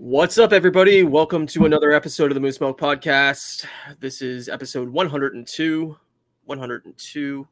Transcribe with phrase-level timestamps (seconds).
[0.00, 1.02] What's up, everybody?
[1.02, 3.66] Welcome to another episode of the Moose Milk Podcast.
[3.98, 5.96] This is episode 102.
[6.44, 7.48] 102.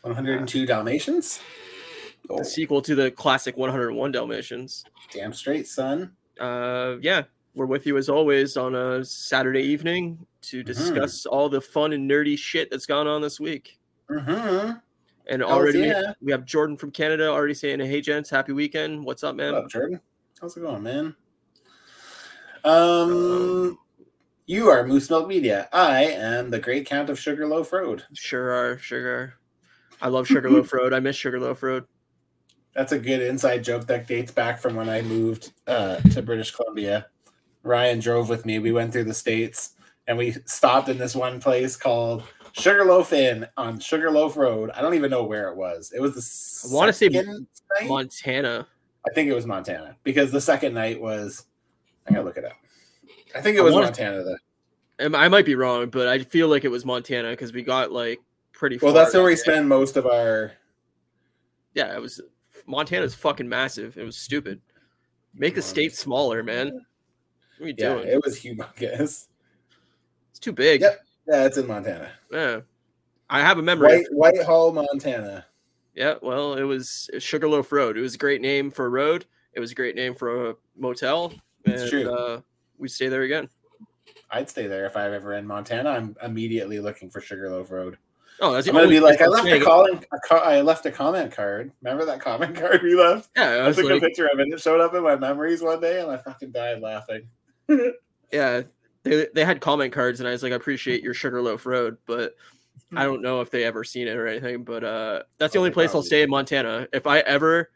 [0.00, 1.40] 102 Dalmatians.
[2.30, 4.86] Oh, The sequel to the classic 101 Dalmatians.
[5.12, 6.12] damn straight, son.
[6.40, 7.24] Uh, yeah,
[7.54, 12.10] we're with you as always on a Saturday evening to discuss all the fun and
[12.10, 13.78] nerdy shit that's gone on this week.
[14.08, 14.78] Mm-hmm.
[15.26, 16.14] And Hells already yeah.
[16.22, 19.04] we have Jordan from Canada already saying, "Hey, gents, happy weekend.
[19.04, 20.00] What's up, man?" What up, Jordan?
[20.40, 21.14] How's it going, man?
[22.64, 23.78] Um,
[24.46, 25.68] you are Moose Milk Media.
[25.72, 28.04] I am the Great Count of Sugarloaf Road.
[28.14, 29.34] Sure are, sugar.
[30.00, 30.92] I love Sugarloaf Road.
[30.92, 31.84] I miss Sugarloaf Road.
[32.74, 36.50] That's a good inside joke that dates back from when I moved uh, to British
[36.50, 37.06] Columbia.
[37.62, 38.58] Ryan drove with me.
[38.58, 39.74] We went through the states
[40.06, 44.70] and we stopped in this one place called Sugarloaf Inn on Sugarloaf Road.
[44.74, 45.92] I don't even know where it was.
[45.94, 47.46] It was the I wanna say second
[47.78, 47.88] night?
[47.88, 48.66] Montana.
[49.06, 51.44] I think it was Montana because the second night was.
[52.06, 52.52] I gotta look it up.
[53.34, 54.22] I think it was Montana.
[54.22, 55.18] Though.
[55.18, 58.20] I might be wrong, but I feel like it was Montana because we got like
[58.52, 58.78] pretty.
[58.80, 60.52] Well, that's where we spend most of our.
[61.74, 62.20] Yeah, it was.
[62.66, 63.98] Montana's fucking massive.
[63.98, 64.60] It was stupid.
[65.34, 66.72] Make the state smaller, man.
[67.58, 68.08] What are you Yeah, doing?
[68.08, 69.26] it was humongous.
[70.30, 70.80] it's too big.
[70.80, 71.00] Yep.
[71.26, 72.10] Yeah, it's in Montana.
[72.30, 72.60] Yeah.
[73.28, 74.04] I have a memory.
[74.10, 75.46] White Whitehall, Montana.
[75.94, 77.96] Yeah, well, it was Sugarloaf Road.
[77.96, 79.26] It was a great name for a road.
[79.52, 81.32] It was a great name for a motel.
[81.64, 82.12] It's and, true.
[82.12, 82.40] Uh,
[82.78, 83.48] we stay there again.
[84.30, 85.90] I'd stay there if I'm ever in Montana.
[85.90, 87.98] I'm immediately looking for Sugarloaf Road.
[88.40, 90.04] Oh, that's I'm gonna be like, I left a calling.
[90.12, 91.70] A co- I left a comment card.
[91.82, 93.30] Remember that comment card we left?
[93.36, 94.48] Yeah, I I was took like, a picture of it.
[94.48, 97.28] It showed up in my memories one day, and I fucking died laughing.
[98.32, 98.62] yeah,
[99.04, 102.34] they, they had comment cards, and I was like, I appreciate your Sugarloaf Road, but
[102.96, 104.64] I don't know if they ever seen it or anything.
[104.64, 106.88] But uh, that's the Oh, only place I'll probably stay in Montana.
[106.92, 107.70] If I ever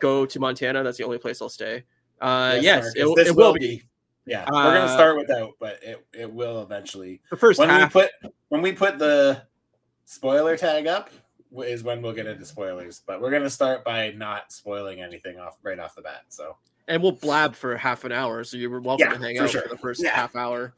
[0.00, 1.84] go to Montana, that's the only place I'll stay.
[2.20, 3.82] Uh, yes, Marcus, it, it will be.
[4.26, 7.20] Yeah, we're gonna Uh, start without, but it, it will eventually.
[7.30, 7.94] The first when half.
[7.94, 8.10] we put
[8.48, 9.42] when we put the
[10.06, 11.10] spoiler tag up
[11.58, 13.02] is when we'll get into spoilers.
[13.06, 16.22] But we're gonna start by not spoiling anything off right off the bat.
[16.30, 16.56] So
[16.88, 19.50] and we'll blab for half an hour, so you're welcome Yeah, to hang for out
[19.50, 19.62] sure.
[19.62, 20.10] for the first Yeah.
[20.14, 20.74] half hour.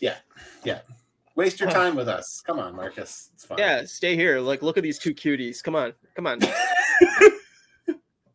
[0.00, 0.16] Yeah,
[0.64, 0.80] yeah.
[1.36, 2.42] Waste your time with us.
[2.46, 3.30] Come on, Marcus.
[3.34, 3.58] It's fine.
[3.58, 4.38] Yeah, stay here.
[4.38, 5.62] Like, look at these two cuties.
[5.64, 6.38] Come on, come on.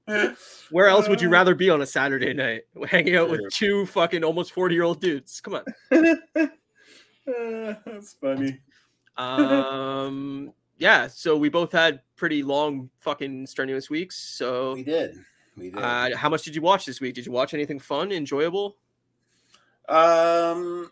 [0.72, 2.64] Where else would you Uh, rather be on a Saturday night?
[2.90, 5.42] Hanging out with two fucking almost forty year old dudes.
[5.42, 5.64] Come on.
[7.28, 8.60] Uh, that's funny.
[9.16, 11.06] Um, yeah.
[11.08, 14.16] So we both had pretty long, fucking strenuous weeks.
[14.18, 15.16] So, We did.
[15.56, 15.78] We did.
[15.80, 17.14] uh, how much did you watch this week?
[17.14, 18.78] Did you watch anything fun, enjoyable?
[19.88, 20.92] Um,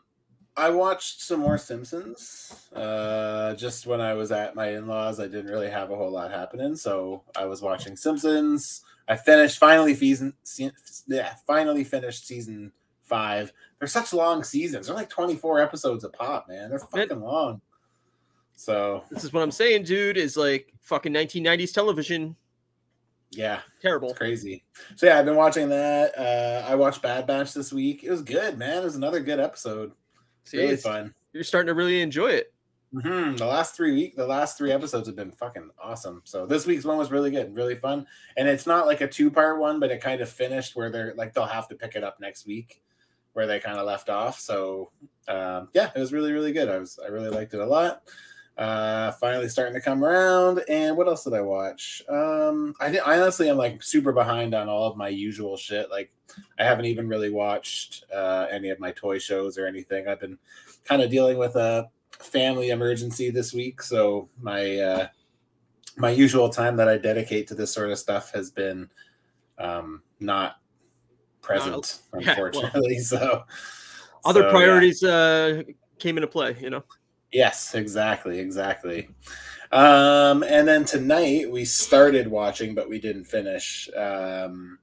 [0.57, 2.67] I watched some more Simpsons.
[2.75, 6.31] Uh, just when I was at my in-laws, I didn't really have a whole lot
[6.31, 8.81] happening, so I was watching Simpsons.
[9.07, 10.71] I finished finally season, se-
[11.07, 12.71] yeah, finally finished season
[13.03, 13.53] five.
[13.79, 14.87] They're such long seasons.
[14.87, 16.69] They're like twenty-four episodes a pop, man.
[16.69, 17.61] They're fucking long.
[18.55, 20.17] So This is what I'm saying, dude.
[20.17, 22.35] Is like fucking 1990s television.
[23.29, 24.09] yeah, Terrible.
[24.09, 24.63] it's crazy.
[24.95, 26.17] So yeah, I've been watching that.
[26.17, 28.03] Uh, I watched Bad Batch this week.
[28.03, 28.77] It was good, man.
[28.81, 29.91] It was another good episode.
[30.47, 31.13] See, Really it's- fun.
[31.33, 32.53] you're starting to really enjoy it.
[32.93, 36.21] hmm The last three week, the last three episodes have been fucking awesome.
[36.23, 39.07] So this week's one was really good, and really fun, and it's not like a
[39.07, 41.95] two part one, but it kind of finished where they're like they'll have to pick
[41.95, 42.81] it up next week
[43.33, 44.39] where they kind of left off.
[44.39, 44.91] So
[45.27, 46.69] um, yeah, it was really really good.
[46.69, 48.03] I was I really liked it a lot.
[48.57, 50.63] Uh, finally starting to come around.
[50.67, 52.01] And what else did I watch?
[52.09, 55.91] Um, I did, I honestly am like super behind on all of my usual shit.
[55.91, 56.11] Like
[56.57, 60.07] I haven't even really watched uh, any of my toy shows or anything.
[60.07, 60.39] I've been
[60.85, 65.07] kind of dealing with a family emergency this week, so my uh,
[65.97, 68.89] my usual time that I dedicate to this sort of stuff has been
[69.57, 70.55] um, not
[71.41, 72.99] present, yeah, well, unfortunately.
[73.01, 73.43] so
[74.25, 74.51] Other so, yeah.
[74.51, 75.63] priorities uh,
[75.99, 76.55] came into play.
[76.59, 76.83] You know.
[77.31, 79.09] Yes, exactly, exactly.
[79.71, 83.89] Um, and then tonight we started watching, but we didn't finish.
[83.95, 84.79] Um,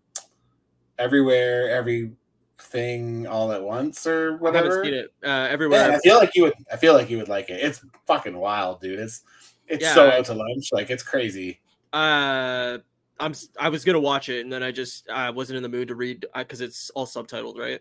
[0.99, 4.85] everywhere, everything, all at once, or I whatever.
[4.85, 5.89] seen it uh, everywhere.
[5.91, 6.55] Yeah, I feel like you would.
[6.73, 7.61] I feel like you would like it.
[7.65, 8.99] It's fucking wild, dude.
[9.01, 9.23] It's
[9.67, 10.69] it's Yeah, so I- out to lunch.
[10.73, 11.61] Like it's crazy.
[11.93, 12.79] Uh,
[13.21, 15.89] I'm I was gonna watch it and then I just I wasn't in the mood
[15.89, 17.81] to read because it's all subtitled, right?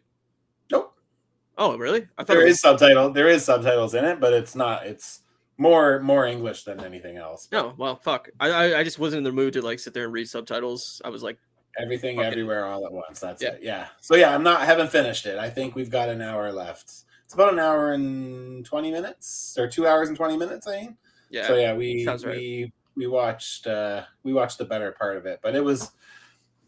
[1.58, 2.08] Oh, really?
[2.18, 3.12] I thought There is was, subtitle.
[3.12, 4.86] There is subtitles in it, but it's not.
[4.88, 5.20] It's
[5.58, 7.48] more more English than anything else.
[7.52, 7.74] no.
[7.78, 8.30] Well, fuck.
[8.40, 11.02] I, I I just wasn't in the mood to like sit there and read subtitles.
[11.06, 11.38] I was like,
[11.80, 13.20] Everything, Fucking- everywhere, all at once.
[13.20, 13.50] That's Yeah.
[13.54, 13.60] it.
[13.64, 13.88] Yeah.
[14.02, 14.62] So yeah, I'm not.
[14.62, 15.38] I haven't finished it.
[15.40, 16.92] I think we've got an hour left.
[17.26, 20.68] It's about an hour and twenty minutes, or two hours and twenty minutes.
[20.68, 20.98] I think.
[21.30, 21.48] yeah.
[21.48, 22.24] So yeah, we right.
[22.26, 25.92] we we watched uh we watched the better part of it, but it was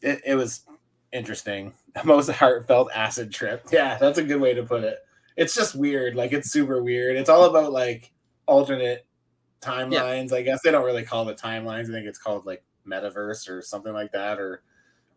[0.02, 0.62] it, it was
[1.12, 1.74] interesting.
[2.04, 3.66] Most heartfelt acid trip.
[3.72, 5.00] Yeah, that's a good way to put it.
[5.38, 6.16] It's just weird.
[6.16, 7.16] Like it's super weird.
[7.16, 8.12] It's all about like
[8.46, 9.06] alternate
[9.62, 10.32] timelines.
[10.32, 10.38] Yeah.
[10.38, 11.90] I guess they don't really call it timelines.
[11.90, 14.62] I think it's called like metaverse or something like that, or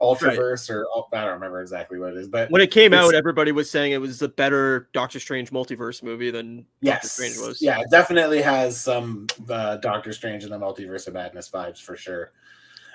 [0.01, 0.77] Ultraverse, right.
[0.77, 2.29] or I don't remember exactly what it is.
[2.29, 6.03] But when it came out, everybody was saying it was the better Doctor Strange multiverse
[6.03, 7.61] movie than yes, Doctor Strange was.
[7.61, 12.31] Yeah, definitely has some uh, Doctor Strange and the Multiverse of Madness vibes for sure.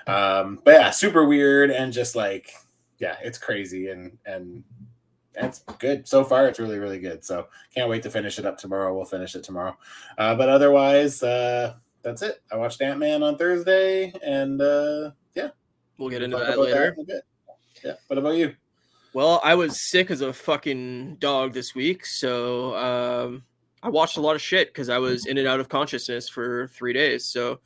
[0.06, 2.54] Um, but yeah, super weird and just like
[2.98, 4.64] yeah, it's crazy and and
[5.34, 6.46] it's good so far.
[6.46, 7.24] It's really really good.
[7.24, 8.94] So can't wait to finish it up tomorrow.
[8.94, 9.76] We'll finish it tomorrow.
[10.16, 12.42] Uh, but otherwise, uh, that's it.
[12.52, 15.48] I watched Ant Man on Thursday, and uh, yeah,
[15.98, 16.94] we'll get into that later.
[17.06, 17.22] That
[17.84, 17.94] yeah.
[18.06, 18.54] What about you?
[19.14, 23.44] Well, I was sick as a fucking dog this week, so um,
[23.82, 26.68] I watched a lot of shit because I was in and out of consciousness for
[26.68, 27.26] three days.
[27.26, 27.60] So,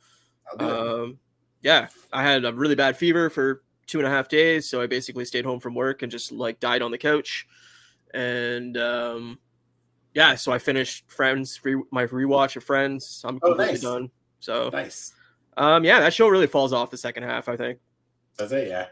[0.59, 1.17] um,
[1.63, 4.87] yeah, I had a really bad fever for two and a half days, so I
[4.87, 7.47] basically stayed home from work and just like died on the couch.
[8.13, 9.39] And um,
[10.13, 13.21] yeah, so I finished Friends, re- my rewatch of Friends.
[13.25, 13.81] I'm oh, completely nice.
[13.81, 14.11] done.
[14.39, 15.13] So nice.
[15.57, 17.49] Um, yeah, that show really falls off the second half.
[17.49, 17.79] I think.
[18.37, 18.69] Does it?
[18.69, 18.85] Yeah.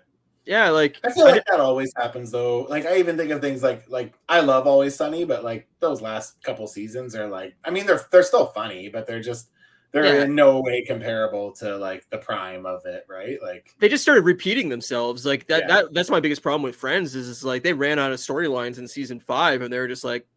[0.46, 2.62] Yeah, like I feel like I, that always happens though.
[2.70, 6.02] Like I even think of things like like I love Always Sunny, but like those
[6.02, 9.50] last couple seasons are like I mean they're they're still funny, but they're just
[9.92, 10.24] they're yeah.
[10.24, 13.38] in no way comparable to like the prime of it, right?
[13.42, 15.26] Like they just started repeating themselves.
[15.26, 15.68] Like that, yeah.
[15.68, 18.78] that that's my biggest problem with Friends is, is like they ran out of storylines
[18.78, 20.28] in season five, and they were just like,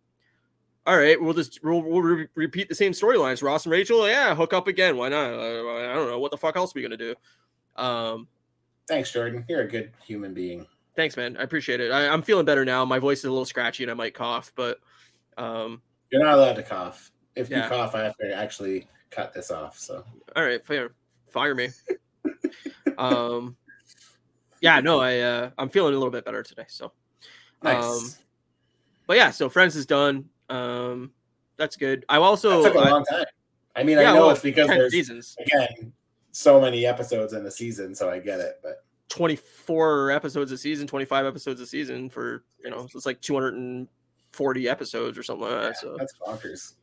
[0.86, 3.42] all right, we'll just we'll, we'll re- repeat the same storylines.
[3.42, 4.96] Ross and Rachel, yeah, hook up again.
[4.96, 5.26] Why not?
[5.26, 7.14] I don't know what the fuck else are we gonna do.
[7.76, 8.28] Um,
[8.88, 9.44] thanks, Jordan.
[9.48, 10.66] You're a good human being.
[10.96, 11.36] Thanks, man.
[11.36, 11.92] I appreciate it.
[11.92, 12.84] I, am feeling better now.
[12.84, 14.78] My voice is a little scratchy, and I might cough, but
[15.36, 17.10] um, you're not allowed to cough.
[17.36, 17.64] If yeah.
[17.64, 19.78] you cough, I have to actually cut this off.
[19.78, 20.04] So
[20.36, 20.92] all right, fair.
[21.28, 21.68] Fire me.
[22.98, 23.56] um,
[24.60, 26.64] yeah, no, I uh, I'm feeling a little bit better today.
[26.68, 26.92] So
[27.62, 27.84] nice.
[27.84, 28.10] Um,
[29.06, 30.28] but yeah, so Friends is done.
[30.48, 31.12] Um,
[31.56, 32.04] that's good.
[32.08, 33.24] I also that took a long time.
[33.76, 35.36] I mean, yeah, I know well, it's because there's seasons.
[35.38, 35.92] again
[36.32, 38.60] so many episodes in the season, so I get it.
[38.62, 43.20] But 24 episodes a season, 25 episodes a season for you know, so it's like
[43.20, 45.76] 240 episodes or something like yeah, that.
[45.78, 46.74] So that's bonkers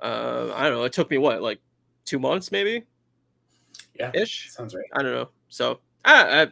[0.00, 0.84] uh, I don't know.
[0.84, 1.60] It took me what, like
[2.04, 2.84] two months, maybe.
[3.94, 4.50] Yeah, ish.
[4.52, 4.84] Sounds right.
[4.92, 5.30] I don't know.
[5.48, 6.46] So I, I,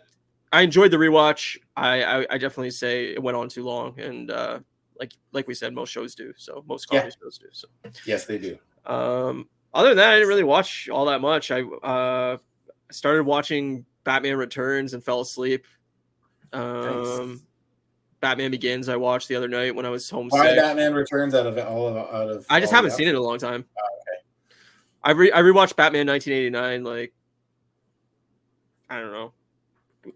[0.53, 1.59] I enjoyed the rewatch.
[1.77, 4.61] I, I, I, definitely say it went on too long, and uh,
[4.99, 6.33] like like we said, most shows do.
[6.37, 7.25] So most comedy yeah.
[7.25, 7.47] shows do.
[7.53, 7.69] So
[8.05, 8.59] yes, they do.
[8.85, 11.51] Um, other than that, I didn't really watch all that much.
[11.51, 12.39] I uh,
[12.91, 15.67] started watching Batman Returns and fell asleep.
[16.53, 17.39] Um, nice.
[18.21, 20.29] Batman Begins I watched the other night when I was home.
[20.31, 22.47] Why Batman Returns out of all of out of?
[22.49, 23.65] I just haven't seen it in a long time.
[23.79, 24.23] Oh, okay.
[25.03, 27.13] I re I rewatched Batman 1989 like
[28.89, 29.33] I don't know,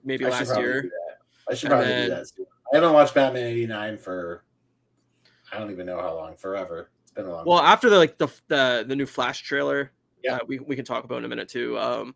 [0.05, 0.91] maybe I last year.
[1.49, 2.27] I should probably then, do that.
[2.37, 2.47] Too.
[2.73, 4.45] I haven't watched Batman 89 for
[5.53, 6.37] I don't even know how long.
[6.37, 6.91] Forever.
[7.03, 7.45] It's been a long.
[7.45, 7.73] Well, time.
[7.73, 9.93] after the like the the the new Flash trailer,
[10.23, 11.79] yeah, we we can talk about in a minute too.
[11.79, 12.15] Um,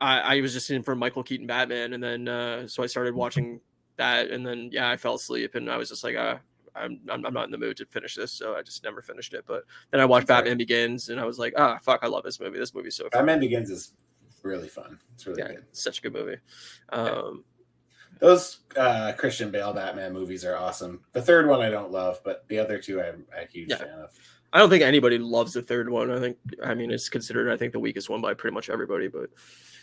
[0.00, 3.14] I, I was just in for Michael Keaton Batman, and then uh, so I started
[3.14, 3.60] watching
[3.96, 6.36] that, and then yeah, I fell asleep, and I was just like, uh,
[6.74, 9.44] I'm, I'm not in the mood to finish this, so I just never finished it.
[9.46, 12.40] But then I watched Batman Begins, and I was like, ah, fuck, I love this
[12.40, 12.58] movie.
[12.58, 13.08] This movie's so.
[13.10, 13.92] Batman Begins is
[14.42, 14.98] really fun.
[15.14, 15.64] It's really yeah, good.
[15.72, 16.36] such a good movie.
[16.90, 17.44] Um,
[18.18, 21.00] Those uh, Christian Bale Batman movies are awesome.
[21.12, 23.76] The third one I don't love, but the other two I'm a huge yeah.
[23.78, 24.10] fan of.
[24.54, 26.12] I don't think anybody loves the third one.
[26.12, 29.08] I think, I mean, it's considered, I think, the weakest one by pretty much everybody.
[29.08, 29.30] But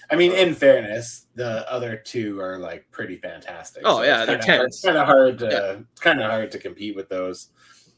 [0.10, 3.84] I mean, in fairness, the other two are like pretty fantastic.
[3.86, 4.76] Oh so yeah, they're tense.
[4.76, 5.82] It's kind of hard to yeah.
[5.92, 7.50] it's kind of hard to compete with those.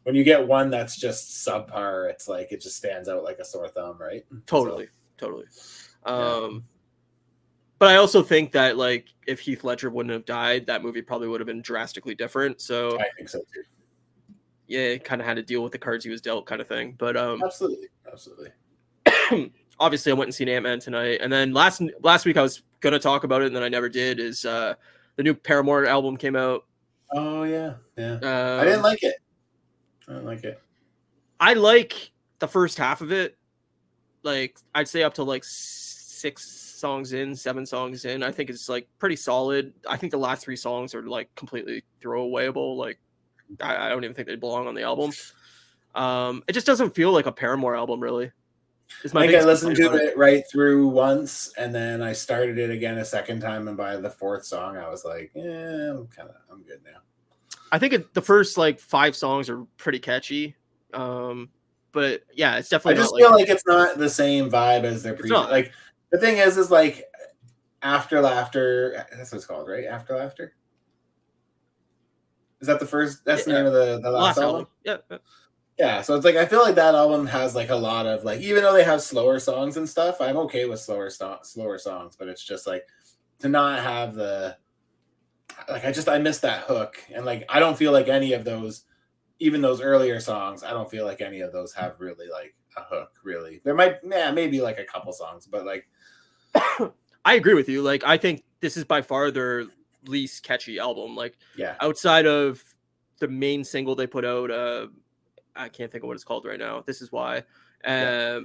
[0.02, 3.46] When you get one that's just subpar, it's like it just stands out like a
[3.46, 4.26] sore thumb, right?
[4.48, 4.88] Totally,
[5.20, 5.46] so, totally.
[6.06, 6.60] Um, yeah.
[7.78, 11.28] but I also think that like if Heath Ledger wouldn't have died, that movie probably
[11.28, 12.62] would have been drastically different.
[12.62, 13.64] So I think so too.
[14.68, 16.96] Yeah, kind of had to deal with the cards he was dealt, kind of thing.
[16.98, 18.52] But um, absolutely, absolutely.
[19.80, 22.64] obviously I went and seen Ant Man tonight, and then last last week I was
[22.80, 24.20] gonna talk about it, and then I never did.
[24.20, 24.76] Is uh,
[25.16, 26.66] the new Paramore album came out?
[27.12, 28.14] Oh yeah, yeah.
[28.16, 29.16] Um, I didn't like it.
[30.08, 30.62] I didn't like it.
[31.40, 33.38] I like the first half of it.
[34.24, 38.24] Like I'd say up to like six songs in, seven songs in.
[38.24, 39.74] I think it's like pretty solid.
[39.88, 42.78] I think the last three songs are like completely throwawayable.
[42.78, 43.00] Like
[43.62, 45.12] I, I don't even think they belong on the album.
[45.96, 48.32] Um, it just doesn't feel like a Paramore album, really.
[49.06, 52.98] I think I listened to it right through once, and then I started it again
[53.00, 56.36] a second time, and by the fourth song, I was like, "Yeah, I'm kind of,
[56.52, 57.00] I'm good now."
[57.72, 60.56] I think it, the first like five songs are pretty catchy,
[60.94, 61.50] um,
[61.92, 63.00] but yeah, it's definitely.
[63.00, 65.40] I just feel like, like, it's not the same vibe as their previous.
[65.50, 65.72] Like
[66.12, 67.06] the thing is, is like
[67.82, 69.06] After Laughter.
[69.16, 69.86] That's what it's called, right?
[69.86, 70.54] After Laughter.
[72.64, 73.26] Is that the first?
[73.26, 74.56] That's the name of the the last, Last album.
[74.56, 74.68] album.
[74.86, 74.98] Yeah.
[75.12, 75.18] yeah.
[75.78, 78.40] Yeah, so it's like I feel like that album has like a lot of like
[78.40, 82.16] even though they have slower songs and stuff, I'm okay with slower sto- slower songs,
[82.16, 82.88] but it's just like
[83.40, 84.56] to not have the
[85.68, 88.46] like I just I miss that hook and like I don't feel like any of
[88.46, 88.86] those
[89.40, 92.84] even those earlier songs, I don't feel like any of those have really like a
[92.84, 93.60] hook really.
[93.66, 95.86] There might yeah, maybe like a couple songs, but like
[97.26, 97.82] I agree with you.
[97.82, 99.66] Like, I think this is by far their
[100.08, 101.16] least catchy album.
[101.16, 101.76] Like, yeah.
[101.80, 102.64] outside of
[103.20, 104.88] the main single they put out, uh,
[105.56, 106.84] I can't think of what it's called right now.
[106.86, 107.38] This is why.
[107.38, 107.44] Um,
[107.86, 108.40] Yeah.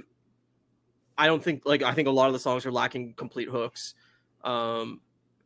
[1.17, 3.93] I don't think like I think a lot of the songs are lacking complete hooks.
[4.43, 5.01] Um,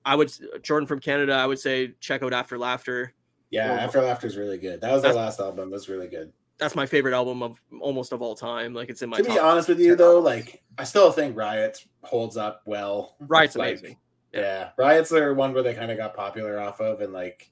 [0.05, 1.34] I would Jordan from Canada.
[1.34, 3.13] I would say check out After Laughter.
[3.50, 4.82] Yeah, Well, After Laughter is really good.
[4.82, 5.72] That was their last album.
[5.72, 6.32] Was really good.
[6.60, 8.75] That's my favorite album of almost of all time.
[8.75, 10.25] Like it's in my to be honest with you 10 though, albums.
[10.25, 13.15] like I still think Riot holds up well.
[13.20, 13.98] Riot's Like, amazing.
[14.33, 14.71] Yeah.
[14.77, 17.49] Riot's are one where they kind of got popular off of, and like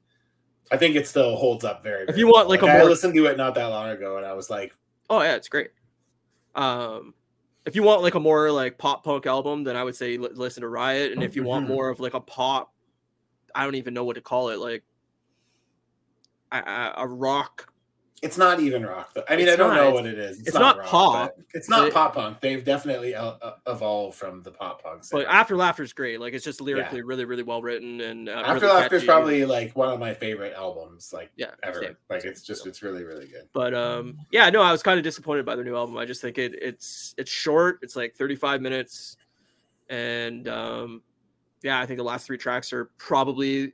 [0.71, 2.05] I think it still holds up very.
[2.07, 2.59] If you want, well.
[2.59, 4.75] like, a I more- listened to it not that long ago, and I was like,
[5.09, 5.71] Oh yeah, it's great.
[6.55, 7.13] Um,
[7.65, 10.29] if you want like a more like pop punk album, then I would say li-
[10.33, 11.11] listen to Riot.
[11.11, 11.69] And if you want Mhm.
[11.69, 12.73] more of like a pop,
[13.53, 14.83] I don't even know what to call it, like
[16.51, 17.70] a, a rock.
[18.21, 19.13] It's not even rock.
[19.15, 19.23] Though.
[19.27, 19.83] I mean, It's I don't not.
[19.83, 20.39] know what it is.
[20.41, 21.39] it's not rock, pop.
[21.55, 22.39] It's not It- pop punk.
[22.39, 23.33] They've definitely uh,
[23.67, 25.03] evolved from the pop punk.
[25.11, 25.25] But.
[25.27, 26.19] After Laughter is great.
[26.21, 29.43] Like it's just lyrically really, really well written and uh, After really Laughter is probably
[29.45, 31.81] like one of my favorite albums, like yeah ever.
[31.81, 31.97] same.
[32.09, 33.47] Like it's just it's really really good.
[33.53, 35.97] But um, yeah, no, I was kind of disappointed by their new album.
[35.97, 37.79] I just think it it's it's short.
[37.81, 39.17] It's like 35 minutes,
[39.89, 41.01] and um,
[41.63, 43.73] yeah, I think the last three tracks are probably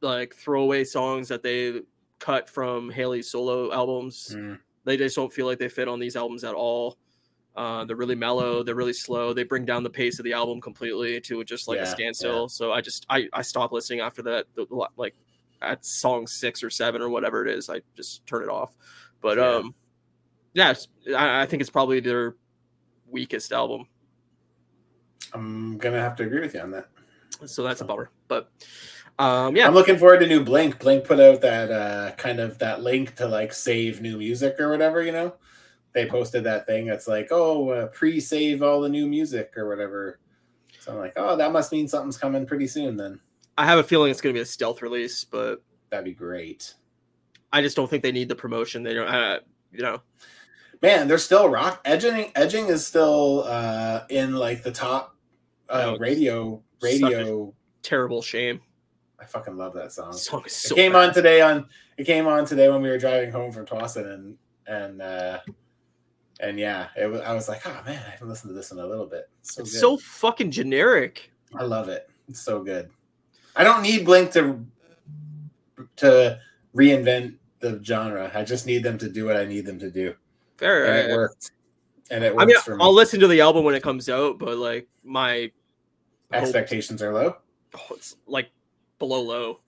[0.00, 1.80] like throwaway songs that they
[2.20, 4.34] cut from Hayley's solo albums.
[4.36, 4.58] Mm.
[4.84, 6.96] They just don't feel like they fit on these albums at all.
[7.56, 8.62] Uh, they're really mellow.
[8.62, 9.32] They're really slow.
[9.32, 12.48] They bring down the pace of the album completely to just like Yeah, a standstill.
[12.48, 14.46] So I just I I stopped listening after that.
[14.96, 15.16] Like
[15.60, 18.74] at song six or seven or whatever it is, I just turn it off.
[19.20, 19.56] But Yeah.
[19.56, 19.74] um,
[20.54, 22.36] yeah, it's, I, I think it's probably their
[23.08, 23.86] weakest album.
[25.34, 26.88] I'm gonna have to agree with you on that.
[27.46, 28.10] So that's a bummer.
[28.28, 28.50] But
[29.20, 30.78] um, yeah, I'm looking forward to new Blink.
[30.78, 34.70] Blink put out that uh kind of that link to like save new music or
[34.70, 35.34] whatever, you know.
[35.92, 40.20] They posted that thing that's like, oh, uh, pre-save all the new music or whatever.
[40.78, 42.96] So I'm like, oh, that must mean something's coming pretty soon.
[42.96, 43.20] Then
[43.58, 46.74] I have a feeling it's going to be a stealth release, but that'd be great.
[47.52, 48.84] I just don't think they need the promotion.
[48.84, 50.00] They don't, uh, you know.
[50.80, 52.32] Man, they're still rock edging.
[52.34, 55.14] Edging is still uh in like the top
[55.68, 57.52] uh, Oh, it's radio radio.
[57.82, 58.60] Terrible shame.
[59.20, 60.12] I fucking love that song.
[60.14, 61.08] Song is it came bad.
[61.08, 64.36] on today on it came on today when we were driving home from Towson and
[64.66, 65.38] and uh
[66.40, 68.78] and yeah it was, I was like oh man I haven't listened to this in
[68.78, 71.30] a little bit it's so It's so fucking generic.
[71.54, 72.88] I love it it's so good
[73.56, 74.64] I don't need Blink to
[75.96, 76.38] to
[76.74, 80.14] reinvent the genre I just need them to do what I need them to do
[80.56, 80.86] Fair.
[80.86, 81.50] and it I- worked
[82.12, 82.82] and it I mean, for me.
[82.82, 85.52] I'll listen to the album when it comes out, but like my
[86.32, 87.36] expectations are low
[87.74, 88.50] oh, it's like
[89.00, 89.60] below low.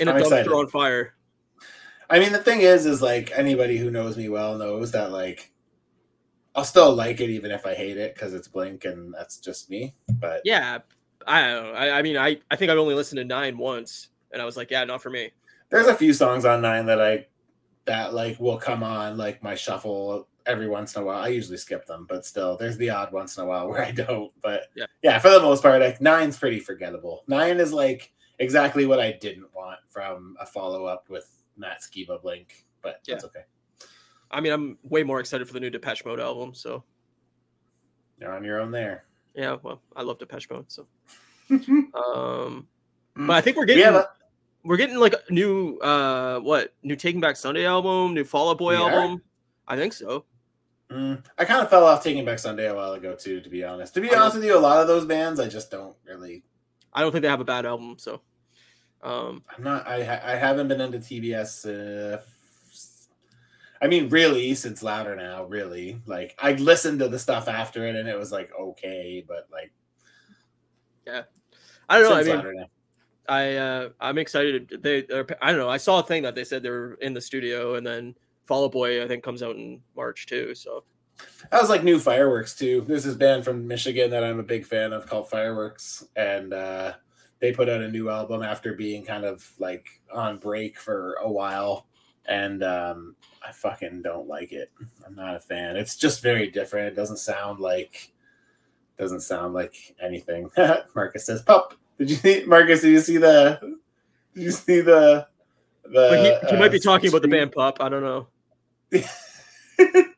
[0.00, 1.14] In a I'm dumpster on fire.
[2.08, 5.52] I mean, the thing is, is like anybody who knows me well knows that like
[6.56, 9.70] I'll still like it even if I hate it because it's Blink and that's just
[9.70, 9.94] me.
[10.08, 10.78] But Yeah,
[11.24, 11.72] I don't know.
[11.72, 14.56] I, I mean, I I think I've only listened to nine once, and I was
[14.56, 15.30] like, yeah, not for me.
[15.68, 17.26] there's a few songs on Nine that I
[17.84, 21.22] that like will come on like my shuffle every once in a while.
[21.22, 23.90] I usually skip them, but still, there's the odd once in a while where I
[23.90, 24.32] don't.
[24.42, 24.86] But Yeah.
[25.02, 27.24] yeah, for the most part, like Nine's pretty forgettable.
[27.28, 32.22] Nine is like exactly what I didn't want from a follow up with Matt Skiba
[32.22, 33.44] Blink, but that's okay.
[34.30, 36.54] I mean, I'm way more excited for the new Depeche Mode album.
[36.54, 36.84] So
[38.20, 39.04] You're on your own there.
[39.34, 40.70] yeah, well, I love Depeche Mode.
[40.70, 40.86] So,
[41.50, 41.92] Mm.
[41.96, 42.68] um,
[43.16, 44.06] but I think we're getting a,
[44.62, 48.58] we're getting like a new uh what new Taking Back Sunday album, new Fall Out
[48.58, 48.88] Boy are?
[48.90, 49.20] album.
[49.66, 50.24] I think so.
[50.90, 53.62] Mm, I kind of fell off Taking Back Sunday a while ago too, to be
[53.62, 53.94] honest.
[53.94, 56.42] To be honest with you, a lot of those bands I just don't really.
[56.92, 57.96] I don't think they have a bad album.
[57.98, 58.22] So,
[59.02, 59.86] um, I'm not.
[59.86, 61.66] I I haven't been into TBS.
[61.66, 62.20] Uh,
[63.80, 66.00] I mean, really, since Louder now, really.
[66.06, 69.72] Like I listened to the stuff after it, and it was like okay, but like
[71.06, 71.22] Yeah,
[71.88, 72.34] I don't know.
[72.34, 72.66] I mean,
[73.28, 74.80] I uh, I'm excited.
[74.82, 75.70] They they're, I don't know.
[75.70, 78.16] I saw a thing that they said they're in the studio, and then
[78.50, 80.56] Fall Out Boy I think comes out in March too.
[80.56, 80.82] So
[81.52, 82.84] That was like new fireworks too.
[82.84, 86.94] There's this band from Michigan that I'm a big fan of called Fireworks, and uh,
[87.38, 91.30] they put out a new album after being kind of like on break for a
[91.30, 91.86] while,
[92.26, 93.14] and um,
[93.46, 94.72] I fucking don't like it.
[95.06, 95.76] I'm not a fan.
[95.76, 96.88] It's just very different.
[96.88, 98.10] It doesn't sound like
[98.98, 100.50] doesn't sound like anything.
[100.96, 102.80] Marcus says, "Pup." Did you see Marcus?
[102.80, 103.60] Did you see the?
[104.34, 105.28] Did you see the?
[105.84, 107.78] The he, he uh, might be talking about the band Pup.
[107.80, 108.26] I don't know.
[108.90, 110.10] The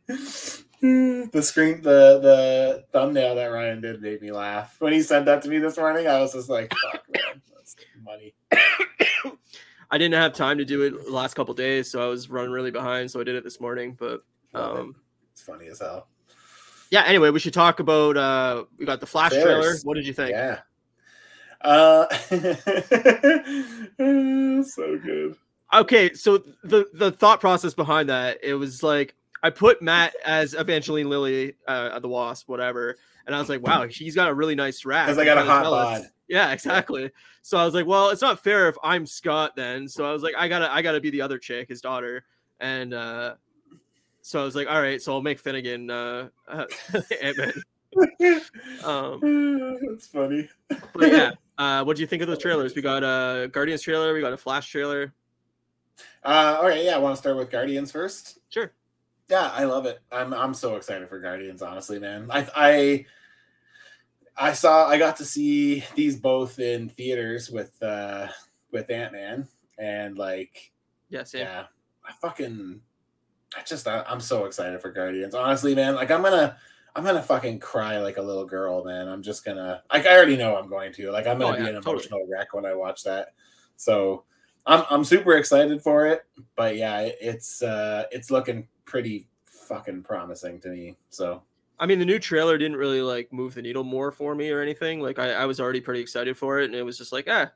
[1.43, 5.49] screen, the the thumbnail that Ryan did made me laugh when he sent that to
[5.49, 6.07] me this morning.
[6.07, 8.35] I was just like, "Fuck, man, that's money."
[9.91, 12.51] I didn't have time to do it the last couple days, so I was running
[12.51, 13.11] really behind.
[13.11, 13.95] So I did it this morning.
[13.99, 14.21] But
[14.55, 14.97] um,
[15.33, 16.09] it's funny as hell.
[16.91, 17.03] Yeah.
[17.07, 18.17] Anyway, we should talk about.
[18.17, 19.65] uh We got the Flash Trailers.
[19.65, 19.75] trailer.
[19.85, 20.31] What did you think?
[20.31, 20.61] Yeah.
[21.61, 22.07] Uh,
[24.65, 25.37] so good.
[25.73, 30.55] Okay, so the the thought process behind that it was like I put Matt as
[30.55, 34.55] Evangeline Lilly, uh, the Wasp, whatever, and I was like, wow, he's got a really
[34.55, 35.07] nice rap.
[35.07, 36.03] Because I got a hot bod.
[36.29, 37.11] Yeah, exactly.
[37.43, 39.89] So I was like, well, it's not fair if I'm Scott then.
[39.89, 42.25] So I was like, I gotta, I gotta be the other chick, his daughter,
[42.61, 43.35] and uh,
[44.23, 46.67] so I was like, all right, so I'll make Finnegan uh, uh
[47.21, 47.53] Ant Man.
[48.85, 50.49] um, That's funny.
[50.69, 52.75] but yeah, uh, what do you think of those trailers?
[52.75, 55.13] We got a Guardians trailer, we got a Flash trailer.
[56.25, 58.39] Uh, all right, yeah, I want to start with Guardians first.
[58.49, 58.73] Sure.
[59.29, 60.01] Yeah, I love it.
[60.11, 61.63] I'm I'm so excited for Guardians.
[61.63, 63.07] Honestly, man, I I
[64.37, 68.29] I saw I got to see these both in theaters with uh
[68.71, 70.73] with Ant Man and like
[71.09, 71.65] yes yeah, yeah
[72.05, 72.81] I fucking
[73.57, 75.35] I just I, am so excited for Guardians.
[75.35, 76.57] Honestly, man, like I'm gonna
[76.95, 79.09] I'm gonna fucking cry like a little girl, man.
[79.09, 81.71] I'm just gonna like I already know I'm going to like I'm gonna oh, be
[81.71, 82.33] an emotional totally.
[82.33, 83.35] wreck when I watch that.
[83.77, 84.25] So
[84.67, 86.25] I'm I'm super excited for it,
[86.57, 90.97] but yeah, it's uh it's looking pretty fucking promising to me.
[91.11, 91.43] So
[91.79, 94.61] I mean, the new trailer didn't really like move the needle more for me or
[94.61, 95.01] anything.
[95.01, 97.51] Like I, I was already pretty excited for it, and it was just like, ah,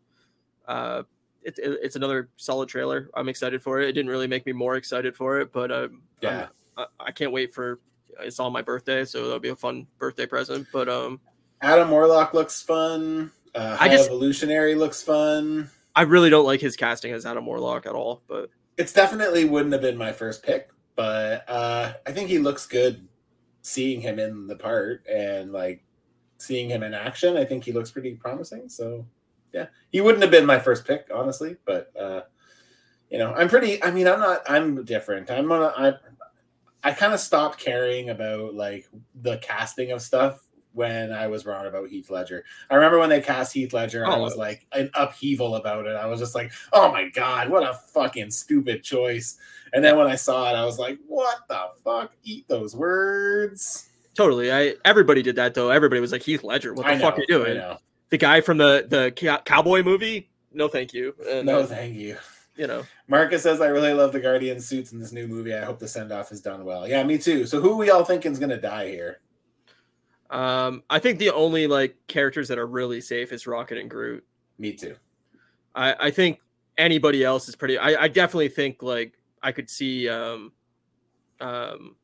[0.66, 1.02] uh,
[1.42, 3.08] it, it, it's another solid trailer.
[3.14, 3.88] I'm excited for it.
[3.88, 5.88] It didn't really make me more excited for it, but uh,
[6.20, 7.78] yeah, I, I can't wait for.
[8.18, 10.66] It's on my birthday, so that'll be a fun birthday present.
[10.72, 11.20] But um,
[11.60, 13.30] Adam Warlock looks fun.
[13.54, 15.70] Uh, I just evolutionary looks fun.
[15.96, 19.72] I really don't like his casting as Adam Warlock at all, but it's definitely wouldn't
[19.72, 20.70] have been my first pick.
[20.94, 23.08] But uh, I think he looks good
[23.62, 25.82] seeing him in the part and like
[26.38, 28.68] seeing him in action, I think he looks pretty promising.
[28.68, 29.06] So
[29.52, 32.22] yeah, he wouldn't have been my first pick, honestly, but uh,
[33.10, 33.82] you know, I'm pretty.
[33.82, 34.42] I mean, I'm not.
[34.48, 35.30] I'm different.
[35.30, 35.72] I'm gonna.
[35.76, 35.94] I
[36.84, 40.45] I kind of stopped caring about like the casting of stuff
[40.76, 42.44] when I was wrong about Heath Ledger.
[42.70, 44.10] I remember when they cast Heath Ledger, oh.
[44.10, 45.96] I was uh, like an upheaval about it.
[45.96, 49.38] I was just like, oh my God, what a fucking stupid choice.
[49.72, 52.12] And then when I saw it, I was like, what the fuck?
[52.24, 53.88] Eat those words.
[54.14, 54.52] Totally.
[54.52, 55.70] I everybody did that though.
[55.70, 56.74] Everybody was like Heath Ledger.
[56.74, 57.76] What the know, fuck are you doing?
[58.10, 60.28] The guy from the the cowboy movie?
[60.52, 61.14] No, thank you.
[61.28, 62.18] And, no, uh, thank you.
[62.54, 65.54] You know, Marcus says I really love the Guardian suits in this new movie.
[65.54, 66.88] I hope the send off is done well.
[66.88, 67.46] Yeah, me too.
[67.46, 69.20] So who we all thinking is gonna die here?
[70.30, 74.24] Um, I think the only like characters that are really safe is Rocket and Groot.
[74.58, 74.96] Me too.
[75.74, 76.40] I, I think
[76.78, 77.78] anybody else is pretty.
[77.78, 80.52] I, I definitely think like I could see um,
[81.40, 81.96] um,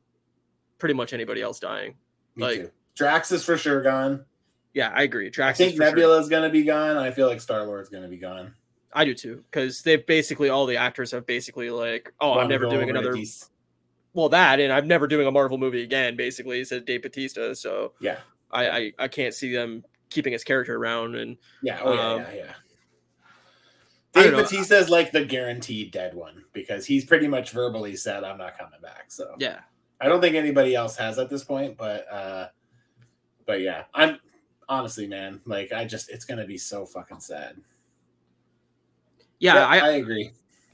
[0.78, 1.94] pretty much anybody else dying.
[2.36, 2.70] Me like too.
[2.94, 4.24] Drax is for sure gone.
[4.74, 5.30] Yeah, I agree.
[5.30, 5.60] Drax.
[5.60, 6.40] I think Nebula is sure.
[6.40, 6.96] to be gone.
[6.96, 8.54] I feel like Star Lord is going to be gone.
[8.94, 12.68] I do too, because they've basically all the actors have basically like, oh, I'm never
[12.68, 13.16] doing another
[14.14, 17.92] well that and i'm never doing a marvel movie again basically said dave bautista so
[18.00, 18.18] yeah
[18.50, 22.20] i i, I can't see them keeping his character around and yeah oh yeah um,
[22.20, 22.52] yeah, yeah.
[24.12, 28.36] Dave Bautista is like the guaranteed dead one because he's pretty much verbally said I'm
[28.36, 29.06] not coming back.
[29.08, 29.60] So yeah,
[30.00, 32.48] I don't think anybody else has at this point, but uh,
[33.46, 34.18] but yeah, I'm
[34.68, 37.56] honestly, man, like I just it's gonna be so fucking sad.
[39.38, 40.32] Yeah, yeah I, I agree.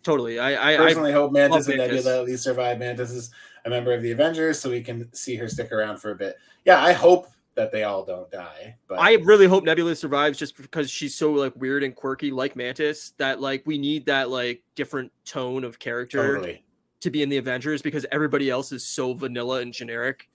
[0.09, 0.39] Totally.
[0.39, 2.79] I, I personally I hope Mantis and Nebula at least survive.
[2.79, 3.31] Mantis is
[3.67, 6.37] a member of the Avengers, so we can see her stick around for a bit.
[6.65, 8.77] Yeah, I hope that they all don't die.
[8.89, 12.57] But I really hope Nebula survives just because she's so like weird and quirky, like
[12.57, 13.11] Mantis.
[13.19, 16.65] That like we need that like different tone of character totally.
[17.01, 20.31] to be in the Avengers because everybody else is so vanilla and generic.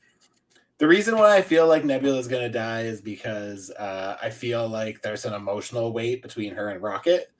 [0.77, 4.69] The reason why I feel like Nebula is gonna die is because uh, I feel
[4.69, 7.32] like there's an emotional weight between her and Rocket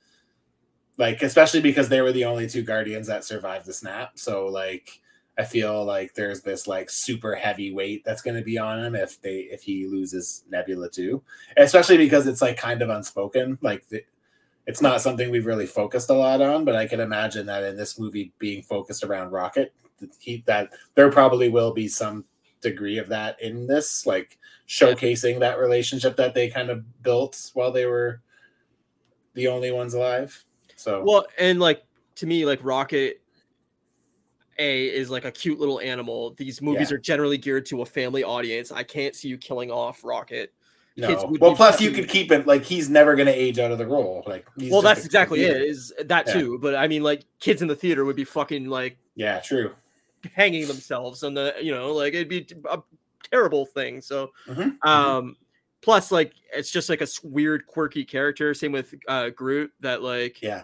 [0.98, 4.18] like especially because they were the only two guardians that survived the snap.
[4.18, 5.00] So like
[5.36, 8.94] i feel like there's this like super heavy weight that's going to be on him
[8.94, 11.24] if they if he loses nebula too.
[11.58, 13.58] Especially because it's like kind of unspoken.
[13.62, 14.04] Like the,
[14.66, 17.76] it's not something we've really focused a lot on but i can imagine that in
[17.76, 19.74] this movie being focused around rocket
[20.20, 22.26] he that there probably will be some
[22.62, 27.72] degree of that in this like showcasing that relationship that they kind of built while
[27.72, 28.22] they were
[29.34, 30.46] the only ones alive
[30.84, 31.84] so well, and like
[32.16, 33.22] to me, like Rocket
[34.60, 36.34] A is like a cute little animal.
[36.36, 36.96] These movies yeah.
[36.96, 38.72] are generally geared to a family audience.
[38.72, 40.54] I can't see you killing off Rocket.
[40.98, 41.36] no.
[41.40, 43.88] Well, plus you could keep him like he's never going to age out of the
[43.88, 44.24] role.
[44.28, 45.62] Like, well, that's exactly it.
[45.62, 46.34] Is that yeah.
[46.34, 46.60] too?
[46.62, 49.72] But I mean, like kids in the theater would be fucking like, yeah, true,
[50.34, 52.80] hanging themselves on the, you know, like it'd be a
[53.32, 54.02] terrible thing.
[54.02, 54.62] So, mm-hmm.
[54.62, 54.88] mm-hmm.
[54.88, 55.36] um,
[55.82, 58.54] plus like it's just like a weird, quirky character.
[58.54, 59.72] Same with uh Groot.
[59.80, 60.64] That like, yeah,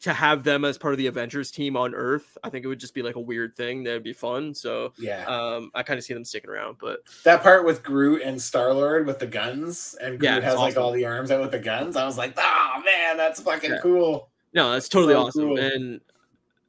[0.00, 2.80] to have them as part of the Avengers team on Earth, I think it would
[2.80, 4.54] just be like a weird thing that'd be fun.
[4.54, 6.76] So yeah, um, I kind of see them sticking around.
[6.78, 10.54] But that part with Groot and Star Lord with the guns, and Groot yeah, has
[10.54, 10.62] awesome.
[10.62, 11.96] like all the arms out with the guns.
[11.96, 13.78] I was like, oh man, that's fucking yeah.
[13.82, 14.28] cool.
[14.52, 15.42] No, that's totally so awesome.
[15.42, 15.58] Cool.
[15.58, 16.00] And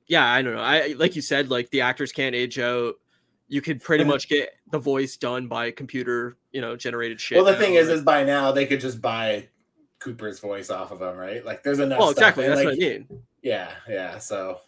[0.08, 0.62] yeah, I don't know.
[0.62, 2.96] I like you said, like the actors can't age out.
[3.50, 7.38] You could pretty much get the voice done by computer, you know, generated shit.
[7.38, 7.60] Well, the now.
[7.60, 9.50] thing is, is by now they could just buy
[10.00, 11.46] Cooper's voice off of him, right?
[11.46, 12.00] Like there's enough.
[12.00, 12.46] Well, exactly.
[12.48, 13.08] That's like, what I mean.
[13.42, 14.18] Yeah, yeah.
[14.20, 14.60] So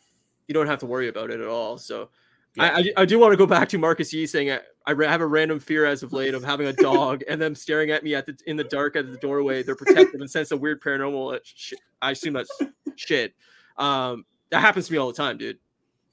[0.47, 1.77] you don't have to worry about it at all.
[1.77, 2.09] So
[2.55, 2.75] yeah.
[2.75, 5.27] I, I, do want to go back to Marcus Yee saying I, I have a
[5.27, 8.25] random fear as of late of having a dog and them staring at me at
[8.25, 9.61] the in the dark at the doorway.
[9.61, 11.39] They're protective and sense of weird paranormal.
[11.43, 11.79] Shit.
[12.01, 12.51] I assume that's
[12.95, 13.33] shit.
[13.77, 15.59] Um, that happens to me all the time, dude.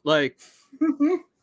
[0.04, 0.38] Like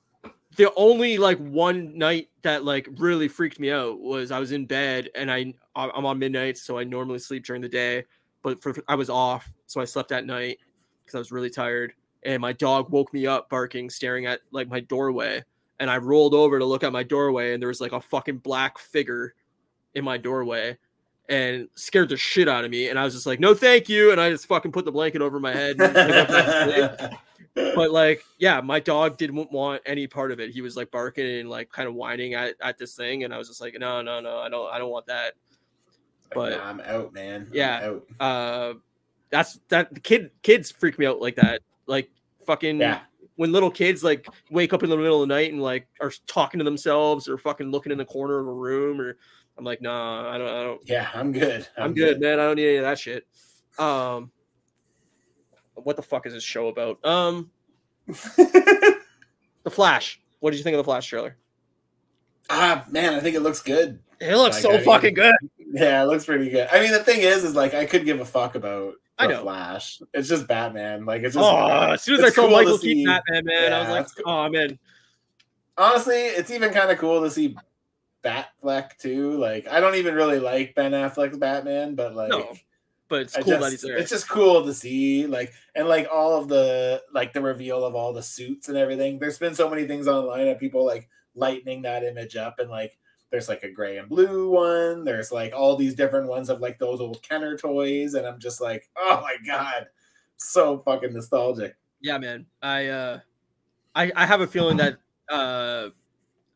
[0.56, 4.66] the only like one night that like really freaked me out was I was in
[4.66, 8.06] bed and I I'm on midnight, so I normally sleep during the day,
[8.44, 10.60] but for I was off, so I slept at night
[11.04, 11.94] because I was really tired.
[12.24, 15.44] And my dog woke me up barking, staring at like my doorway.
[15.80, 18.38] And I rolled over to look at my doorway, and there was like a fucking
[18.38, 19.34] black figure
[19.96, 20.78] in my doorway
[21.30, 22.90] and scared the shit out of me.
[22.90, 24.12] And I was just like, no, thank you.
[24.12, 25.78] And I just fucking put the blanket over my head.
[27.56, 30.52] but like, yeah, my dog didn't want any part of it.
[30.52, 33.24] He was like barking and like kind of whining at, at this thing.
[33.24, 35.34] And I was just like, no, no, no, I don't, I don't want that.
[36.34, 37.48] But I'm out, man.
[37.52, 37.92] Yeah.
[37.92, 38.06] Out.
[38.20, 38.74] Uh,
[39.30, 41.62] that's that the kid kids freak me out like that.
[41.88, 42.10] Like
[42.46, 43.02] fucking yeah.
[43.36, 46.12] when little kids like wake up in the middle of the night and like are
[46.28, 49.18] talking to themselves or fucking looking in the corner of a room or
[49.58, 51.68] I'm like, nah, I don't I don't Yeah, I'm good.
[51.78, 52.40] I'm, I'm good, good, man.
[52.40, 53.28] I don't need any of that shit.
[53.80, 54.32] Um
[55.76, 57.04] what the fuck is this show about?
[57.06, 57.52] Um
[59.64, 60.20] The Flash.
[60.40, 61.38] What did you think of the Flash trailer?
[62.50, 64.00] Ah, man, I think it looks good.
[64.20, 65.36] It looks like, so I mean, fucking good.
[65.58, 66.68] Yeah, it looks pretty good.
[66.72, 69.42] I mean, the thing is, is like I could give a fuck about I know.
[69.42, 70.02] Flash.
[70.14, 71.06] It's just Batman.
[71.06, 71.46] Like it's just.
[71.46, 74.08] Oh, as soon as I saw cool Michael Keaton Batman, man, yeah, I was like,
[74.16, 74.34] cool.
[74.34, 74.80] oh man.
[75.78, 77.56] Honestly, it's even kind of cool to see
[78.24, 79.38] Batfleck too.
[79.38, 82.30] Like I don't even really like Ben Affleck's Batman, but like.
[82.30, 82.54] No,
[83.14, 83.98] but it's cool just, that he's there.
[83.98, 87.94] It's just cool to see, like, and like all of the like the reveal of
[87.94, 89.20] all the suits and everything.
[89.20, 92.98] There's been so many things online of people like lightening that image up and like
[93.30, 95.04] there's like a gray and blue one.
[95.04, 98.60] There's like all these different ones of like those old Kenner toys, and I'm just
[98.60, 99.86] like, oh my god,
[100.38, 101.76] so fucking nostalgic.
[102.02, 102.48] Yeah, man.
[102.64, 103.20] I uh,
[103.94, 104.98] I I have a feeling that
[105.30, 105.90] uh,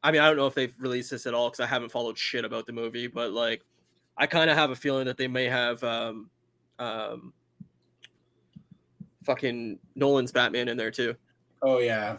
[0.01, 2.17] I mean I don't know if they've released this at all because I haven't followed
[2.17, 3.61] shit about the movie, but like
[4.17, 6.31] I kind of have a feeling that they may have um
[6.79, 7.33] um
[9.23, 11.15] fucking Nolan's Batman in there too.
[11.61, 12.17] Oh yeah,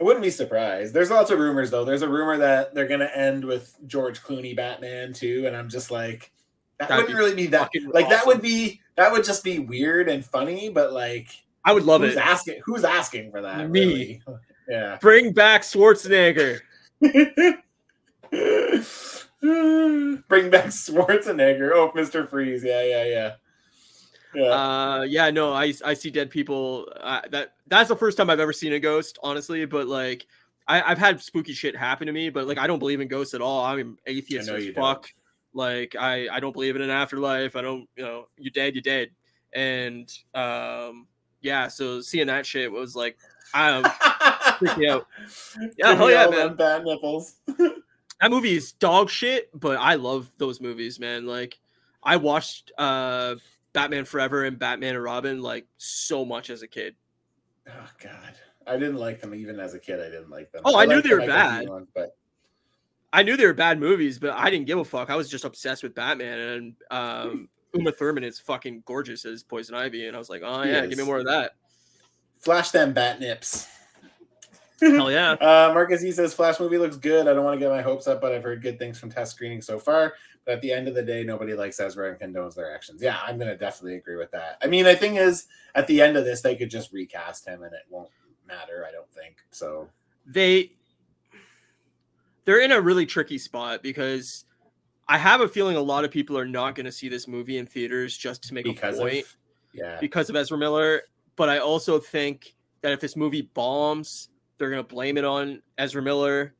[0.00, 0.94] I wouldn't be surprised.
[0.94, 1.84] There's lots of rumors though.
[1.84, 5.90] There's a rumor that they're gonna end with George Clooney Batman too, and I'm just
[5.90, 6.32] like,
[6.78, 7.70] that That'd wouldn't be really be that.
[7.92, 8.16] Like awesome.
[8.16, 11.28] that would be that would just be weird and funny, but like
[11.64, 12.18] I would love who's it.
[12.18, 13.70] Asking who's asking for that?
[13.70, 13.80] Me.
[13.80, 14.22] Really?
[14.68, 14.98] Yeah.
[15.00, 16.58] Bring back Schwarzenegger.
[17.00, 17.60] Bring
[20.50, 21.70] back Schwarzenegger.
[21.72, 22.28] Oh, Mr.
[22.28, 22.64] Freeze.
[22.64, 23.34] Yeah, yeah, yeah.
[24.36, 24.50] Yeah.
[24.50, 26.88] Uh, yeah, no, I I see dead people.
[27.00, 29.64] Uh, that that's the first time I've ever seen a ghost, honestly.
[29.64, 30.26] But like,
[30.68, 33.32] I, have had spooky shit happen to me, but like, I don't believe in ghosts
[33.32, 33.64] at all.
[33.64, 35.02] I'm atheist as fuck.
[35.02, 35.12] Don't.
[35.54, 37.56] Like, I I don't believe in an afterlife.
[37.56, 39.10] I don't, you know, you're dead, you're dead.
[39.54, 41.06] And um,
[41.40, 43.16] yeah, so seeing that shit was like,
[43.54, 45.06] I'm freaking out.
[45.78, 46.56] Yeah, hell yeah, man.
[46.56, 47.36] Bad nipples.
[47.46, 51.26] that movie is dog shit, but I love those movies, man.
[51.26, 51.58] Like,
[52.02, 53.36] I watched uh
[53.76, 56.96] Batman Forever and Batman and Robin like so much as a kid.
[57.68, 58.34] Oh God,
[58.66, 60.00] I didn't like them even as a kid.
[60.00, 60.62] I didn't like them.
[60.64, 62.16] Oh, I, I knew they were bad, but
[63.12, 65.10] I knew they were bad movies, but I didn't give a fuck.
[65.10, 69.74] I was just obsessed with Batman, and um, Uma Thurman is fucking gorgeous as Poison
[69.74, 71.52] Ivy, and I was like, oh yeah, give me more of that.
[72.40, 73.68] Flash them bat nips.
[74.80, 75.36] Hell yeah.
[75.40, 77.26] Uh, Marcus E says Flash movie looks good.
[77.28, 79.34] I don't want to get my hopes up, but I've heard good things from test
[79.34, 80.14] screening so far.
[80.44, 83.02] But at the end of the day, nobody likes Ezra and condones their actions.
[83.02, 84.58] Yeah, I'm gonna definitely agree with that.
[84.62, 87.62] I mean, the thing is, at the end of this, they could just recast him
[87.62, 88.10] and it won't
[88.46, 88.84] matter.
[88.86, 89.88] I don't think so.
[90.26, 90.72] They
[92.44, 94.44] they're in a really tricky spot because
[95.08, 97.58] I have a feeling a lot of people are not going to see this movie
[97.58, 99.24] in theaters just to make because a point.
[99.24, 99.36] Of,
[99.72, 99.98] yeah.
[100.00, 101.02] Because of Ezra Miller,
[101.36, 105.62] but I also think that if this movie bombs, they're going to blame it on
[105.78, 106.54] Ezra Miller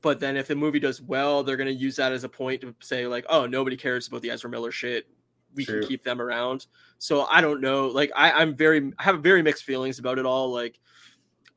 [0.00, 2.74] but then if the movie does well, they're gonna use that as a point to
[2.80, 5.06] say like, oh, nobody cares about the Ezra Miller shit.
[5.54, 5.80] We True.
[5.80, 6.66] can keep them around.
[6.98, 7.88] So I don't know.
[7.88, 10.52] Like I, I'm very I have very mixed feelings about it all.
[10.52, 10.78] Like,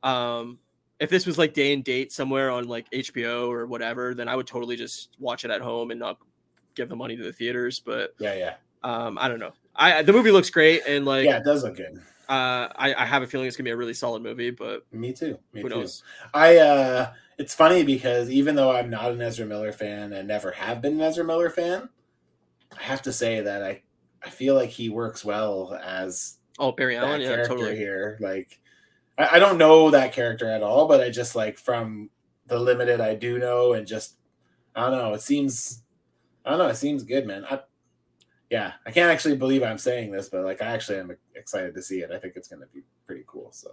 [0.02, 0.58] um,
[0.98, 4.36] if this was like day and date somewhere on like HBO or whatever, then I
[4.36, 6.18] would totally just watch it at home and not
[6.74, 7.80] give the money to the theaters.
[7.80, 9.52] But Yeah, yeah, um, I don't know.
[9.76, 11.38] I the movie looks great and like yeah.
[11.38, 12.02] It does look good.
[12.28, 15.12] Uh, I, I have a feeling it's gonna be a really solid movie, but Me
[15.12, 15.38] too.
[15.52, 15.68] Me who too.
[15.68, 16.04] knows?
[16.34, 20.52] I uh it's funny because even though I'm not an Ezra Miller fan and never
[20.52, 21.88] have been an Ezra Miller fan,
[22.78, 23.82] I have to say that I
[24.24, 27.76] I feel like he works well as Oh, Barry Allen, yeah, character totally.
[27.76, 28.18] here.
[28.20, 28.60] Like
[29.18, 32.10] I, I don't know that character at all, but I just like from
[32.46, 34.16] the limited I do know and just
[34.74, 35.82] I don't know, it seems
[36.44, 37.44] I don't know, it seems good, man.
[37.50, 37.60] I
[38.52, 41.82] yeah, I can't actually believe I'm saying this, but like I actually am excited to
[41.82, 42.10] see it.
[42.10, 43.48] I think it's gonna be pretty cool.
[43.50, 43.70] So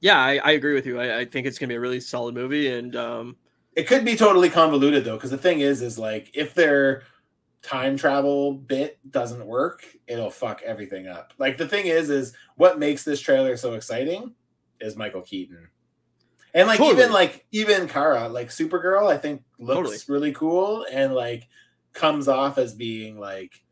[0.00, 0.98] Yeah, I, I agree with you.
[0.98, 3.36] I, I think it's gonna be a really solid movie, and um,
[3.76, 7.02] It could be totally convoluted though, because the thing is, is like if their
[7.60, 11.34] time travel bit doesn't work, it'll fuck everything up.
[11.36, 14.32] Like the thing is, is what makes this trailer so exciting
[14.80, 15.68] is Michael Keaton.
[16.54, 17.02] And like Totally.
[17.02, 19.98] even like even Kara, like Supergirl, I think looks Totally.
[20.08, 21.46] really cool and like
[21.92, 23.63] comes off as being like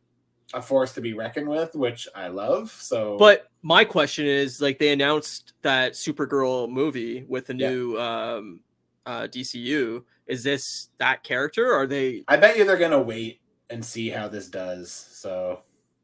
[0.54, 2.70] a force to be reckoned with, which I love.
[2.70, 7.70] So But my question is, like, they announced that Supergirl movie with the Yeah.
[7.70, 8.60] new um,
[9.06, 10.04] uh, DCU.
[10.26, 11.70] Is this that character?
[11.72, 14.92] Or are they I bet you they're gonna wait and see how this does.
[14.92, 15.62] So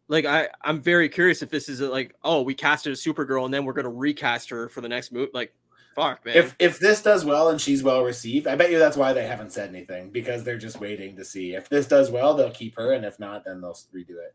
[0.08, 0.24] like?
[0.24, 3.64] I I'm very curious if this is like, oh, we casted a Supergirl and then
[3.64, 5.30] we're gonna recast her for the next movie.
[5.32, 5.54] Like,
[6.00, 6.36] fuck, man.
[6.36, 9.26] if if this does well and she's well received, I bet you that's why they
[9.26, 11.54] haven't said anything because they're just waiting to see.
[11.54, 14.34] If this does well, they'll keep her, and if not, then they'll redo it.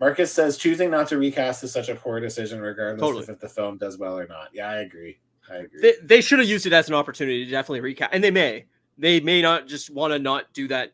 [0.00, 3.22] Marcus says choosing not to recast is such a poor decision, regardless Totally.
[3.22, 4.48] of if the film does well or not.
[4.52, 5.18] Yeah, I agree.
[5.50, 5.80] I agree.
[5.80, 8.64] they, they should have used it as an opportunity to definitely recast, and they may.
[8.98, 10.92] They may not just want to not do that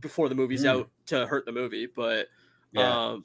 [0.00, 0.68] before the movie's Mm.
[0.70, 2.28] out to hurt the movie, but
[2.72, 3.24] yeah, um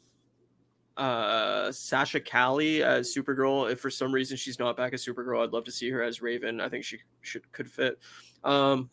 [0.97, 3.71] uh Sasha Calle as Supergirl.
[3.71, 6.21] If for some reason she's not back as Supergirl, I'd love to see her as
[6.21, 6.61] Raven.
[6.61, 7.99] I think she should could fit.
[8.43, 8.89] Um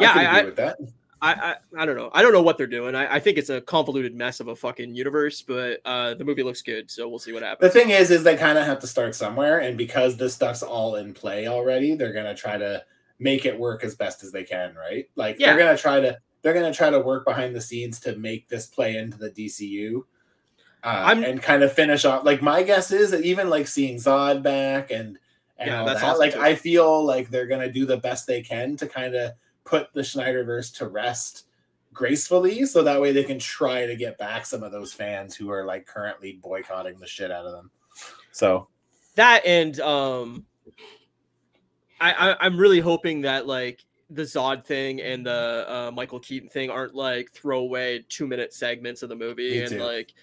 [0.00, 0.22] yeah, I,
[0.68, 0.74] I- I-
[1.22, 2.08] I, I don't know.
[2.14, 2.94] I don't know what they're doing.
[2.94, 6.42] I, I think it's a convoluted mess of a fucking universe, but uh the movie
[6.42, 7.70] looks good, so we'll see what happens.
[7.70, 10.62] The thing is, is they kind of have to start somewhere, and because this stuff's
[10.62, 12.82] all in play already, they're gonna try to
[13.18, 15.10] make it work as best as they can, right?
[15.14, 15.48] Like Yeah.
[15.54, 18.64] they're gonna try to they're gonna try to work behind the scenes to make this
[18.64, 20.04] play into the DCU,
[20.82, 22.24] uh, and kind of finish off.
[22.24, 25.18] Like my guess is that even like seeing Zod back and
[25.58, 26.36] and Yeah, all that's that, like.
[26.36, 29.32] I feel like they're gonna do the best they can to kind of
[29.64, 31.44] put the Snyderverse to rest
[31.92, 35.50] gracefully so that way they can try to get back some of those fans who
[35.50, 37.70] are like currently boycotting the shit out of them.
[38.32, 38.68] So
[39.16, 40.46] That and um
[42.00, 46.48] I, I I'm really hoping that like the Zod thing and the uh, Michael Keaton
[46.48, 49.78] thing aren't like throwaway two minute segments of the movie Me and too.
[49.78, 50.14] like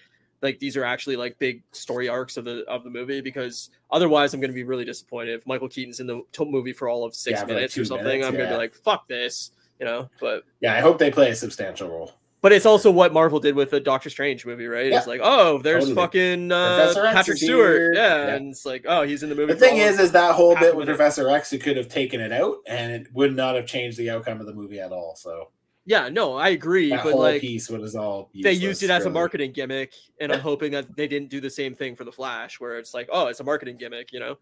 [0.42, 4.34] like these are actually like big story arcs of the of the movie because otherwise
[4.34, 7.14] I'm going to be really disappointed if Michael Keaton's in the movie for all of
[7.14, 8.06] six Yeah, for, like, minutes or something.
[8.06, 10.08] minutes, I'm going to be like fuck this, you know.
[10.20, 12.12] But yeah, I hope they play a substantial role.
[12.40, 14.86] but it's also what Marvel did with the Doctor Strange movie, right?
[14.92, 14.98] Yeah.
[14.98, 15.96] It's like oh, there's Totally.
[15.96, 18.34] fucking uh, Patrick Stewart, yeah, Yeah.
[18.36, 19.54] and it's like oh, he's in the movie.
[19.54, 20.86] The thing is, is that whole bit with.
[20.86, 24.10] Professor X, who could have taken it out, and it would not have changed the
[24.10, 25.16] outcome of the movie at all.
[25.16, 25.50] So
[25.88, 29.06] Yeah, no, I agree, that but whole like piece was all they used it as
[29.06, 32.12] a marketing gimmick, and I'm hoping that they didn't do the same thing for the
[32.12, 34.36] Flash, where it's like, oh, it's a marketing gimmick, you know.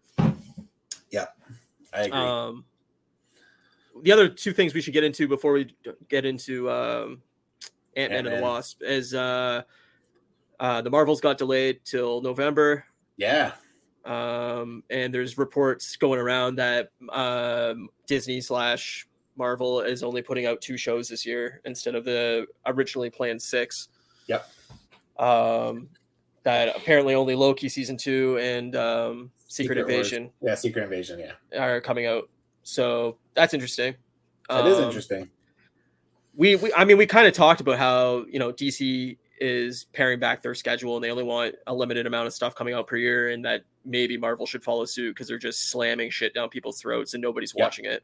[1.09, 1.27] Yeah,
[1.93, 2.19] I agree.
[2.19, 2.65] Um,
[4.03, 5.73] the other two things we should get into before we
[6.09, 7.21] get into um,
[7.95, 9.61] Ant Man and the Wasp is uh,
[10.59, 12.83] uh, the Marvels got delayed till November.
[13.15, 13.53] yeah,
[14.03, 20.61] um, and there's reports going around that um, Disney slash Marvel is only putting out
[20.61, 23.89] two shows this year instead of the originally planned six.
[24.27, 24.49] Yep.
[25.19, 25.89] Um,
[26.43, 29.89] that apparently only Loki season two and um, Secret, Secret Wars.
[30.11, 31.19] Invasion yeah, Secret Invasion.
[31.19, 32.29] Yeah, are coming out.
[32.63, 33.95] So that's interesting.
[34.49, 35.29] that is Um, interesting.
[36.35, 40.19] we, we I mean we kind of talked about how you know DC is paring
[40.19, 42.95] back their schedule and they only want a limited amount of stuff coming out per
[42.97, 46.79] year and that maybe Marvel should follow suit because they're just slamming shit down people's
[46.81, 47.63] throats and nobody's Yeah.
[47.65, 48.03] watching it.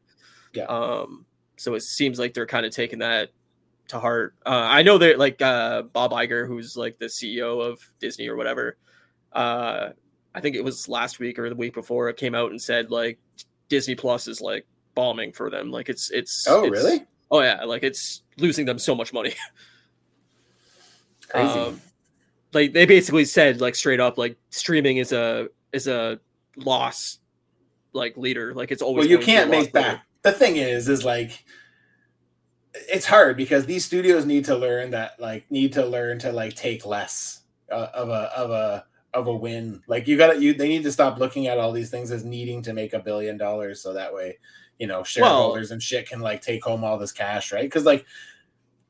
[0.54, 0.64] Yeah.
[0.64, 3.30] Um so it seems like they're kind of taking that
[3.88, 4.34] to heart.
[4.46, 8.36] Uh I know that like uh Bob Iger who's like the CEO of Disney or
[8.36, 8.76] whatever
[9.32, 9.90] uh
[10.34, 12.90] I think it was last week or the week before it came out and said
[12.90, 13.18] like
[13.68, 17.04] Disney Plus is like bombing for them like it's it's Oh, it's- really?
[17.30, 19.32] Oh yeah, like it's losing them so much money.
[21.28, 21.58] Crazy.
[21.58, 21.80] Um,
[22.52, 26.20] like they basically said like straight up like streaming is a is a
[26.56, 27.18] loss
[27.92, 28.54] like leader.
[28.54, 30.00] Like it's always well, you going to be a can't make leader.
[30.24, 31.44] The thing is, is like
[32.74, 36.54] it's hard because these studios need to learn that like need to learn to like
[36.54, 39.82] take less uh, of a of a of a win.
[39.86, 42.24] Like you got to you they need to stop looking at all these things as
[42.24, 44.38] needing to make a billion dollars so that way,
[44.78, 47.70] you know, shareholders well, and shit can like take home all this cash, right?
[47.70, 48.04] Cuz like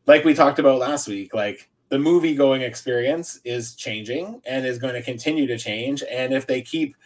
[0.06, 4.78] like we talked about last week, like the movie going experience is changing and is
[4.78, 6.96] going to continue to change and if they keep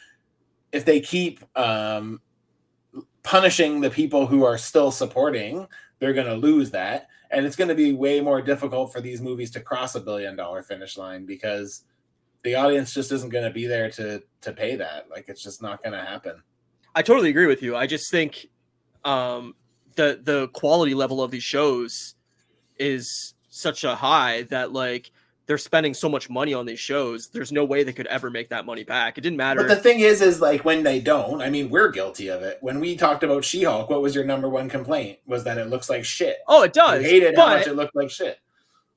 [0.73, 2.21] if they keep um
[3.29, 5.67] punishing the people who are still supporting,
[5.99, 9.21] they're going to lose that and it's going to be way more difficult for these
[9.21, 11.85] movies to cross a billion dollar finish line because
[12.43, 15.11] the audience just isn't going to be there to to pay that.
[15.11, 16.43] Like it's just not going to happen.
[16.95, 17.77] I totally agree with you.
[17.77, 18.47] I just think
[19.05, 19.55] um,
[19.97, 22.15] the the quality level of these shows
[22.79, 25.11] is such a high that like
[25.49, 27.29] they're spending so much money on these shows.
[27.29, 29.17] There's no way they could ever make that money back.
[29.17, 29.63] It didn't matter.
[29.63, 31.41] But the thing is, is like when they don't.
[31.41, 32.59] I mean, we're guilty of it.
[32.61, 35.21] When we talked about She-Hulk, what was your number one complaint?
[35.27, 36.37] Was that it looks like shit.
[36.47, 37.03] Oh, it does.
[37.03, 38.39] You hated but, how much it looked like shit.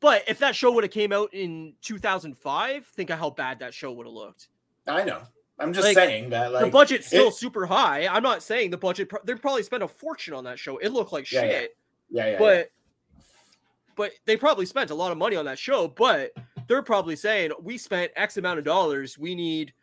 [0.01, 3.73] But if that show would have came out in 2005, think of how bad that
[3.73, 4.49] show would have looked.
[4.85, 5.21] I know.
[5.57, 8.07] I'm just like, saying that like the budget's still it, super high.
[8.07, 9.09] I'm not saying the budget.
[9.23, 10.77] They probably spent a fortune on that show.
[10.79, 11.77] It looked like yeah, shit.
[12.09, 12.31] Yeah, yeah.
[12.31, 12.63] yeah but yeah.
[14.01, 15.87] But they probably spent a lot of money on that show.
[15.87, 16.31] But
[16.65, 19.15] they're probably saying we spent X amount of dollars.
[19.15, 19.73] We need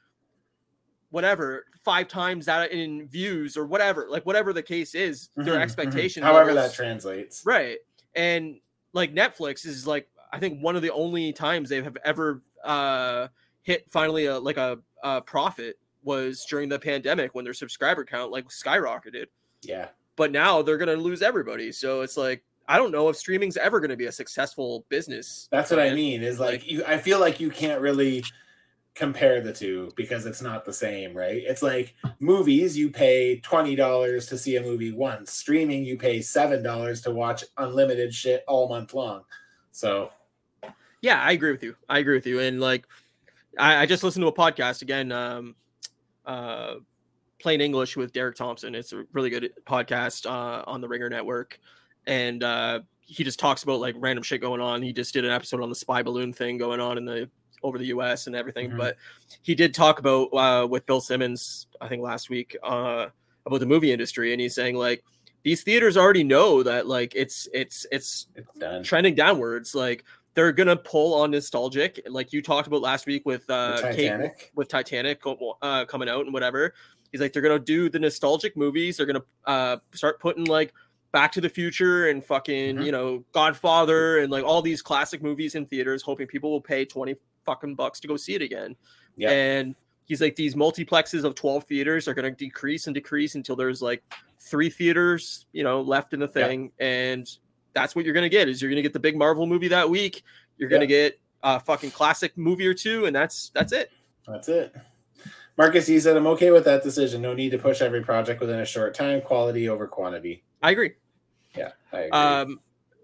[1.10, 4.08] whatever five times that in views or whatever.
[4.10, 6.24] Like whatever the case is, their mm-hmm, expectation.
[6.24, 6.32] Mm-hmm.
[6.32, 7.46] However that translates.
[7.46, 7.78] Right.
[8.16, 8.56] And
[8.92, 13.28] like Netflix is like I think one of the only times they have ever uh,
[13.62, 18.32] hit finally a like a, a profit was during the pandemic when their subscriber count
[18.32, 19.26] like skyrocketed.
[19.62, 19.90] Yeah.
[20.16, 21.70] But now they're gonna lose everybody.
[21.70, 25.48] So it's like I don't know if streaming's ever gonna be a successful business.
[25.50, 26.22] That's what I mean.
[26.22, 28.22] Is like, like you I feel like you can't really
[28.98, 31.42] compare the two because it's not the same, right?
[31.46, 35.30] It's like movies, you pay $20 to see a movie once.
[35.30, 39.22] Streaming, you pay $7 to watch unlimited shit all month long.
[39.70, 40.10] So,
[41.00, 41.76] yeah, I agree with you.
[41.88, 42.40] I agree with you.
[42.40, 42.86] And like,
[43.56, 45.54] I, I just listened to a podcast again, um,
[46.26, 46.74] uh,
[47.38, 48.74] Plain English with Derek Thompson.
[48.74, 51.60] It's a really good podcast uh, on the Ringer Network.
[52.08, 54.82] And uh, he just talks about like random shit going on.
[54.82, 57.30] He just did an episode on the spy balloon thing going on in the
[57.62, 58.26] over the U.S.
[58.26, 58.68] and everything.
[58.68, 58.78] Mm-hmm.
[58.78, 58.96] But
[59.42, 63.06] he did talk about uh, with Bill Simmons, I think last week, uh,
[63.46, 65.04] about the movie industry, and he's saying like
[65.42, 69.74] these theaters already know that like it's it's it's, it's trending downwards.
[69.74, 74.38] Like they're gonna pull on nostalgic, like you talked about last week with uh, Titanic,
[74.38, 75.22] Kate, with Titanic
[75.62, 76.74] uh, coming out and whatever.
[77.10, 78.96] He's like they're gonna do the nostalgic movies.
[78.96, 80.74] They're gonna uh, start putting like
[81.12, 82.84] Back to the Future and fucking mm-hmm.
[82.84, 86.84] you know Godfather and like all these classic movies in theaters, hoping people will pay
[86.84, 87.16] twenty
[87.48, 88.76] fucking bucks to go see it again.
[89.16, 89.30] Yeah.
[89.30, 93.56] And he's like, these multiplexes of 12 theaters are going to decrease and decrease until
[93.56, 94.02] there's like
[94.38, 96.72] three theaters, you know, left in the thing.
[96.78, 96.86] Yeah.
[96.86, 97.30] And
[97.72, 99.68] that's what you're going to get is you're going to get the big Marvel movie
[99.68, 100.24] that week.
[100.58, 101.08] You're going to yeah.
[101.08, 103.06] get a fucking classic movie or two.
[103.06, 103.90] And that's, that's it.
[104.26, 104.74] That's it.
[105.58, 107.20] Marcus, he said, I'm okay with that decision.
[107.20, 110.44] No need to push every project within a short time, quality over quantity.
[110.62, 110.92] I agree.
[111.54, 111.72] Yeah.
[111.92, 112.10] I agree.
[112.12, 112.60] Um,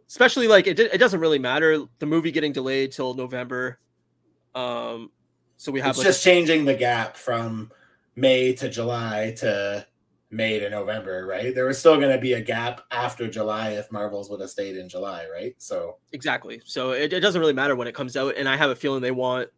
[0.09, 3.79] especially like it, it doesn't really matter the movie getting delayed till November
[4.55, 5.11] um,
[5.57, 7.71] so we have it's like just a- changing the gap from
[8.17, 9.87] May to July to
[10.31, 11.55] May to November, right?
[11.55, 14.77] There was still going to be a gap after July if Marvels would have stayed
[14.77, 15.55] in July, right?
[15.59, 16.61] So exactly.
[16.65, 19.01] So it, it doesn't really matter when it comes out, and I have a feeling
[19.01, 19.49] they want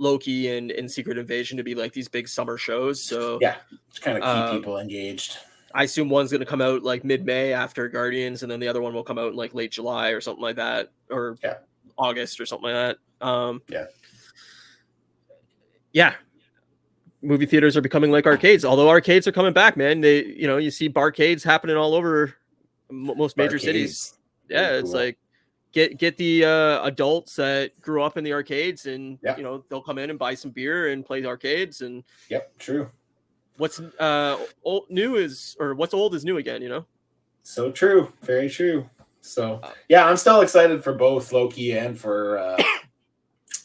[0.00, 3.02] Loki and, and Secret Invasion to be like these big summer shows.
[3.02, 3.56] So yeah,
[3.88, 5.38] it's kind of keep um, people engaged.
[5.72, 8.66] I assume one's going to come out like mid May after Guardians, and then the
[8.66, 11.58] other one will come out in like late July or something like that, or yeah.
[11.96, 13.26] August or something like that.
[13.26, 13.84] Um, yeah
[15.92, 16.14] yeah,
[17.22, 18.64] movie theaters are becoming like arcades.
[18.64, 20.00] Although arcades are coming back, man.
[20.00, 22.34] They, you know, you see barcades happening all over
[22.90, 23.60] most major barcades.
[23.60, 24.14] cities.
[24.48, 25.18] Yeah, it's like
[25.72, 29.38] get get the uh, adults that grew up in the arcades, and yep.
[29.38, 31.80] you know they'll come in and buy some beer and play the arcades.
[31.80, 32.90] And yep, true.
[33.56, 36.62] What's uh old new is or what's old is new again.
[36.62, 36.86] You know.
[37.42, 38.12] So true.
[38.22, 38.88] Very true.
[39.20, 42.62] So uh, yeah, I'm still excited for both Loki and for uh,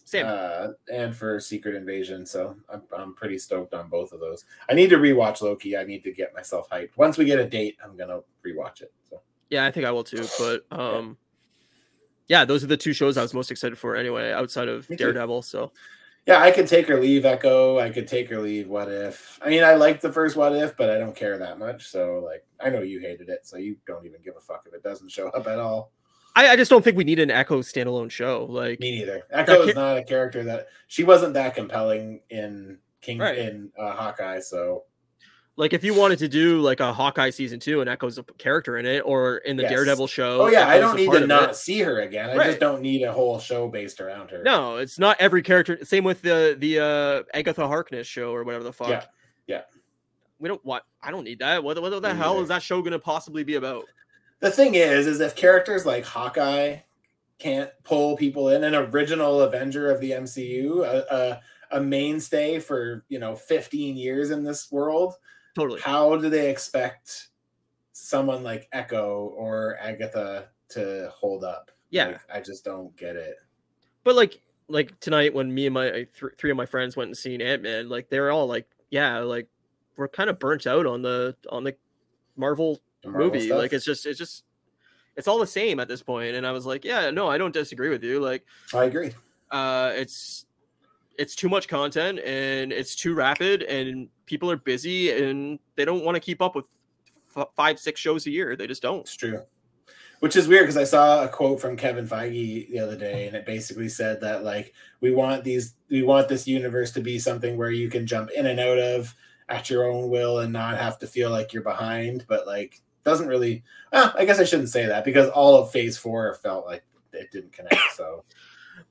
[0.06, 0.28] Same.
[0.28, 2.26] Uh, and for Secret Invasion.
[2.26, 4.46] So I'm, I'm pretty stoked on both of those.
[4.70, 5.76] I need to rewatch Loki.
[5.76, 6.92] I need to get myself hyped.
[6.96, 8.94] Once we get a date, I'm gonna rewatch it.
[9.10, 10.26] So yeah, I think I will too.
[10.38, 11.18] But um,
[12.28, 15.44] yeah, those are the two shows I was most excited for anyway, outside of Daredevil.
[15.44, 15.72] So
[16.26, 17.78] yeah, I could take or leave Echo.
[17.80, 19.40] I could take or leave What If.
[19.44, 21.88] I mean, I liked the first What If, but I don't care that much.
[21.88, 24.74] So like, I know you hated it, so you don't even give a fuck if
[24.74, 25.92] it doesn't show up at all.
[26.36, 28.46] I, I, just don't think we need an Echo standalone show.
[28.50, 29.24] Like me neither.
[29.30, 33.38] Echo is not a character that she wasn't that compelling in King right.
[33.38, 34.40] in uh, Hawkeye.
[34.40, 34.84] So
[35.58, 38.78] Like if you wanted to do like a Hawkeye season two and Echo's a character
[38.78, 39.72] in it, or in the Yes.
[39.72, 40.42] Daredevil show.
[40.42, 41.56] Oh yeah, I don't need to not it.
[41.56, 42.30] see her again.
[42.30, 42.48] I Right.
[42.48, 44.44] just don't need a whole show based around her.
[44.44, 45.80] No, it's not every character.
[45.86, 48.90] Same with the the uh Agatha Harkness show or whatever the fuck.
[48.90, 49.04] Yeah,
[49.48, 49.62] yeah.
[50.40, 50.84] We don't want.
[51.02, 51.64] I don't need that.
[51.64, 53.86] What, what the Me hell is that show gonna possibly be about?
[54.42, 56.80] The thing is, is if characters like Hawkeye
[57.40, 61.42] can't pull people in, an original Avenger of the MCU, a,
[61.72, 65.14] a, a mainstay for you know 15 years in this world,
[65.56, 65.82] Totally.
[65.82, 67.30] how do they expect
[67.94, 71.72] someone like Echo or Agatha to hold up?
[71.90, 72.08] Yeah.
[72.08, 73.36] Like, I just don't get it.
[74.04, 77.18] But like like tonight when me and my th- three of my friends went and
[77.18, 79.48] seen Ant Man, like they're all like, yeah, like
[79.96, 81.76] we're kind of burnt out on the on the
[82.36, 83.46] Marvel, The Marvel movie.
[83.48, 83.60] stuff.
[83.60, 84.44] Like it's just it's just
[85.16, 86.36] it's all the same at this point.
[86.36, 88.20] And I was like, yeah, no, I don't disagree with you.
[88.20, 88.44] Like
[88.74, 89.12] I agree.
[89.52, 90.46] uh it's
[91.18, 96.04] it's too much content and it's too rapid and people are busy and they don't
[96.04, 96.66] want to keep up with
[97.36, 99.42] f- five six shows a year they just don't It's true.
[100.22, 103.36] Which is weird because I saw a quote from Kevin Feige the other day, and
[103.36, 107.58] it basically said that like we want these, we want this universe to be something
[107.58, 109.14] where you can jump in and out of
[109.50, 112.26] at your own will and not have to feel like you're behind.
[112.28, 113.64] But like, doesn't really.
[113.92, 117.30] Uh, I guess I shouldn't say that because all of Phase Four felt like it
[117.32, 117.76] didn't connect.
[117.96, 118.24] So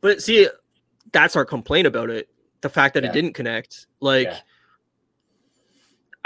[0.03, 0.49] but see
[1.11, 2.28] that's our complaint about it
[2.61, 3.11] the fact that Yeah.
[3.11, 4.39] it didn't connect like Yeah.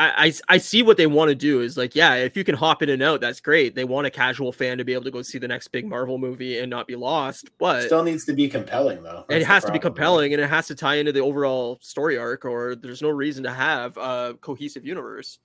[0.00, 2.54] I, I I see what they want to do is like yeah if you can
[2.54, 5.10] hop in and out that's great they want a casual fan to be able to
[5.10, 8.32] go see the next big marvel movie and not be lost but still needs to
[8.32, 9.20] be compelling though.
[9.20, 11.78] it That's the has to be compelling and it has to tie into the overall
[11.82, 15.38] story arc or there's no reason to have a cohesive universe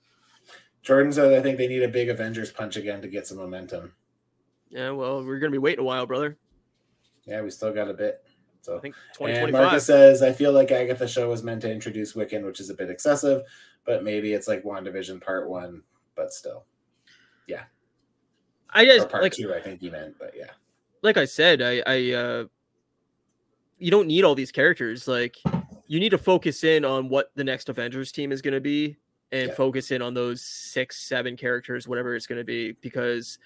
[0.82, 3.38] Jordan said uh, I think they need a big Avengers punch again to get some
[3.38, 3.92] momentum.
[4.70, 6.36] yeah well we're gonna be waiting a while brother
[7.26, 8.22] Yeah, we still got a bit.
[8.60, 12.14] So i think And Marcus says, I feel like Agatha show was meant to introduce
[12.14, 13.42] Wiccan, which is a bit excessive,
[13.84, 15.82] but maybe it's like WandaVision part one,
[16.16, 16.64] but still.
[17.46, 17.64] Yeah.
[18.70, 20.50] I Or just part like two, I think you meant, but yeah.
[21.02, 22.44] like I said, I, I, uh,
[23.78, 25.06] you don't need all these characters.
[25.06, 25.36] Like,
[25.86, 28.96] you need to focus in on what the next Avengers team is going to be,
[29.32, 29.54] and Yeah.
[29.54, 32.72] focus in on those six, seven characters, whatever it's going to be.
[32.80, 33.38] Because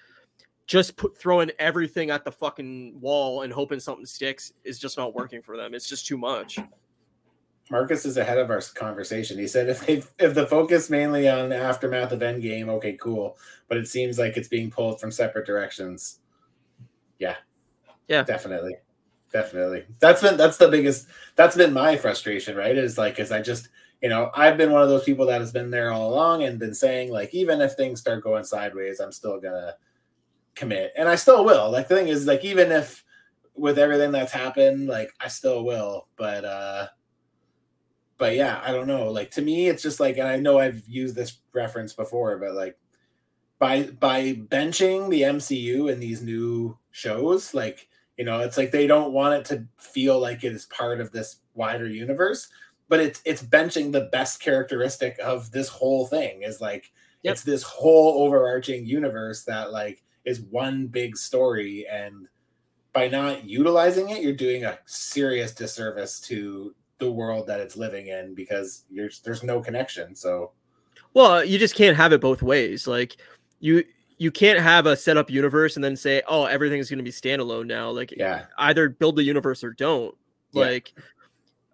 [0.67, 5.15] just put throwing everything at the fucking wall and hoping something sticks is just not
[5.15, 5.73] working for them.
[5.73, 6.59] It's just too much.
[7.69, 9.37] Marcus is ahead of our conversation.
[9.37, 13.37] He said if they if the focus mainly on the aftermath of Endgame, okay, cool.
[13.67, 16.19] But it seems like it's being pulled from separate directions.
[17.19, 17.35] Yeah.
[18.07, 18.23] Yeah.
[18.23, 18.77] Definitely.
[19.31, 19.85] Definitely.
[19.99, 22.75] That's been that's the biggest that's been my frustration, right?
[22.75, 23.69] Is like is I just
[24.01, 26.57] you know, I've been one of those people that has been there all along and
[26.57, 29.75] been saying like even if things start going sideways, I'm still gonna
[30.55, 30.93] commit.
[30.97, 31.69] And I still will.
[31.69, 33.03] Like the thing is like even if
[33.55, 36.07] with everything that's happened, like I still will.
[36.15, 36.87] But uh
[38.19, 39.11] but yeah, I don't know.
[39.11, 42.53] Like to me, it's just like, and I know I've used this reference before, but
[42.53, 42.77] like
[43.59, 48.87] by by benching the MCU in these new shows, like you know, it's like they
[48.87, 52.49] don't want it to feel like it is part of this wider universe,
[52.89, 56.91] but it's it's benching the best characteristic of this whole thing is like
[57.23, 57.33] Yep.
[57.33, 62.29] it's this whole overarching universe that like is one big story and
[62.93, 68.07] by not utilizing it, you're doing a serious disservice to the world that it's living
[68.07, 70.13] in because you're, there's no connection.
[70.15, 70.51] So
[71.13, 72.87] Well, you just can't have it both ways.
[72.87, 73.17] Like
[73.59, 73.83] you
[74.17, 77.11] you can't have a set up universe and then say, "Oh, everything's going to be
[77.11, 80.13] standalone now." Like yeah, either build the universe or don't.
[80.51, 80.61] Yeah.
[80.65, 80.93] Like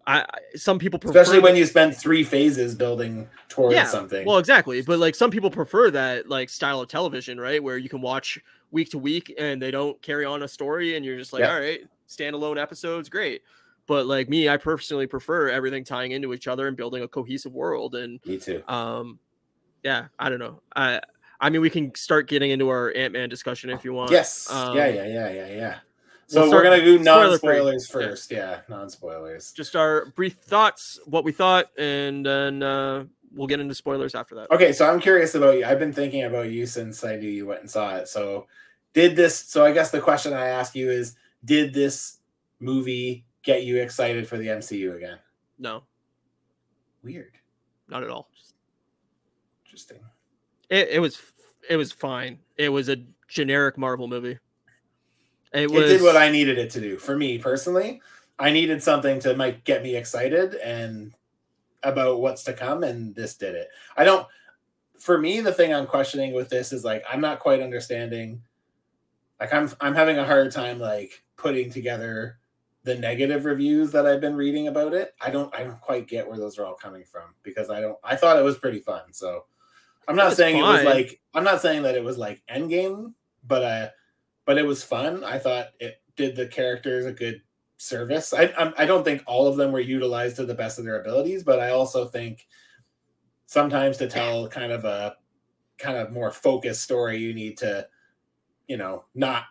[0.06, 4.28] I, I some people prefer especially when you spend three phases building towards Yeah, something.
[4.28, 4.82] Well, exactly.
[4.84, 7.62] But like some people prefer that like style of television, right?
[7.64, 8.40] Where you can watch
[8.72, 11.54] week to week and they don't carry on a story and you're just like, Yeah.
[11.54, 13.42] all right, standalone episodes, great.
[13.88, 17.54] But like me, I personally prefer everything tying into each other and building a cohesive
[17.54, 17.96] world.
[17.96, 18.64] And Me too.
[18.68, 19.20] um
[19.84, 20.62] yeah, I don't know.
[20.76, 21.02] I
[21.40, 24.12] I mean we can start getting into our Ant-Man discussion if you want.
[24.12, 24.52] Yes.
[24.52, 25.76] Um, yeah, yeah, yeah, yeah, yeah.
[26.28, 27.94] So we'll we're gonna do non spoilers Yeah.
[27.94, 28.32] first.
[28.32, 29.52] Yeah, non spoilers.
[29.52, 33.06] Just our brief thoughts, what we thought, and then uh
[33.36, 34.50] we'll get into spoilers after that.
[34.50, 35.66] Okay, so I'm curious about you.
[35.66, 38.08] I've been thinking about you since I knew you went and saw it.
[38.08, 38.48] So,
[38.94, 39.38] did this?
[39.38, 42.20] So, I guess the question I ask you is: Did this
[42.60, 45.20] movie get you excited for the MCU again?
[45.58, 45.84] No,
[47.04, 47.32] Weird.
[47.88, 48.30] not at all.
[49.66, 50.00] Interesting.
[50.70, 51.22] It, it was
[51.70, 52.40] it was fine.
[52.58, 54.40] It was a generic Marvel movie.
[55.54, 56.98] It It did what I needed it to do.
[56.98, 58.02] For me personally,
[58.38, 61.14] I needed something to might get me excited and
[61.84, 63.70] about what's to come, and this did it.
[63.96, 64.28] I don't.
[65.00, 68.42] For me, the thing I'm questioning with this is like I'm not quite understanding.
[69.40, 72.40] Like I'm I'm having a hard time like putting together
[72.86, 75.16] the negative reviews that I've been reading about it.
[75.20, 77.98] I don't I don't quite get where those are all coming from because I don't
[78.04, 79.12] I thought it was pretty fun.
[79.12, 79.46] So
[80.08, 80.70] I'm not saying fine.
[80.70, 83.14] it was like I'm not saying that it was like Endgame,
[83.46, 83.90] but uh,
[84.46, 85.24] but it was fun.
[85.24, 87.42] I thought it did the characters a good
[87.78, 88.34] service.
[88.34, 91.02] I I, I don't think all of them were utilized to the best of their
[91.02, 92.46] abilities, but I also think
[93.48, 95.16] sometimes to tell kind of a
[95.80, 97.88] kind of more focused story, you need to,
[98.68, 99.46] you know, not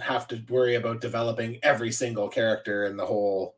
[0.00, 3.54] have to worry about developing every single character in the whole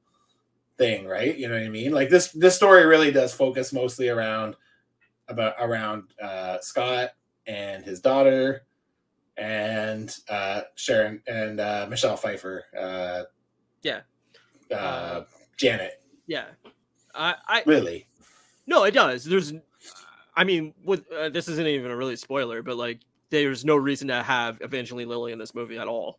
[0.78, 1.36] thing, right?
[1.36, 1.92] You know what I mean?
[1.92, 4.56] Like this this story really does focus mostly around
[5.28, 7.10] about around uh, Scott
[7.46, 8.62] and his daughter
[9.36, 12.64] and uh, Sharon and uh, Michelle Pfeiffer.
[12.78, 13.22] Uh,
[13.82, 14.00] yeah.
[14.70, 15.24] Uh, uh,
[15.56, 16.02] Janet.
[16.26, 16.46] Yeah.
[17.14, 18.06] I, I really.
[18.66, 19.24] No, it does.
[19.24, 19.52] There's,
[20.36, 24.08] I mean, with uh, this isn't even a really spoiler, but like, there's no reason
[24.08, 26.18] to have Evangeline Lilly in this movie at all.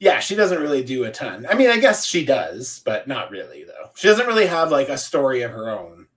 [0.00, 1.46] Yeah, she doesn't really do a ton.
[1.48, 3.90] I mean, I guess she does, but not really though.
[3.94, 6.08] She doesn't really have like a story of her own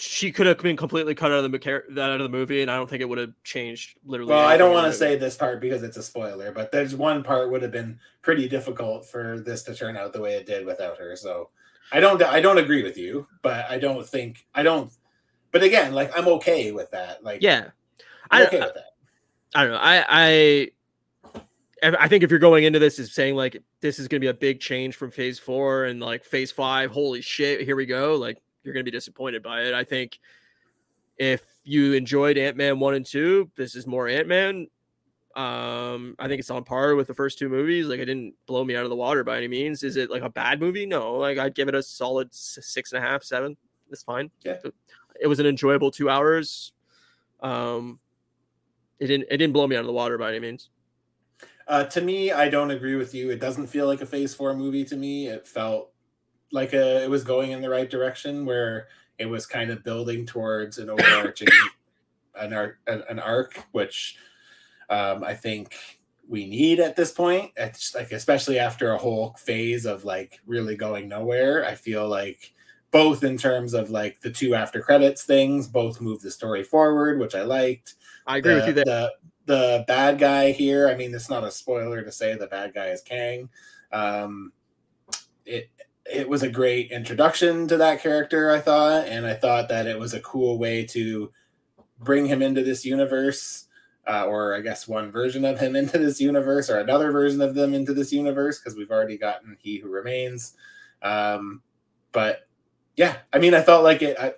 [0.00, 2.70] she could have been completely cut out of the that out of the movie, and
[2.70, 4.30] I don't think it would have changed literally.
[4.30, 7.22] Well, I don't want to say this part because it's a spoiler, but there's one
[7.22, 10.64] part would have been pretty difficult for this to turn out the way it did
[10.64, 11.16] without her.
[11.16, 11.50] So
[11.92, 14.90] I don't I don't agree with you, but I don't think I don't.
[15.52, 17.22] But again, like I'm okay with that.
[17.22, 17.68] Like yeah,
[18.30, 18.94] I'm okay I, with that.
[19.54, 19.80] I don't know.
[19.80, 20.70] I I
[21.82, 24.30] I think if you're going into this is saying like this is going to be
[24.30, 28.16] a big change from phase four and like phase five, holy shit, here we go.
[28.16, 29.74] Like you're going to be disappointed by it.
[29.74, 30.18] I think
[31.16, 34.68] if you enjoyed Ant Man one and two, this is more Ant Man.
[35.36, 37.86] Um, I think it's on par with the first two movies.
[37.86, 39.84] Like, it didn't blow me out of the water by any means.
[39.84, 40.86] Is it like a bad movie?
[40.86, 41.14] No.
[41.14, 43.56] Like, I'd give it a solid six and a half, seven.
[43.90, 44.30] It's fine.
[44.44, 44.56] Yeah.
[45.20, 46.72] It was an enjoyable two hours.
[47.40, 48.00] Um,
[48.98, 50.68] it didn't it didn't blow me out of the water by any means.
[51.70, 53.30] Uh, to me, I don't agree with you.
[53.30, 55.28] It doesn't feel like a Phase Four movie to me.
[55.28, 55.92] It felt
[56.50, 60.26] like a, it was going in the right direction where it was kind of building
[60.26, 61.46] towards an overarching
[62.34, 64.16] an arc, an arc which
[64.88, 65.76] um, I think
[66.28, 67.52] we need at this point.
[67.56, 71.64] It's like especially after a whole phase of like really going nowhere.
[71.64, 72.52] I feel like
[72.90, 77.20] both in terms of like the two after credits things, both move the story forward,
[77.20, 77.94] which I liked.
[78.26, 79.12] I agree the, with you that The,
[79.46, 82.86] the bad guy here, I mean, it's not a spoiler to say the bad guy
[82.86, 83.48] is Kang.
[83.92, 84.52] Um,
[85.44, 85.70] it
[86.06, 89.98] it was a great introduction to that character, I thought, and I thought that it
[89.98, 91.30] was a cool way to
[91.98, 93.66] bring him into this universe,
[94.08, 97.54] uh, or I guess one version of him into this universe, or another version of
[97.54, 100.54] them into this universe, because we've already gotten He Who Remains.
[101.02, 101.62] Um,
[102.12, 102.48] but
[102.96, 104.18] yeah, I mean, I felt like it.
[104.18, 104.32] I,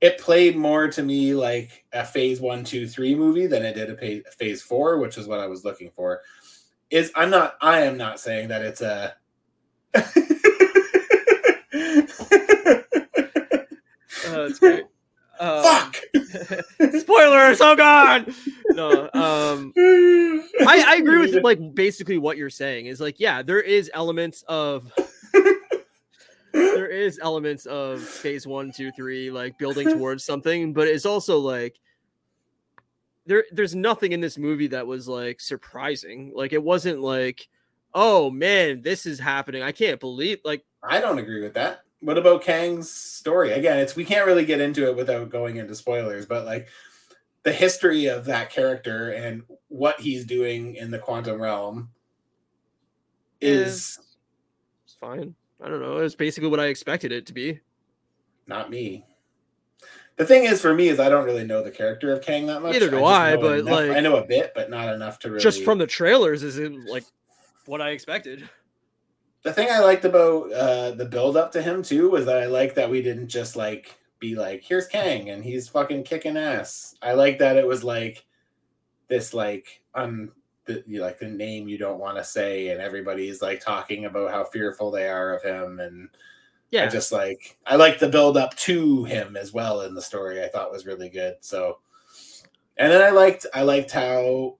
[0.00, 3.90] it played more to me like a phase one, two, three movie than it did
[3.90, 6.20] a phase four, which is what I was looking for.
[6.90, 9.14] Is I'm not, I am not saying that it's a
[14.26, 14.84] Oh, that's great.
[15.38, 15.96] Um, Fuck.
[16.98, 17.60] spoilers.
[17.60, 18.32] Oh god.
[18.70, 19.10] No.
[19.12, 19.72] Um.
[19.76, 24.44] I, I agree with like basically what you're saying is like yeah there is elements
[24.48, 24.92] of
[26.54, 31.38] there is elements of phase one two three like building towards something but it's also
[31.38, 31.78] like
[33.26, 37.48] there there's nothing in this movie that was like surprising like it wasn't like
[37.94, 42.18] oh man this is happening i can't believe like i don't agree with that what
[42.18, 43.52] about Kang's story?
[43.52, 46.68] Again, it's we can't really get into it without going into spoilers, but like
[47.44, 51.88] the history of that character and what he's doing in the quantum realm
[53.40, 53.98] is
[54.84, 55.34] it's fine.
[55.64, 55.98] I don't know.
[55.98, 57.60] It's basically what I expected it to be.
[58.46, 59.06] Not me.
[60.16, 62.62] The thing is, for me, is I don't really know the character of Kang that
[62.62, 62.74] much.
[62.74, 63.72] Neither do I, I but enough.
[63.72, 65.42] like I know a bit, but not enough to really.
[65.42, 67.04] Just from the trailers, is it like
[67.66, 68.48] what I expected?
[69.44, 72.46] the thing I liked about uh, the build up to him too was that I
[72.46, 76.96] liked that we didn't just like be like, here's Kang and he's fucking kicking ass.
[77.02, 78.24] I like that it was like
[79.08, 80.32] this like un
[80.66, 84.90] like the name you don't want to say and everybody's like talking about how fearful
[84.90, 86.08] they are of him and
[86.70, 90.02] yeah I just like I like the build up to him as well in the
[90.02, 91.78] story I thought was really good so
[92.76, 94.56] and then I liked I liked how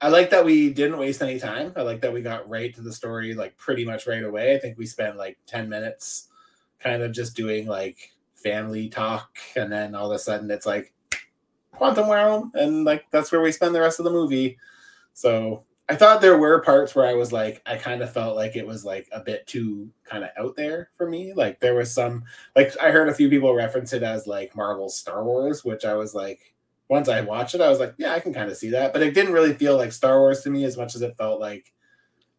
[0.00, 1.72] I liked that we didn't waste any time.
[1.74, 4.54] I like that we got right to the story like pretty much right away.
[4.54, 6.28] I think we spent like 10 minutes
[6.78, 10.92] kind of just doing like family talk and then all of a sudden it's like
[11.72, 14.58] quantum realm and like that's where we spend the rest of the movie.
[15.16, 18.54] So I thought there were parts where I was like I kind of felt like
[18.54, 21.32] it was like a bit too kind of out there for me.
[21.32, 24.96] Like there was some like I heard a few people reference it as like Marvel's
[24.96, 26.54] Star Wars, which I was like
[26.90, 28.92] once I watched it, I was like, yeah, I can kind of see that.
[28.92, 31.40] But it didn't really feel like Star Wars to me as much as it felt
[31.40, 31.72] like,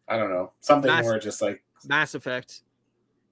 [0.06, 2.62] I don't know, something Mass, more just like Mass Effect.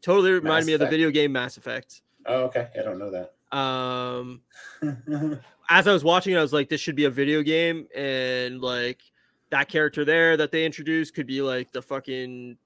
[0.03, 2.03] Totally reminded Mass me of the video game Mass Effect.
[2.27, 2.67] Oh, okay.
[2.77, 3.57] I don't know that.
[3.57, 4.43] Um,
[5.71, 8.61] as I was watching, it, I was like, this should be a video game, and
[8.61, 9.01] like
[9.51, 12.57] that character there that they introduced could be like the fucking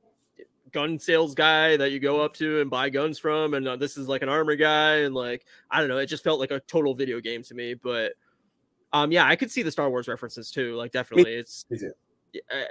[0.73, 3.97] gun sales guy that you go up to and buy guns from and uh, this
[3.97, 6.61] is like an armor guy and like i don't know it just felt like a
[6.61, 8.13] total video game to me but
[8.93, 12.63] um yeah i could see the star wars references too like definitely it's uh,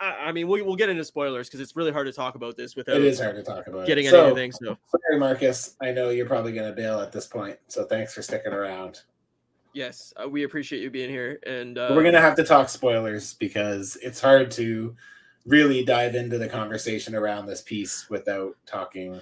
[0.00, 2.56] I, I mean we, we'll get into spoilers because it's really hard to talk about
[2.56, 4.76] this without it is hard to talk about getting so, anything so.
[4.86, 8.22] sorry marcus i know you're probably going to bail at this point so thanks for
[8.22, 9.02] sticking around
[9.74, 12.68] yes uh, we appreciate you being here and uh, we're going to have to talk
[12.68, 14.94] spoilers because it's hard to
[15.46, 19.20] really dive into the conversation around this piece without talking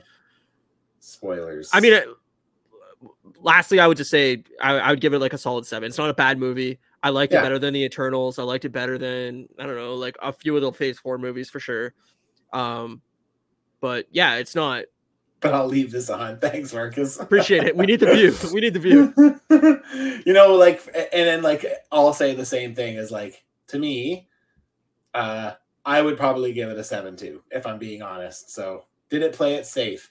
[1.01, 1.70] spoilers.
[1.72, 3.09] I mean, uh,
[3.40, 5.88] lastly, I would just say I, I, would give it like a solid seven.
[5.88, 6.78] It's not a bad movie.
[7.03, 7.40] I liked yeah.
[7.40, 8.38] it better than the Eternals.
[8.38, 11.18] I liked it better than I don't know, like a few of the Phase Four
[11.18, 11.94] movies for sure.
[12.53, 13.01] Um,
[13.80, 14.84] but yeah, it's not.
[15.41, 16.38] But I'll leave this on.
[16.41, 17.18] Thanks, Marcus.
[17.18, 17.76] Appreciate it.
[17.76, 18.34] We need the view.
[18.53, 19.14] We need the view.
[20.26, 24.28] you know, like, and then like I'll say the same thing as like to me,
[25.14, 25.53] uh,
[25.84, 28.51] I would probably give it a seven two if I'm being honest.
[28.51, 30.11] So did it play it safe?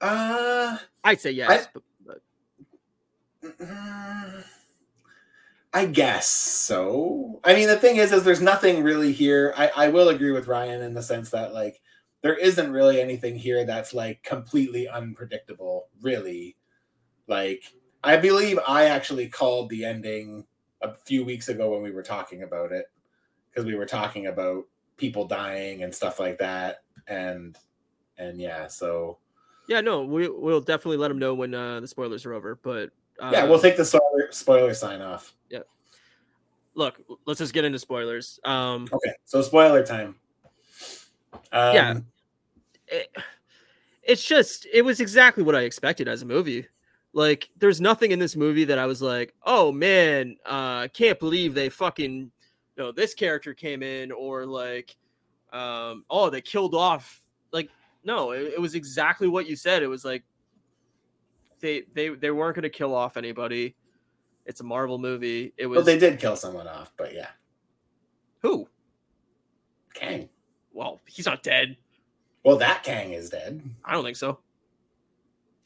[0.00, 1.68] Uh I'd say yes.
[1.68, 2.20] I, but,
[3.58, 3.64] but...
[5.72, 7.40] I guess so.
[7.44, 9.54] I mean, the thing is, is there's nothing really here.
[9.56, 11.80] I, I will agree with Ryan in the sense that like
[12.26, 16.56] there isn't really anything here that's like completely unpredictable, really.
[17.28, 17.72] Like
[18.02, 20.44] I believe I actually called the ending
[20.82, 22.86] a few weeks ago when we were talking about it
[23.48, 24.64] because we were talking about
[24.96, 27.56] people dying and stuff like that and
[28.18, 29.18] and yeah so.
[29.68, 32.90] Yeah no we, we'll definitely let them know when uh, the spoilers are over but
[33.20, 35.32] uh, yeah we'll take the spoiler, spoiler sign off.
[35.48, 35.60] Yeah.
[36.74, 40.16] Look let's just get into spoilers um okay so spoiler time.
[41.52, 42.00] Um, yeah
[42.88, 43.14] it,
[44.06, 46.66] it's just it was exactly what i expected as a movie.
[47.12, 51.54] Like there's nothing in this movie that i was like oh man uh can't believe
[51.54, 52.30] they fucking
[52.76, 54.94] you know this character came in or like
[55.52, 57.20] um oh they killed off
[57.52, 57.70] like
[58.04, 59.82] no it, it was exactly what you said.
[59.82, 60.24] It was like
[61.60, 63.74] they they they weren't going to kill off anybody.
[64.44, 65.54] It's a marvel movie.
[65.56, 67.28] It was well they did kill someone off but yeah.
[68.42, 68.68] Who?
[69.94, 70.28] Kang.
[70.72, 71.78] Well he's not dead
[72.46, 74.38] well that kang is dead i don't think so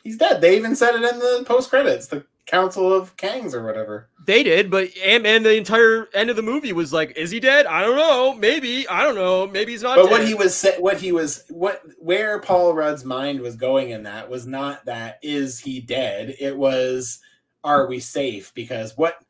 [0.02, 3.64] he's dead they even said it in the post credits the Council of Kangs or
[3.64, 4.08] whatever.
[4.26, 7.38] They did, but and, and the entire end of the movie was like, "Is he
[7.38, 7.64] dead?
[7.66, 8.34] I don't know.
[8.34, 8.88] Maybe.
[8.88, 9.46] I don't know.
[9.46, 10.10] Maybe he's not." But dead.
[10.10, 14.28] what he was, what he was, what where Paul Rudd's mind was going in that
[14.28, 16.34] was not that is he dead.
[16.40, 17.20] It was,
[17.62, 18.52] are we safe?
[18.52, 19.22] Because what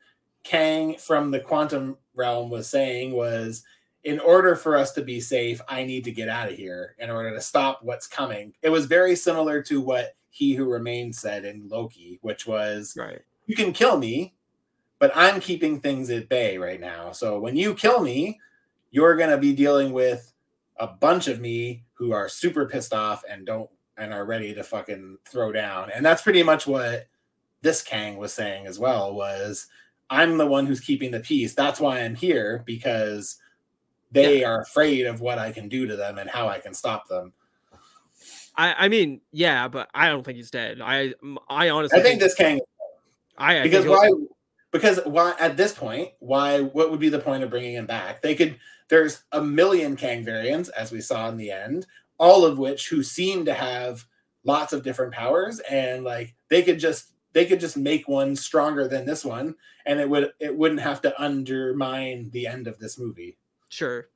[0.43, 3.63] Kang from the quantum realm was saying was,
[4.03, 7.09] in order for us to be safe, I need to get out of here in
[7.09, 8.53] order to stop what's coming.
[8.61, 13.21] It was very similar to what he Who Remains said in Loki, which was, right.
[13.45, 14.33] you can kill me,
[14.97, 17.11] but I'm keeping things at bay right now.
[17.11, 18.39] So when you kill me,
[18.91, 20.33] you're going to be dealing with
[20.77, 24.63] a bunch of me who are super pissed off and don't and are ready to
[24.63, 25.91] fucking throw down.
[25.93, 27.07] And that's pretty much what
[27.61, 29.67] this Kang was saying as well was
[30.09, 31.53] I'm the one who's keeping the peace.
[31.53, 33.37] That's why I'm here because
[34.11, 34.49] they yeah.
[34.49, 37.33] are afraid of what I can do to them and how I can stop them.
[38.55, 40.81] I, I mean, yeah, but I don't think he's dead.
[40.81, 41.13] I
[41.49, 42.59] I honestly I think, think this Kang
[43.37, 44.09] I, I because why
[44.71, 48.21] because why at this point, why what would be the point of bringing him back?
[48.21, 48.57] They could
[48.89, 51.87] there's a million Kang variants as we saw in the end,
[52.17, 54.05] all of which who seem to have
[54.43, 58.87] lots of different powers and like they could just they could just make one stronger
[58.87, 59.55] than this one
[59.85, 63.37] and it would it wouldn't have to undermine the end of this movie.
[63.71, 64.07] Sure.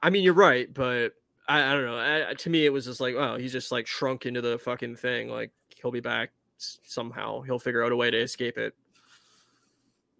[0.00, 1.12] I mean, you're right, but
[1.48, 2.26] I, I don't know.
[2.30, 4.96] I, to me, it was just like, oh, he's just like shrunk into the fucking
[4.96, 5.28] thing.
[5.28, 7.42] Like he'll be back somehow.
[7.42, 8.74] He'll figure out a way to escape it.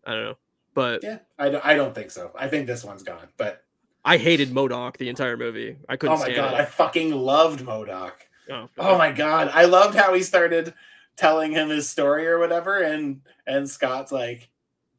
[0.05, 0.39] I don't know,
[0.74, 2.32] but yeah, I don't, I don't think so.
[2.35, 3.28] I think this one's gone.
[3.37, 3.64] But
[4.05, 5.76] I hated MODOK the entire movie.
[5.89, 6.16] I couldn't.
[6.16, 6.61] Oh my god, it.
[6.61, 8.12] I fucking loved MODOK.
[8.51, 10.74] Oh, oh my god, I loved how he started
[11.16, 14.51] telling him his story or whatever, and and Scott's like,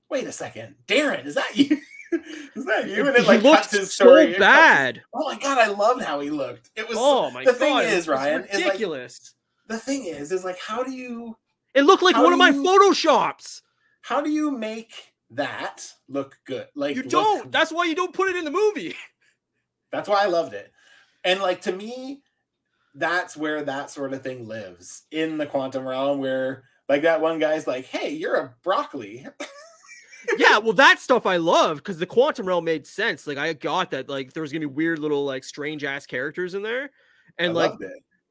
[0.09, 1.77] "Wait a second, Darren, is that you?"
[2.55, 3.07] Is that you?
[3.07, 4.33] And it like cuts his story.
[4.33, 5.01] So bad.
[5.13, 6.71] oh my god, I loved how he looked.
[6.75, 6.97] It was.
[6.99, 7.55] Oh my the god.
[7.55, 9.13] The thing is, Ryan, ridiculous.
[9.13, 9.35] Is
[9.69, 11.35] like, the thing is, is like, how do you?
[11.73, 13.61] It looked like one of my you, photoshops.
[14.01, 16.67] How do you make that look good?
[16.75, 17.51] Like you don't.
[17.51, 18.95] That's why you don't put it in the movie.
[19.91, 20.71] That's why I loved it.
[21.23, 22.21] And like to me,
[22.93, 27.39] that's where that sort of thing lives in the quantum realm, where like that one
[27.39, 29.25] guy's like, "Hey, you're a broccoli."
[30.37, 33.27] yeah, well, that stuff I love because the quantum realm made sense.
[33.27, 36.53] Like I got that, like there was gonna be weird little like strange ass characters
[36.53, 36.91] in there,
[37.37, 37.73] and I like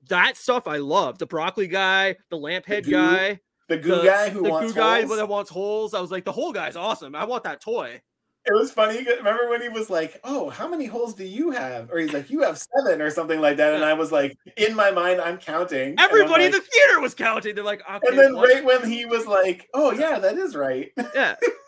[0.08, 1.18] that stuff I love.
[1.18, 4.80] The broccoli guy, the lamp head guy, the goo the, guy who the wants goo
[4.80, 5.18] guy holes.
[5.18, 5.94] that wants holes.
[5.94, 7.14] I was like, the hole guy's awesome.
[7.14, 8.00] I want that toy.
[8.46, 9.02] It was funny.
[9.02, 12.28] Remember when he was like, "Oh, how many holes do you have?" Or he's like,
[12.28, 15.38] "You have seven or something like that." And I was like, in my mind, I'm
[15.38, 15.94] counting.
[15.98, 17.54] Everybody like, in the theater was counting.
[17.54, 18.50] They're like, okay, and then what?
[18.50, 21.36] right when he was like, "Oh yeah, that is right." Yeah.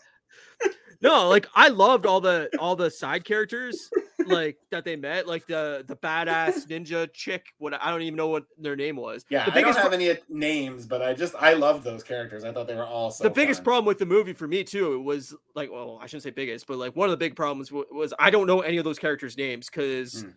[1.01, 3.90] no, like I loved all the all the side characters
[4.26, 7.47] like that they met, like the the badass ninja chick.
[7.59, 9.24] What I don't even know what their name was.
[9.28, 12.44] Yeah, the I don't have pro- any names, but I just I loved those characters.
[12.44, 13.64] I thought they were all so the biggest fun.
[13.64, 16.78] problem with the movie for me too was like, well, I shouldn't say biggest, but
[16.78, 19.36] like one of the big problems w- was I don't know any of those characters'
[19.36, 20.32] names because mm.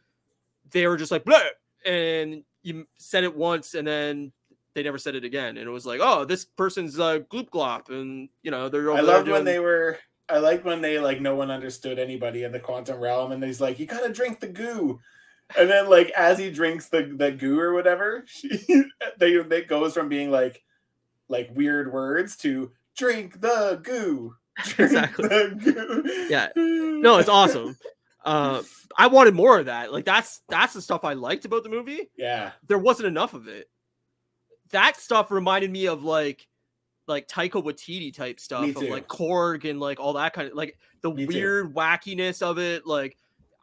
[0.72, 1.47] they were just like Bleh!
[1.86, 4.32] and you said it once and then
[4.76, 7.89] they never said it again, and it was like, oh, this person's uh, gloop glop,
[7.89, 8.91] and you know they're.
[8.91, 9.38] I loved doing...
[9.38, 9.97] when they were
[10.30, 13.61] I like when they like no one understood anybody in the quantum realm, and he's
[13.61, 14.99] like, "You gotta drink the goo,"
[15.57, 18.49] and then like as he drinks the the goo or whatever, she,
[19.17, 20.63] they it goes from being like
[21.27, 24.36] like weird words to drink the goo.
[24.65, 25.30] Drink exactly.
[25.30, 26.27] The goo.
[26.30, 26.49] Yeah.
[26.55, 27.77] No, it's awesome.
[28.25, 28.61] Uh,
[28.97, 29.93] I wanted more of that.
[29.93, 32.09] Like that's that's the stuff I liked about the movie.
[32.17, 32.51] Yeah.
[32.67, 33.69] There wasn't enough of it.
[34.71, 36.45] That stuff reminded me of like
[37.10, 40.78] like Taika Waititi type stuff of like Korg and like all that kind of like
[41.01, 41.74] the Me weird too.
[41.74, 42.86] wackiness of it.
[42.86, 43.18] Like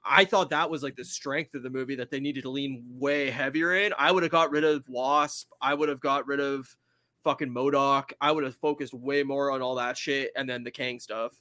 [0.04, 2.84] I thought that was like the strength of the movie that they needed to lean
[2.98, 3.94] way heavier in.
[3.98, 5.48] I would have got rid of Wasp.
[5.60, 6.76] I would have got rid of
[7.24, 8.12] fucking MODOK.
[8.20, 11.32] I would have focused way more on all that shit and then the Kang stuff.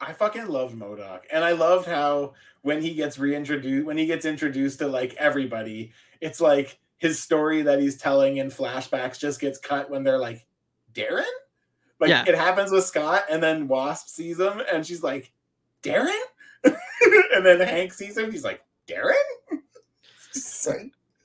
[0.00, 1.20] I fucking love MODOK.
[1.30, 5.92] And I loved how when he gets reintroduced when he gets introduced to like everybody,
[6.20, 10.46] it's like his story that he's telling in flashbacks just gets cut when they're like,
[10.92, 11.24] Darren?
[12.00, 12.24] Like yeah.
[12.26, 15.30] it happens with Scott, and then Wasp sees him, and she's like,
[15.82, 16.18] Darren?
[16.64, 19.12] and then Hank sees him, he's like, Darren?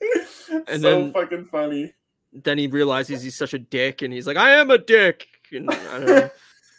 [0.50, 1.94] and so then, fucking funny.
[2.32, 5.26] Then he realizes he's such a dick, and he's like, I am a dick.
[5.52, 6.30] And I don't know.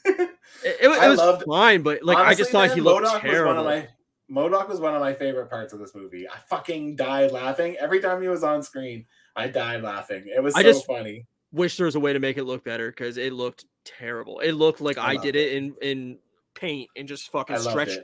[0.06, 0.30] it,
[0.64, 3.22] it, it was loved, fine, but like honestly, I just thought man, he looked MODOK
[3.22, 3.56] terrible.
[3.56, 3.84] Was one of
[4.30, 6.28] my, MODOK was one of my favorite parts of this movie.
[6.28, 9.06] I fucking died laughing every time he was on screen.
[9.36, 10.26] I died laughing.
[10.28, 11.26] It was so I just funny.
[11.52, 13.66] Wish there was a way to make it look better because it looked
[13.98, 14.40] terrible.
[14.40, 15.48] It looked like I, I did it.
[15.48, 16.18] it in in
[16.54, 18.00] paint and just fucking stretched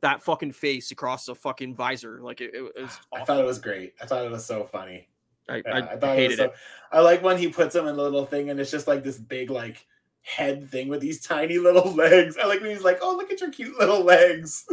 [0.00, 2.20] that fucking face across the fucking visor.
[2.22, 2.98] Like it, it was.
[3.14, 3.94] I thought it was great.
[4.00, 5.08] I thought it was so funny.
[5.48, 6.52] I, yeah, I, I thought hated it, so, it.
[6.92, 9.16] I like when he puts him in the little thing and it's just like this
[9.16, 9.86] big like
[10.20, 12.36] head thing with these tiny little legs.
[12.36, 14.66] I like when he's like, "Oh, look at your cute little legs."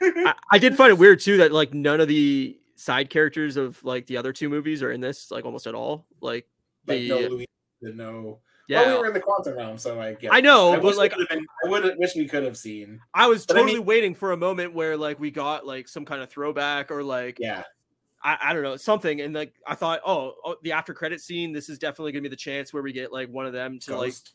[0.00, 3.82] I, I did find it weird too that like none of the side characters of
[3.84, 6.06] like the other two movies are in this like almost at all.
[6.20, 6.46] Like,
[6.86, 7.46] like the no Luis,
[7.82, 8.38] no
[8.68, 10.32] yeah, well, we were in the quantum realm, so I get.
[10.32, 13.00] I know, I but like, been, I would wish we could have seen.
[13.14, 16.04] I was totally I mean, waiting for a moment where like we got like some
[16.04, 17.62] kind of throwback or like yeah,
[18.22, 21.52] I, I don't know something, and like I thought, oh, oh, the after credit scene.
[21.52, 23.90] This is definitely gonna be the chance where we get like one of them to
[23.92, 24.02] Ghost.
[24.02, 24.32] like,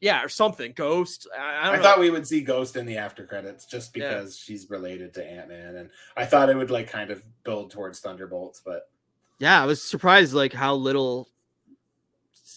[0.00, 0.72] yeah, or something.
[0.76, 1.26] Ghost.
[1.36, 4.54] I, I, I thought we would see Ghost in the after credits just because yeah.
[4.54, 7.98] she's related to Ant Man, and I thought it would like kind of build towards
[7.98, 8.88] Thunderbolts, but
[9.40, 11.28] yeah, I was surprised like how little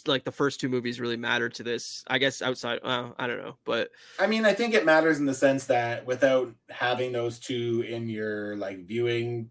[0.08, 2.04] like the first two movies really matter to this.
[2.08, 5.26] I guess outside, well, I don't know, but I mean, I think it matters in
[5.26, 9.50] the sense that without having those two in your like viewing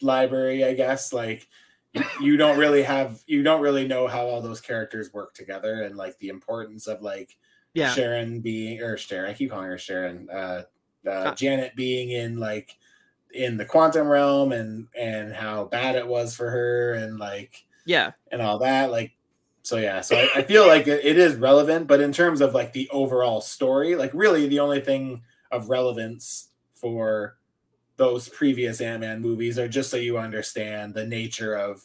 [0.00, 1.48] library, I guess like
[2.20, 5.96] you don't really have you don't really know how all those characters work together and
[5.96, 7.36] like the importance of like
[7.72, 10.62] yeah Sharon being or Sharon, I keep calling her Sharon, uh,
[11.06, 12.76] uh, uh Janet being in like
[13.32, 18.12] in the quantum realm and and how bad it was for her and like yeah
[18.30, 19.12] and all that like
[19.64, 22.52] so yeah, so I, I feel like it, it is relevant, but in terms of
[22.52, 27.38] like the overall story, like really the only thing of relevance for
[27.96, 31.82] those previous Ant-Man movies are just so you understand the nature of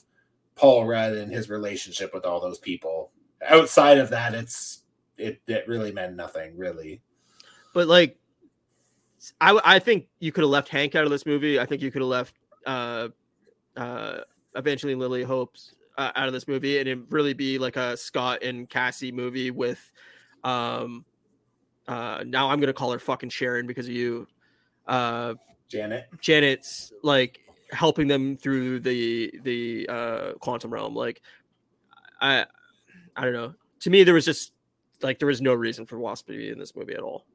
[0.56, 3.12] Paul Rudd and his relationship with all those people.
[3.48, 4.82] Outside of that, it's
[5.18, 7.02] it it really meant nothing, really.
[7.74, 8.18] But like,
[9.40, 11.62] I I think you could have left Hank out of this movie.
[11.62, 13.08] I think you could have left uh
[13.78, 14.18] uh
[14.54, 18.42] Evangeline Lilly Hopes uh, out of this movie and it really be like a Scott
[18.42, 19.92] and Cassie movie with
[20.46, 21.04] um
[21.90, 24.26] uh now I'm gonna call her fucking Sharon because of you.
[24.88, 25.34] Uh
[25.68, 26.08] Janet.
[26.22, 27.42] Janet's like
[27.72, 30.96] helping them through the the uh quantum realm.
[30.96, 31.22] Like
[32.22, 32.46] I
[33.18, 33.54] I don't know.
[33.82, 34.54] To me there was just
[35.02, 37.26] like there was no reason for Wasp to be in this movie at all.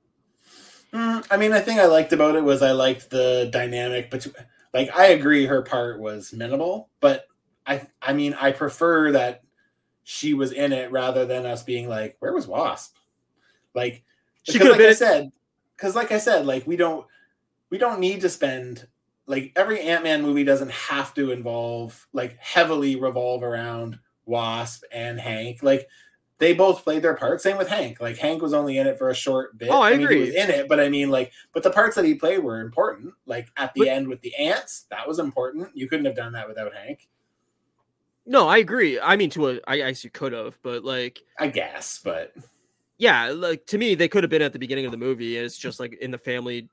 [0.94, 4.34] Mm, I mean, the thing I liked about it was I liked the dynamic between.
[4.72, 7.26] Like, I agree, her part was minimal, but
[7.66, 9.42] I I mean I prefer that
[10.02, 12.96] she was in it rather than us being like, where was Wasp?
[13.74, 14.04] Like
[14.42, 15.32] she could like I said,
[15.76, 17.06] because like I said, like we don't
[17.70, 18.86] we don't need to spend
[19.26, 25.62] like every ant-man movie doesn't have to involve like heavily revolve around wasp and hank.
[25.62, 25.88] Like
[26.38, 27.40] they both played their part.
[27.40, 28.00] Same with hank.
[28.00, 29.70] Like hank was only in it for a short bit.
[29.70, 30.20] Oh, I mean, he agree.
[30.20, 33.14] was in it but i mean like but the parts that he played were important.
[33.24, 35.70] Like at the But- end with the ants that was important.
[35.74, 37.08] You couldn't have done that without hank
[38.26, 38.98] No, I agree.
[38.98, 42.32] I mean, to a, I guess you could have, but like, i guess but
[42.96, 45.36] yeah, like to me, they could have been at the beginning of the movie.
[45.36, 46.68] and It's just like in the family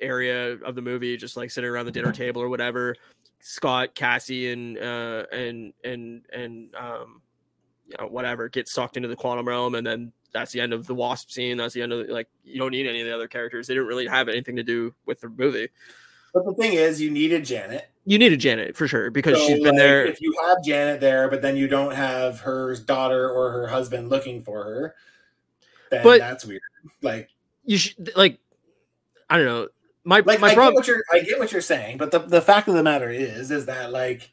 [0.00, 2.94] area of the movie, just like sitting around the dinner table or whatever.
[3.40, 7.20] Scott, Cassie, and uh, and and and um,
[7.86, 10.86] you know, whatever get sucked into the quantum realm, and then that's the end of
[10.86, 11.58] the wasp scene.
[11.58, 13.66] That's the end of the, like you don't need any of the other characters.
[13.66, 15.68] They didn't really have anything to do with the movie.
[16.32, 19.56] but the thing is you needed janet You needed Janet for sure because So, she's
[19.58, 20.06] been like, there.
[20.06, 24.10] If you have Janet there, but then you don't have her daughter or her husband
[24.10, 24.94] looking for her,
[25.90, 26.60] then But- that's weird.
[27.00, 27.30] Like,
[27.64, 28.38] You should like,
[29.30, 29.68] I don't know.
[30.06, 30.74] My like my I get problem.
[30.74, 33.50] what you're I get what you're saying, but the, the fact of the matter is,
[33.50, 34.30] is that like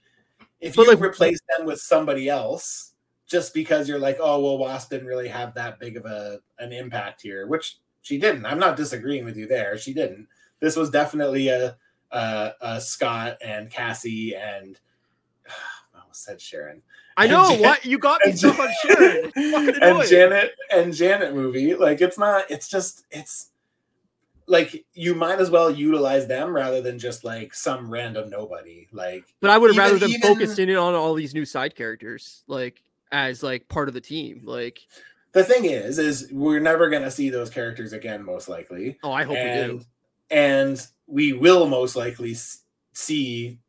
[0.59, 2.91] if you like- replace them with somebody else,
[3.25, 6.73] just because you're like, oh well, Wasp didn't really have that big of a an
[6.73, 8.45] impact here, which she didn't.
[8.45, 9.77] I'm not disagreeing with you there.
[9.77, 10.27] She didn't.
[10.59, 11.77] This was definitely a
[12.11, 14.79] a, a Scott and Cassie and
[15.95, 16.81] I almost said Sharon.
[17.17, 19.31] I know Jan- what you got me and stuff on Sharon.
[19.81, 20.07] And.
[20.07, 21.75] Janet and Janet movie.
[21.75, 22.49] Like it's not.
[22.49, 23.05] It's just.
[23.11, 23.49] It's
[24.47, 28.87] like you might as well utilize them rather than just like some random nobody.
[28.91, 31.75] Like But I would have rather them even- focused in on all these new side
[31.75, 32.81] characters, like
[33.11, 34.41] as like part of the team.
[34.43, 34.79] Like,
[35.33, 38.97] the thing is, is we're never gonna see those characters again, most likely.
[39.03, 39.85] oh, I hope we and do.
[40.31, 42.35] And we will most likely
[42.93, 43.59] see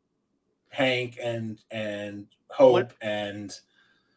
[0.69, 3.53] Hank and and Hope What- and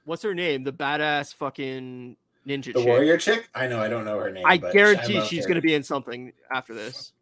[0.05, 0.63] What's her name?
[0.63, 2.17] The badass fucking
[2.47, 2.87] ninja the chick.
[2.87, 3.49] warrior chick.
[3.55, 4.45] I know I don't know her name.
[4.47, 5.55] I guarantee love she's her.
[5.55, 7.13] to be in something after this.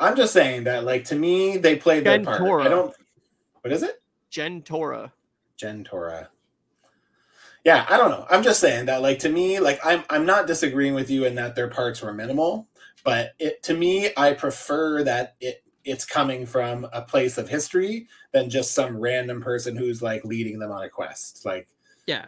[0.00, 2.38] I'm just saying that, like to me, they played their part.
[2.38, 2.64] Tora.
[2.64, 2.92] I don't.
[3.60, 4.02] What is it?
[4.32, 5.12] Jentorra.
[5.56, 6.30] Jen Tora.
[7.64, 8.26] Yeah, I don't know.
[8.30, 11.34] I'm just saying that, like to me, like I'm I'm not disagreeing with you in
[11.36, 12.68] that their parts were minimal,
[13.04, 18.06] but it to me, I prefer that it it's coming from a place of history
[18.32, 21.44] than just some random person who's like leading them on a quest.
[21.44, 21.68] Like
[22.06, 22.26] Yeah,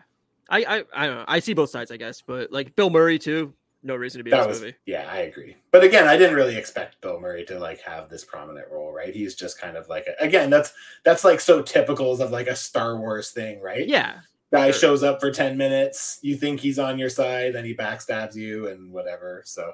[0.48, 1.24] I I I don't know.
[1.28, 3.54] I see both sides, I guess, but like Bill Murray too.
[3.84, 4.74] No reason to be in this was movie.
[4.86, 5.56] yeah, I agree.
[5.72, 9.12] But again, I didn't really expect Bill Murray to like have this prominent role, right?
[9.12, 10.72] He's just kind of like a, again, that's
[11.04, 13.88] that's like so typical of like a Star Wars thing, right?
[13.88, 14.20] Yeah,
[14.52, 14.80] guy Sure.
[14.80, 18.68] shows up for 10 minutes you think he's on your side then he backstabs you
[18.68, 19.72] and whatever so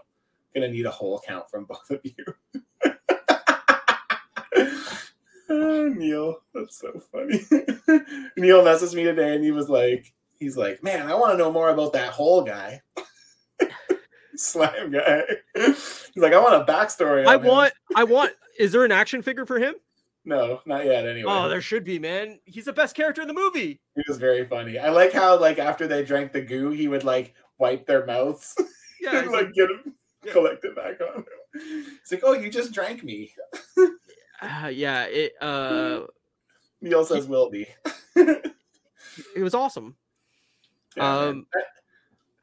[0.55, 2.25] gonna need a whole account from both of you
[5.51, 7.41] oh, neil that's so funny
[8.37, 11.51] neil messaged me today and he was like he's like man i want to know
[11.53, 12.81] more about that whole guy
[14.37, 15.23] slime guy
[15.55, 17.73] he's like i want a backstory I on him." want.
[17.97, 18.33] I want.
[18.59, 19.75] Is there an action figure for him?
[20.29, 22.39] No not yet anyway Oh, there should be, man.
[22.45, 23.81] He's the best character in the movie.
[23.97, 24.79] He was very funny.
[24.79, 28.55] I like how like after they drank the goo, he would like wipe their mouths
[29.01, 30.33] Yeah, and like like, get him Yeah.
[30.33, 31.25] collect it back on him.
[32.03, 33.33] It's like, oh, you just drank me.
[34.43, 35.05] uh, yeah.
[35.05, 36.01] It uh,
[36.81, 37.67] Neil says will be.
[38.17, 39.95] it was awesome.
[40.99, 41.47] Um,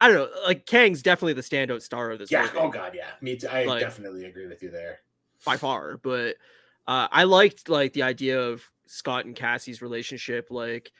[0.00, 0.28] I don't know.
[0.46, 2.42] Like Kang's definitely the standout star of this yeah.
[2.42, 2.58] movie.
[2.58, 3.10] Oh god, yeah.
[3.20, 3.48] Me too.
[3.48, 5.00] I Like- definitely agree with you there.
[5.44, 5.98] by far.
[5.98, 6.36] But
[6.86, 10.92] uh, I liked like the idea of Scott and Cassie's relationship, like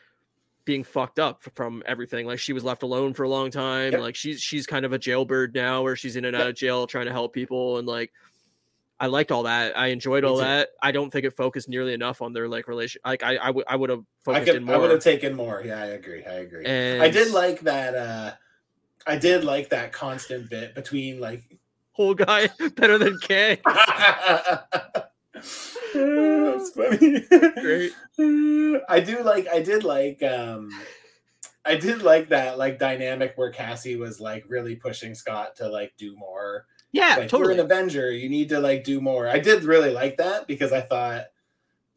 [0.65, 2.27] being fucked up from everything.
[2.27, 3.93] Like she was left alone for a long time.
[3.93, 4.01] Yep.
[4.01, 6.87] Like she's she's kind of a jailbird now, where she's in and out of jail
[6.87, 8.13] trying to help people, and like
[8.99, 9.79] I liked all that.
[9.79, 10.71] I enjoyed all that.
[10.83, 13.01] I don't think it focused nearly enough on their like relation.
[13.05, 14.63] Like I I would I would have I focused could.
[14.63, 15.63] in I would have taken more.
[15.65, 16.25] Yeah, I agree.
[16.25, 16.65] I agree.
[16.65, 17.95] and I did like that.
[17.95, 18.33] uh
[19.07, 21.59] I did like that constant bit between like
[21.93, 23.59] whole guy better than Kang.
[25.97, 27.21] That's funny.
[27.61, 27.93] Great.
[28.89, 30.71] I do like I did like um
[31.65, 35.95] I did like that like dynamic where Cassie was like really pushing Scott to like
[35.97, 36.67] do more.
[36.93, 37.55] Yeah, Like totally.
[37.55, 39.29] you're an Avenger, you need to like do more.
[39.29, 41.25] I did really like that because I thought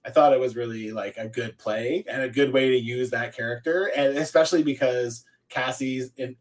[0.05, 3.11] I thought it was really like a good play and a good way to use
[3.11, 6.35] that character, and especially because Cassie's in.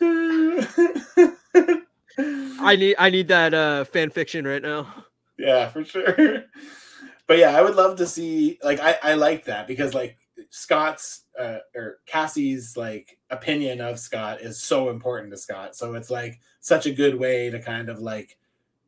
[2.18, 4.92] I need I need that uh fan fiction right now.
[5.38, 6.44] yeah, for sure.
[7.26, 10.16] But yeah, I would love to see like I I like that because like
[10.48, 15.76] Scott's uh, or Cassie's like opinion of Scott is so important to Scott.
[15.76, 18.38] So it's like such a good way to kind of like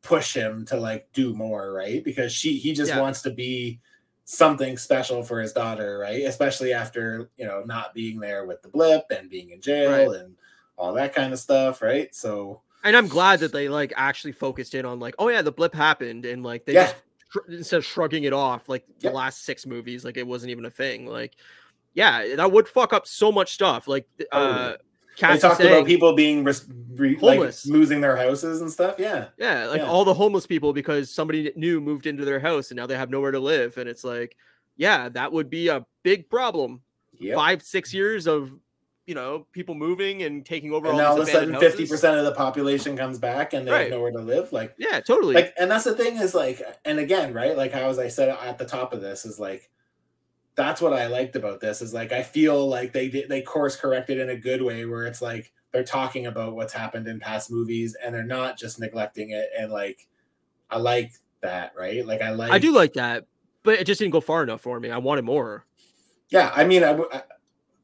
[0.01, 2.03] push him to like do more, right?
[2.03, 2.99] Because she he just Yeah.
[2.99, 3.79] wants to be
[4.25, 6.23] something special for his daughter, right?
[6.25, 10.19] Especially after, you know, not being there with the blip and being in jail Right.
[10.19, 10.35] and
[10.77, 12.13] all that kind of stuff, right?
[12.15, 15.51] So And I'm glad that they like actually focused in on like, oh yeah, the
[15.51, 16.83] blip happened, and like they Yeah.
[16.85, 16.95] just
[17.47, 19.13] instead of shrugging it off like the Yep.
[19.13, 21.05] last six movies, like it wasn't even a thing.
[21.05, 21.35] Like,
[21.93, 23.87] yeah, that would fuck up so much stuff.
[23.87, 24.73] Like, uh.
[25.19, 26.65] They talked saying, about people being res-
[26.95, 27.65] re- like Homeless.
[27.67, 28.95] losing their houses and stuff.
[28.97, 29.87] Yeah, Yeah, like Yeah.
[29.87, 33.09] all the homeless people because somebody new moved into their house and now they have
[33.09, 33.77] nowhere to live.
[33.77, 34.35] And it's like,
[34.77, 36.81] yeah, that would be a big problem.
[37.19, 37.35] yep.
[37.35, 38.51] Five, six years of,
[39.11, 41.85] you know, people moving and taking over and all now all of a sudden, fifty
[41.85, 43.81] percent of the population comes back and they Right.
[43.81, 44.53] have nowhere to live.
[44.53, 45.35] Like, Yeah, totally.
[45.35, 47.57] like, and that's the thing is like, and again, right?
[47.57, 49.69] Like how as I said at the top of this is like,
[50.55, 53.75] that's what I liked about this is like I feel like they did they course
[53.75, 57.51] corrected in a good way where it's like they're talking about what's happened in past
[57.51, 60.07] movies and they're not just neglecting it and like
[60.69, 63.25] I like that right like I like I do like that,
[63.63, 64.89] but it just didn't go far enough for me.
[64.89, 65.65] I wanted more.
[66.29, 67.23] yeah I mean I, I-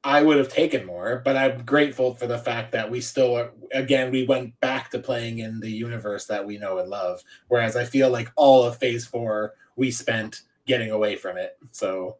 [0.07, 3.51] I would have taken more but I'm grateful for the fact that we still are,
[3.73, 7.75] again we went back to playing in the universe that we know and love whereas
[7.75, 12.17] I feel like all of phase 4 we spent getting away from it so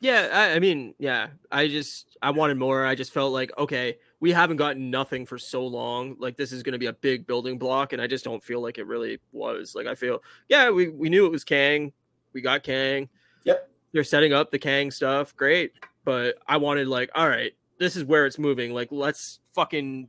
[0.00, 2.84] Yeah, I, I mean, yeah, I just I wanted more.
[2.84, 6.16] I just felt like okay, we haven't gotten nothing for so long.
[6.18, 8.60] Like this is going to be a big building block, and I just don't feel
[8.60, 9.74] like it really was.
[9.74, 11.92] Like I feel, yeah, we we knew it was Kang,
[12.34, 13.08] we got Kang.
[13.44, 13.70] Yep.
[13.92, 15.72] They're setting up the Kang stuff, great.
[16.06, 18.72] But I wanted like, all right, this is where it's moving.
[18.72, 20.08] Like let's fucking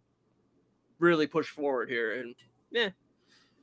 [1.00, 2.36] really push forward here, and
[2.72, 2.90] yeah,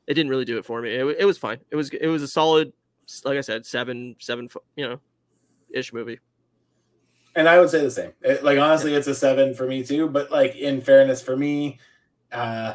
[0.07, 0.91] it didn't really do it for me.
[0.91, 1.61] It, it was fine.
[1.71, 2.73] It was it was a solid,
[3.25, 5.01] like I said, seven seven, you know,
[5.73, 6.19] ish movie.
[7.37, 8.13] and I would say the same.
[8.23, 10.09] It- like honestly, it's a seven for me too.
[10.09, 11.79] But like in fairness, for me,
[12.33, 12.75] uh,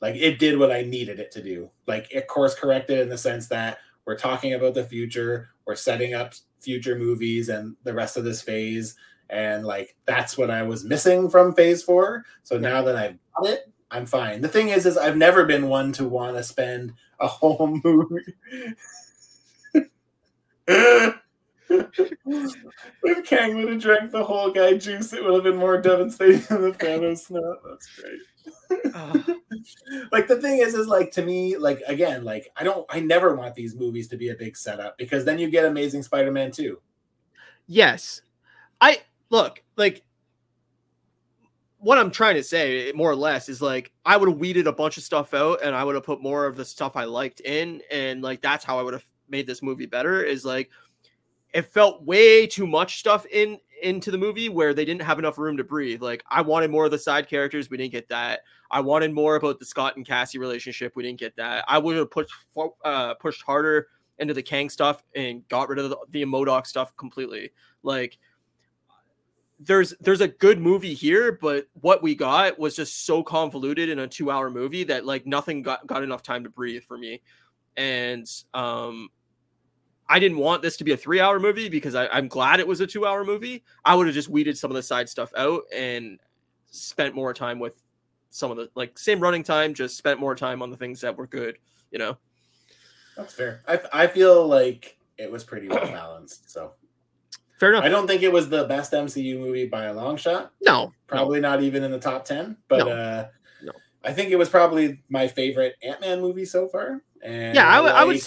[0.00, 1.70] like it did what I needed it to do.
[1.86, 6.12] Like it course corrected in the sense that we're talking about the future, we're setting
[6.14, 8.94] up future movies and the rest of this phase,
[9.28, 12.24] and like that's what I was missing from phase four.
[12.42, 14.40] So now that I've got it, I'm fine.
[14.40, 18.34] The thing is, is I've never been one to want to spend a whole movie.
[21.70, 26.42] if Kang would have drank the whole guy juice, it would have been more devastating
[26.48, 27.42] than the Thanos snap.
[27.68, 28.20] That's great.
[30.12, 33.34] like the thing is, is like to me, like again, like I don't, I never
[33.34, 36.80] want these movies to be a big setup because then you get Amazing Spider-Man too.
[37.66, 38.22] Yes.
[38.80, 40.02] I look like
[41.78, 44.66] what I'm trying to say, eh, more or less, is like I would have weeded
[44.66, 47.04] a bunch of stuff out and I would have put more of the stuff I
[47.04, 47.80] liked in.
[47.90, 50.22] And like that's how I would have made this movie better.
[50.22, 50.70] Is like
[51.52, 55.38] it felt way too much stuff in into the movie where they didn't have enough
[55.38, 56.02] room to breathe.
[56.02, 58.40] Like I wanted more of the side characters, we didn't get that.
[58.70, 61.64] I wanted more about the Scott and Cassie relationship, we didn't get that.
[61.68, 62.32] I would have pushed
[62.84, 66.94] uh, pushed harder into the Kang stuff and got rid of the, the MODOK stuff
[66.96, 67.50] completely.
[67.82, 68.18] Like
[69.58, 73.98] there's there's a good movie here, but what we got was just so convoluted in
[73.98, 77.20] a two hour movie that like nothing got, got enough time to breathe for me.
[77.76, 79.08] And um
[80.10, 82.66] I didn't want this to be a three hour movie because I, I'm glad it
[82.66, 83.62] was a two hour movie.
[83.84, 86.18] I would have just weeded some of the side stuff out and
[86.70, 87.80] spent more time with
[88.30, 91.16] some of the like same running time, just spent more time on the things that
[91.16, 91.58] were good,
[91.92, 92.16] you know.
[93.16, 93.62] That's fair.
[93.68, 96.50] I I feel like it was pretty well balanced.
[96.50, 96.72] So
[97.58, 97.84] Fair enough.
[97.84, 100.52] I don't think it was the best MCU movie by a long shot.
[100.62, 102.56] no, Probably not even in the top ten.
[102.68, 102.88] But No.
[102.88, 103.28] uh,
[103.62, 103.72] No.
[104.02, 107.02] I think it was probably my favorite Ant Man movie so far.
[107.22, 108.24] And Yeah, I would- I would liked-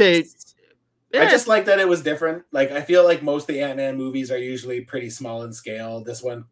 [1.20, 2.44] say- I just like that it was different.
[2.52, 5.54] Like I feel like most of the Ant Man movies are usually pretty small in
[5.54, 6.04] scale.
[6.04, 6.46] This one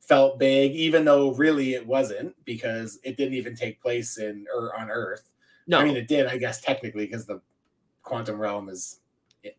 [0.00, 4.78] felt big, even though really it wasn't because it didn't even take place in or
[4.78, 5.30] on Earth.
[5.66, 5.78] no.
[5.78, 7.40] I mean, it did, I guess, technically, because the
[8.02, 9.00] quantum realm is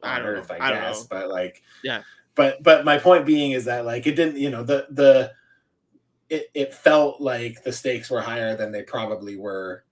[0.03, 0.55] I on don't Earth, know.
[0.59, 1.03] I, I guess.
[1.03, 2.03] But like, Yeah.
[2.35, 5.31] But but my point being is that like it didn't, you know, the the
[6.29, 9.83] it it felt like the stakes were higher than they probably were,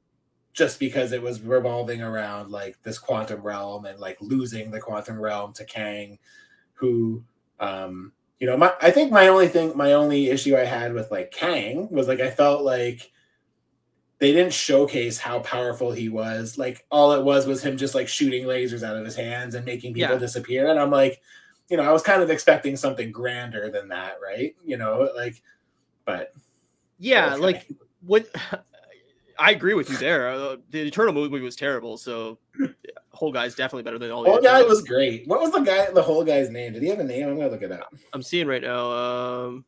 [0.54, 5.20] just because it was revolving around like this quantum realm and like losing the quantum
[5.20, 6.18] realm to Kang,
[6.74, 7.24] who
[7.60, 11.12] um you know my I think my only thing my only issue I had with
[11.12, 13.12] like Kang was like I felt like
[14.20, 16.58] they didn't showcase how powerful he was.
[16.58, 19.66] Like all it was was him just like shooting lasers out of his hands and
[19.66, 20.20] making people Yeah.
[20.20, 20.70] disappear.
[20.70, 21.22] And I'm like,
[21.70, 24.56] you know, I was kind of expecting something grander than that, right?
[24.64, 25.42] You know, like,
[26.06, 26.32] but
[27.00, 27.68] yeah, like
[28.06, 28.26] when
[29.40, 30.30] I agree with you there.
[30.30, 32.38] Uh, the Eternal movie was terrible, so
[33.12, 35.28] whole guy's definitely better than all the whole guy was great.
[35.28, 35.90] What was the guy?
[35.92, 36.74] The whole guy's name?
[36.74, 37.28] Did he have a name?
[37.28, 37.94] I'm gonna look it up.
[38.14, 38.92] I'm seeing right now.
[38.92, 39.66] Um,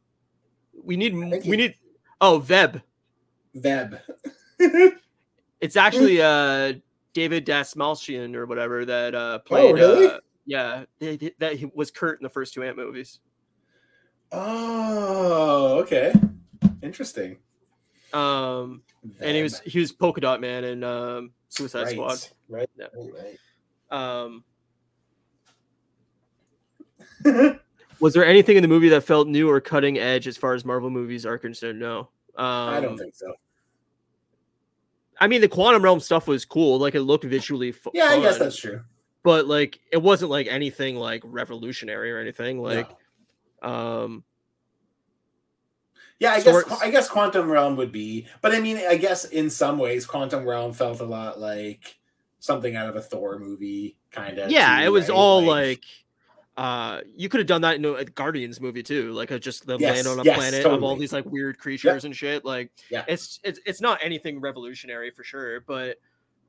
[0.83, 1.75] we need we he- need.
[2.21, 2.81] Oh, Veb.
[3.57, 3.99] Veb.
[5.61, 6.73] It's actually uh
[7.13, 9.71] David Dastmalchian or whatever that uh played.
[9.71, 10.07] Oh, really?
[10.07, 13.19] Uh, yeah, they- they- that he was Kurt in the first two Ant movies.
[14.31, 16.13] oh, okay.
[16.81, 17.37] Interesting.
[18.15, 18.81] Um,
[19.19, 22.19] and he was he was Polka Dot Man in um, Suicide right, Squad.
[22.47, 22.69] Right.
[22.77, 22.87] Yeah.
[22.95, 23.37] Right.
[23.91, 24.43] Um,
[27.99, 30.63] was there anything in the movie that felt new or cutting edge as far as
[30.63, 31.79] Marvel movies are concerned?
[31.79, 32.09] No.
[32.37, 33.33] Um, I don't think so.
[35.19, 36.79] I mean, the quantum realm stuff was cool.
[36.79, 37.69] Like it looked visually.
[37.69, 38.81] F- Yeah, I guess that's true.
[39.23, 42.61] But like, it wasn't like anything like revolutionary or anything.
[42.61, 42.89] Like,
[43.63, 43.69] No.
[44.03, 44.23] um,
[46.19, 49.25] Yeah, I Swords- guess I guess Quantum Realm would be, but I mean, I guess
[49.25, 51.97] in some ways, Quantum Realm felt a lot like
[52.39, 54.49] something out of a Thor movie, kind of.
[54.51, 55.83] yeah, it was all like,
[56.57, 59.11] uh, you could have done that in a Guardians movie too.
[59.11, 61.57] Like, uh, just the Yes, land on a yes, planet of all these like weird
[61.57, 62.45] creatures and shit.
[62.45, 63.03] Like, Yeah.
[63.09, 65.97] it's it's it's not anything revolutionary for sure, but.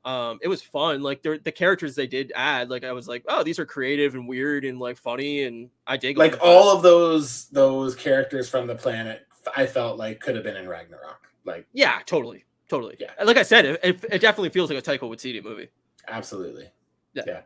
[0.05, 1.01] Um, it was fun.
[1.03, 4.15] Like the the characters they did add, like I was like, oh, these are creative
[4.15, 6.17] and weird and like funny, and I dig.
[6.17, 9.26] like all of those those characters from the planet.
[9.55, 11.29] I felt like could have been in Ragnarok.
[11.45, 12.97] Like, Yeah, totally, totally.
[12.99, 13.11] Yeah.
[13.23, 15.69] like I said, it, it, it definitely feels like a Taika Waititi movie.
[16.07, 16.69] absolutely.
[17.13, 17.23] Yeah.
[17.27, 17.41] yeah.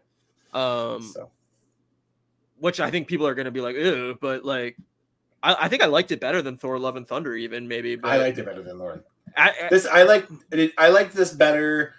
[0.54, 1.30] Um, So
[2.62, 4.78] which I think people are going to be like, ew, but like,
[5.44, 7.96] I, I think I liked it better than Thor: Love and Thunder, even maybe.
[7.96, 8.80] But I liked it better than
[9.36, 10.28] I, This I like.
[10.78, 11.94] I liked this better.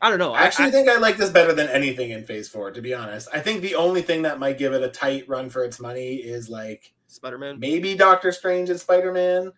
[0.00, 0.32] I don't know.
[0.32, 2.70] I actually I, think I like this better than anything in Phase Four.
[2.70, 5.50] To be honest, I think the only thing that might give it a tight run
[5.50, 7.58] for its money is like Spider Man.
[7.58, 9.52] maybe Doctor Strange and Spider Man.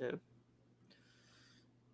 [0.00, 0.12] Yeah.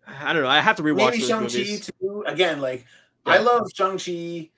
[0.05, 0.49] I don't know.
[0.49, 2.23] I have to rewatch Maybe Shang Chi too.
[2.27, 2.85] Again, like
[3.25, 3.33] Yeah.
[3.33, 4.49] I love Shang Chi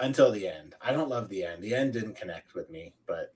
[0.00, 0.74] until the end.
[0.80, 1.62] I don't love the end.
[1.62, 3.34] The end didn't connect with me, but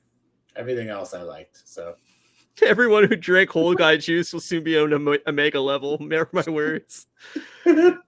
[0.56, 1.62] everything else I liked.
[1.68, 1.94] So
[2.62, 5.98] Everyone who drank whole guy juice will soon be on a Omega level.
[6.00, 7.06] Mark my words.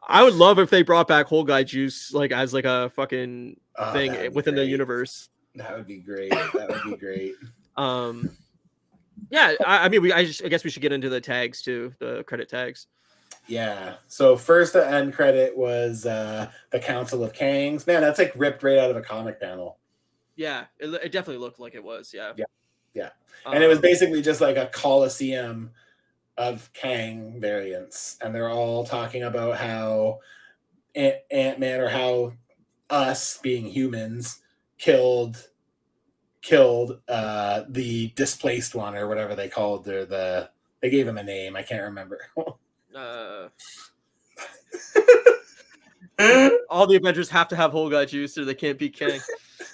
[0.09, 3.59] I would love if they brought back whole guy juice like as like a fucking
[3.77, 5.29] Oh, thing within the universe.
[5.55, 6.31] That would be great.
[6.31, 7.35] That would be great.
[7.77, 8.31] Um,
[9.31, 11.63] yeah, I, I mean, we I, just, I guess we should get into the tags
[11.63, 12.87] too, the credit tags.
[13.47, 13.95] Yeah.
[14.07, 17.87] So first the end credit was uh the Council of Kangs.
[17.87, 19.79] Man, that's like ripped right out of a comic panel.
[20.37, 22.13] Yeah, it, it definitely looked like it was.
[22.15, 22.45] Yeah, Yeah,
[22.95, 23.11] yeah.
[23.47, 25.71] and it was Um, basically just like a coliseum
[26.39, 30.21] of Kang variants, and they're all talking about how
[30.95, 32.33] Ant Man or how
[32.89, 34.41] us being humans
[34.79, 35.49] killed
[36.43, 40.49] killed uh the displaced one or whatever they called their the
[40.81, 42.19] they gave him a name I can't remember.
[42.97, 43.49] uh,
[46.69, 49.21] all the Avengers have to have whole guy juice, or they can't beat Kang.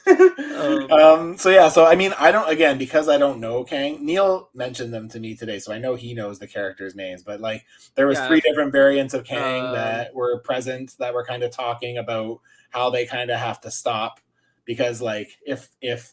[0.06, 4.04] Um, um, so yeah, so I mean, I don't again because I don't know Kang.
[4.04, 7.22] Neil mentioned them to me today, so I know he knows the characters' names.
[7.22, 7.64] But like,
[7.94, 8.28] there was Yeah.
[8.28, 12.40] three different variants of Kang Um, that were present that were kind of talking about
[12.70, 14.20] how they kind of have to stop
[14.64, 16.12] because like if if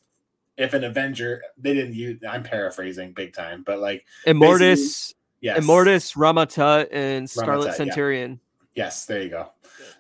[0.58, 6.14] if an Avenger they didn't use I'm paraphrasing big time, but like Immortus, yes, Immortus,
[6.16, 7.78] Rama-Tut, and Scarlet Rama-Tut, yeah.
[7.78, 8.40] Centurion.
[8.76, 9.50] Yes, there you go.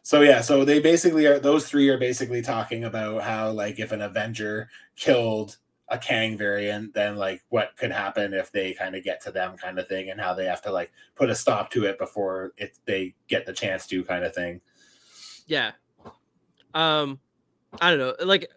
[0.01, 3.91] So yeah, so they basically are those three are basically talking about how like if
[3.91, 5.57] an Avenger killed
[5.89, 9.55] a Kang variant, then like what could happen if they kind of get to them
[9.57, 12.53] kind of thing and how they have to like put a stop to it before
[12.57, 14.61] it they get the chance to kind of thing.
[15.45, 15.71] Yeah.
[16.73, 17.19] Um,
[17.81, 18.25] I don't know.
[18.25, 18.49] Like,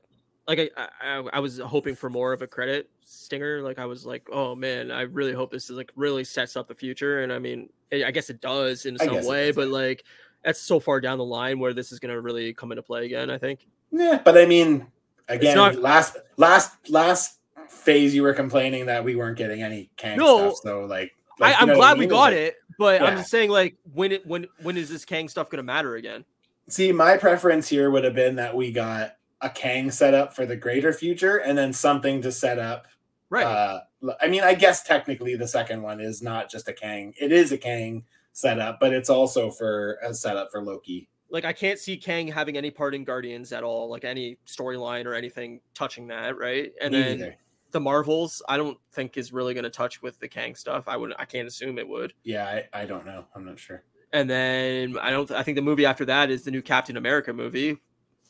[0.48, 3.62] like I, I, I was hoping for more of a credit stinger.
[3.62, 6.68] Like, I was like, oh man, I really hope this is like really sets up
[6.68, 7.22] the future.
[7.22, 10.04] And I mean, I I guess it does in some way, but like,
[10.44, 13.04] that's so far down the line where this is going to really come into play
[13.06, 13.30] again.
[13.30, 13.66] I think.
[13.90, 14.86] Yeah, but I mean
[15.28, 17.38] again not- last last last
[17.68, 20.50] phase you were complaining that we weren't getting any Kang No.
[20.50, 20.58] stuff.
[20.62, 22.08] So like, I, like, you I'm glad I we mean?
[22.10, 25.28] got Like- it, but I'm just saying, like, when it when when is this Kang
[25.28, 26.24] stuff going to matter again?
[26.68, 30.46] See, my preference here would have been that we got a Kang set up for
[30.46, 32.86] the greater future and then something to set up.
[33.28, 33.44] Right.
[33.44, 33.80] Uh,
[34.20, 37.52] I mean, I guess technically the second one is not just a Kang, it is
[37.52, 41.08] a Kang setup, but it's also for a setup for Loki.
[41.30, 45.06] like I can't see Kang having any part in Guardians at all, like any storyline
[45.06, 46.72] or anything touching that, right?
[46.80, 47.36] And Me then neither.
[47.72, 50.84] the Marvels, I don't think is really going to touch with the Kang stuff.
[50.86, 52.12] I would, I can't assume it would.
[52.22, 53.24] Yeah, I, I don't know.
[53.34, 53.82] I'm not sure.
[54.12, 57.32] And then I don't, I think the movie after that is the new Captain America
[57.32, 57.78] movie.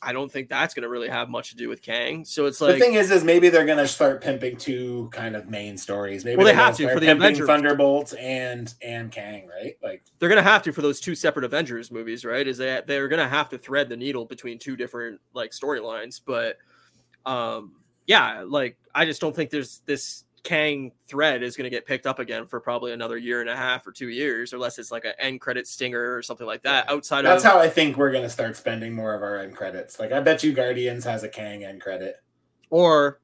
[0.01, 2.25] I don't think that's going to really have much to do with Kang.
[2.25, 5.49] So it's like the thing is, is maybe they're gonna start pimping two kind of
[5.49, 6.23] main stories.
[6.23, 7.47] Maybe Well, they have to for the Avengers.
[7.47, 9.75] Thunderbolts and and Kang, right?
[9.81, 12.47] Like, they're going to have to for those two separate Avengers movies, right?
[12.47, 16.21] Is that they're going to have to thread the needle between two different like storylines.
[16.23, 16.57] But
[17.25, 17.73] um,
[18.05, 22.07] yeah, like I just don't think there's this Kang thread is going to get picked
[22.07, 25.03] up again for probably another year and a half or two years, unless it's like
[25.03, 26.89] an end credit stinger or something like that.
[26.89, 29.57] Outside of that's of how I think we're gonna start spending more of our end
[29.57, 29.99] credits.
[29.99, 32.15] Like, I bet you Guardians has a Kang end credit.
[32.69, 33.19] or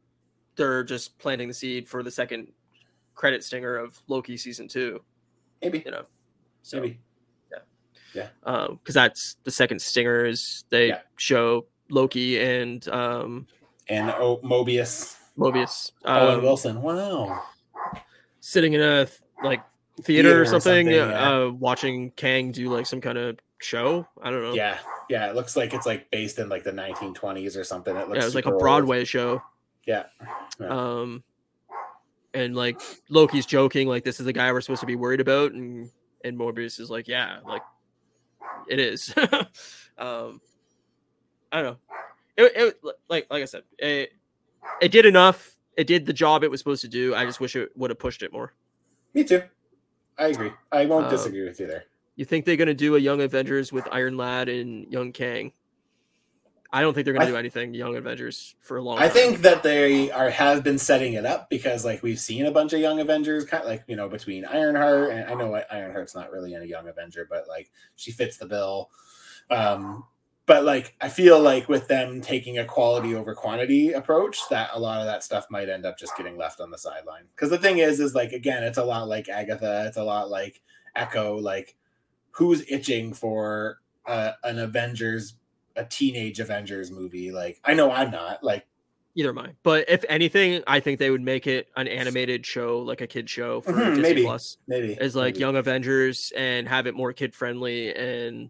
[0.57, 2.49] they're just planting the seed for the second
[3.15, 5.01] credit stinger of Loki season two.
[5.61, 5.81] Maybe.
[5.85, 6.03] You know,
[6.61, 6.99] So, Maybe.
[7.51, 7.59] yeah,
[8.13, 8.27] Yeah.
[8.43, 10.99] Um, because that's the second stinger is they Yeah.
[11.15, 13.47] show Loki and um
[13.87, 16.81] And oh, Mobius, Mobius Owen um, Wilson.
[16.81, 17.43] Wow.
[18.39, 19.07] sitting in a
[19.43, 19.64] like
[20.01, 21.31] theater, Theater or or something, something, yeah.
[21.31, 24.07] uh, watching Kang do like some kind of show.
[24.22, 24.53] I don't know.
[24.53, 24.77] Yeah,
[25.10, 25.30] yeah.
[25.30, 27.95] It looks like it's like based in like the 1920s or something.
[27.95, 28.61] It looks yeah, it was like a super old.
[28.61, 29.41] Broadway show.
[29.85, 30.03] Yeah.
[30.60, 30.68] Yeah.
[30.68, 31.23] Um,
[32.34, 35.51] and like Loki's joking, like this is the guy we're supposed to be worried about,
[35.51, 35.89] and
[36.23, 37.61] and Morbius is like, yeah, like
[38.68, 39.14] it is.
[39.97, 40.41] um,
[41.51, 41.77] I don't know.
[42.35, 44.14] It, it like like I said, it
[44.81, 45.56] it did enough.
[45.77, 47.15] It did the job it was supposed to do.
[47.15, 48.53] I just wish it would have pushed it more.
[49.14, 49.41] Me too.
[50.18, 50.52] I agree.
[50.72, 51.85] I won't Um, disagree with you there.
[52.15, 55.52] You think they're gonna do a Young Avengers with Iron Lad and Young Kang?
[56.72, 58.98] I don't think they're gonna I- do anything Young Avengers for a long.
[58.99, 59.11] I time.
[59.11, 62.73] think that they are have been setting it up because like we've seen a bunch
[62.73, 66.31] of young Avengers, kind of like you know between Ironheart and I know Ironheart's not
[66.31, 68.90] really a young Avenger, but like she fits the bill.
[69.49, 70.06] Um,
[70.45, 74.79] but like I feel like with them taking a quality over quantity approach, that a
[74.79, 77.23] lot of that stuff might end up just getting left on the sideline.
[77.35, 80.29] Because the thing is, is like again, it's a lot like Agatha, it's a lot
[80.29, 80.61] like
[80.95, 81.37] Echo.
[81.37, 81.75] Like
[82.31, 85.35] who's itching for uh, an Avengers,
[85.75, 87.31] a teenage Avengers movie?
[87.31, 88.43] Like I know I'm not.
[88.43, 88.65] Like
[89.15, 89.51] Either am I.
[89.61, 93.29] But if anything, I think they would make it an animated show, like a kid
[93.29, 94.23] show for Mhm, Disney maybe.
[94.23, 94.57] Plus.
[94.67, 95.39] maybe Is like maybe.
[95.41, 98.49] Young Avengers and have it more kid friendly and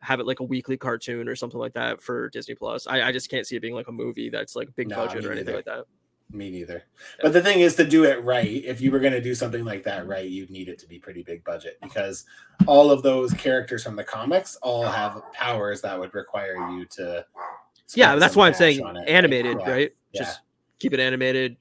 [0.00, 2.86] have it like a weekly cartoon or something like that for Disney Plus.
[2.86, 5.32] I, I just can't see it being like a movie that's like big budget or
[5.32, 5.56] anything neither.
[5.56, 5.84] like that.
[6.30, 6.82] Me neither.
[7.22, 9.64] But the thing is, to do it right, if you were going to do something
[9.64, 12.26] like that right, you'd need it to be pretty big budget because
[12.66, 17.24] all of those characters from the comics all have powers that would require you to.
[17.94, 19.92] Yeah, that's why I'm saying it, animated, Yeah, right?
[20.12, 20.22] yeah.
[20.22, 20.40] Just
[20.78, 21.56] keep it animated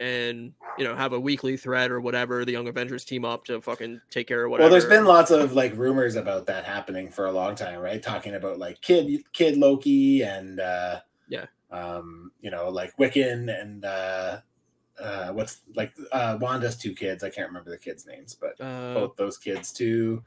[0.00, 2.44] and you know have a weekly thread or whatever.
[2.44, 4.64] The Young Avengers team up to fucking take care of whatever.
[4.64, 8.02] Well, there's been lots of like rumors about that happening for a long time, right?
[8.02, 11.46] Talking about like kid kid Loki and uh Yeah.
[11.70, 14.38] um, you know, like Wiccan and uh
[15.00, 17.22] uh what's like uh Wanda's two kids.
[17.22, 20.22] I can't remember the kids' names, but uh, both those kids too.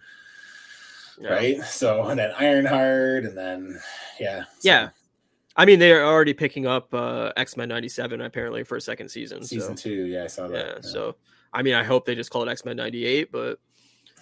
[1.20, 1.30] yeah.
[1.34, 1.62] right?
[1.64, 3.80] So and then Ironheart, and then
[4.20, 4.90] yeah, so- Yeah.
[5.55, 9.43] I mean, they're already picking up uh, X Men '97 apparently for a second season.
[9.43, 10.05] season so, two.
[10.05, 10.57] Yeah, I saw that.
[10.57, 10.73] yeah.
[10.75, 10.85] that.
[10.85, 11.15] So,
[11.53, 13.59] I mean, I hope they just call it X Men '98, but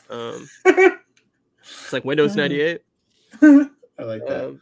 [0.10, 2.82] um, it's like Windows '98.
[3.42, 4.48] I like that.
[4.50, 4.62] Um,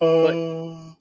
[0.00, 0.96] oh,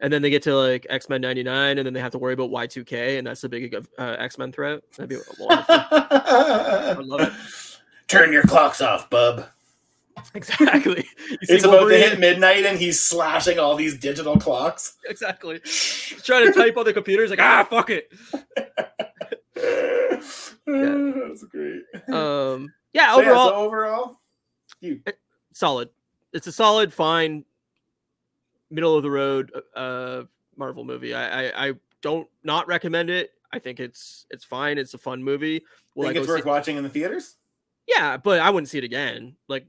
[0.00, 2.32] and then they get to like X Men '99, and then they have to worry
[2.32, 4.80] about Y2K, and that's the big uh, X Men threat.
[4.96, 5.74] That'd be wonderful.
[5.78, 7.32] I love it.
[8.08, 9.46] Turn your clocks off, bub.
[10.34, 11.06] exactly.
[11.42, 14.96] It's about to hit midnight, and he's slashing all these digital clocks.
[15.08, 15.60] Exactly.
[15.64, 17.22] He's trying to type on the computer.
[17.22, 18.12] He's like, ah, fuck it.
[20.66, 21.82] That's great.
[22.08, 23.14] Um, yeah.
[23.14, 24.20] So, yeah, Overall, so overall,
[24.80, 25.02] you
[25.52, 25.90] solid.
[26.32, 27.44] It's a solid, fine,
[28.70, 30.22] middle of the road uh
[30.56, 31.12] Marvel movie.
[31.12, 31.72] I I, I
[32.02, 33.30] don't not recommend it.
[33.52, 34.78] I think it's it's fine.
[34.78, 35.64] It's a fun movie.
[35.94, 37.36] Will think I it's worth watching in the theaters?
[37.86, 39.36] Yeah, but I wouldn't see it again.
[39.48, 39.66] Like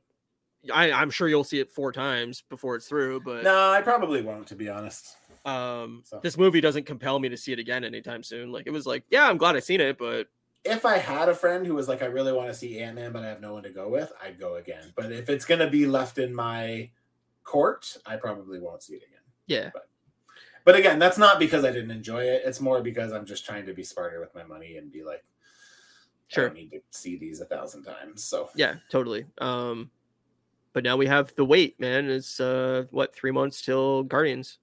[0.74, 4.22] I, I'm sure you'll see it four times before it's through, but No, I probably
[4.22, 5.16] won't, to be honest.
[5.46, 8.52] um So- this movie doesn't compel me to see it again anytime soon.
[8.52, 10.28] Like it was like, yeah, I'm glad I seen it, but
[10.64, 13.12] if I had a friend who was like, I really want to see Ant Man,
[13.12, 14.94] but I have no one to go with, I'd go again.
[14.96, 16.92] But if it's gonna be left in my
[17.44, 19.24] court, I probably won't see it again.
[19.48, 19.70] yeah.
[19.74, 19.88] But
[20.64, 22.44] but again, that's not because I didn't enjoy it.
[22.46, 25.24] It's more because I'm just trying to be smarter with my money and be like,
[25.24, 26.46] I Sure.
[26.50, 28.24] don't need to see these a thousand times.
[28.24, 29.26] So Yeah, totally.
[29.40, 29.90] Um
[30.74, 32.10] but now we have the wait, man.
[32.10, 34.58] It's uh what, three months till Guardians.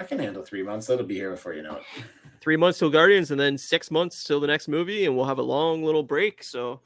[0.00, 0.86] I can handle three months.
[0.88, 1.82] That'll be here before you know it.
[2.40, 5.38] three months till Guardians, and then six months till the next movie, and we'll have
[5.38, 6.42] a long little break.
[6.42, 6.80] So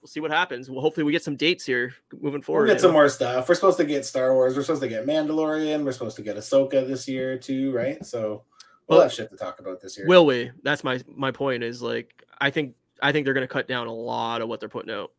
[0.00, 0.68] we'll see what happens.
[0.68, 2.64] Well, hopefully we get some dates here moving forward.
[2.64, 3.48] We'll get some more stuff.
[3.48, 4.56] We're supposed to get Star Wars.
[4.56, 5.84] We're supposed to get Mandalorian.
[5.84, 8.04] We're supposed to get Ahsoka this year too, right?
[8.04, 8.42] So
[8.88, 10.06] we'll Well, have shit to talk about this year.
[10.08, 10.50] Will we?
[10.64, 11.62] That's my my point.
[11.62, 14.58] Is like I think I think they're going to cut down a lot of what
[14.60, 15.12] they're putting out.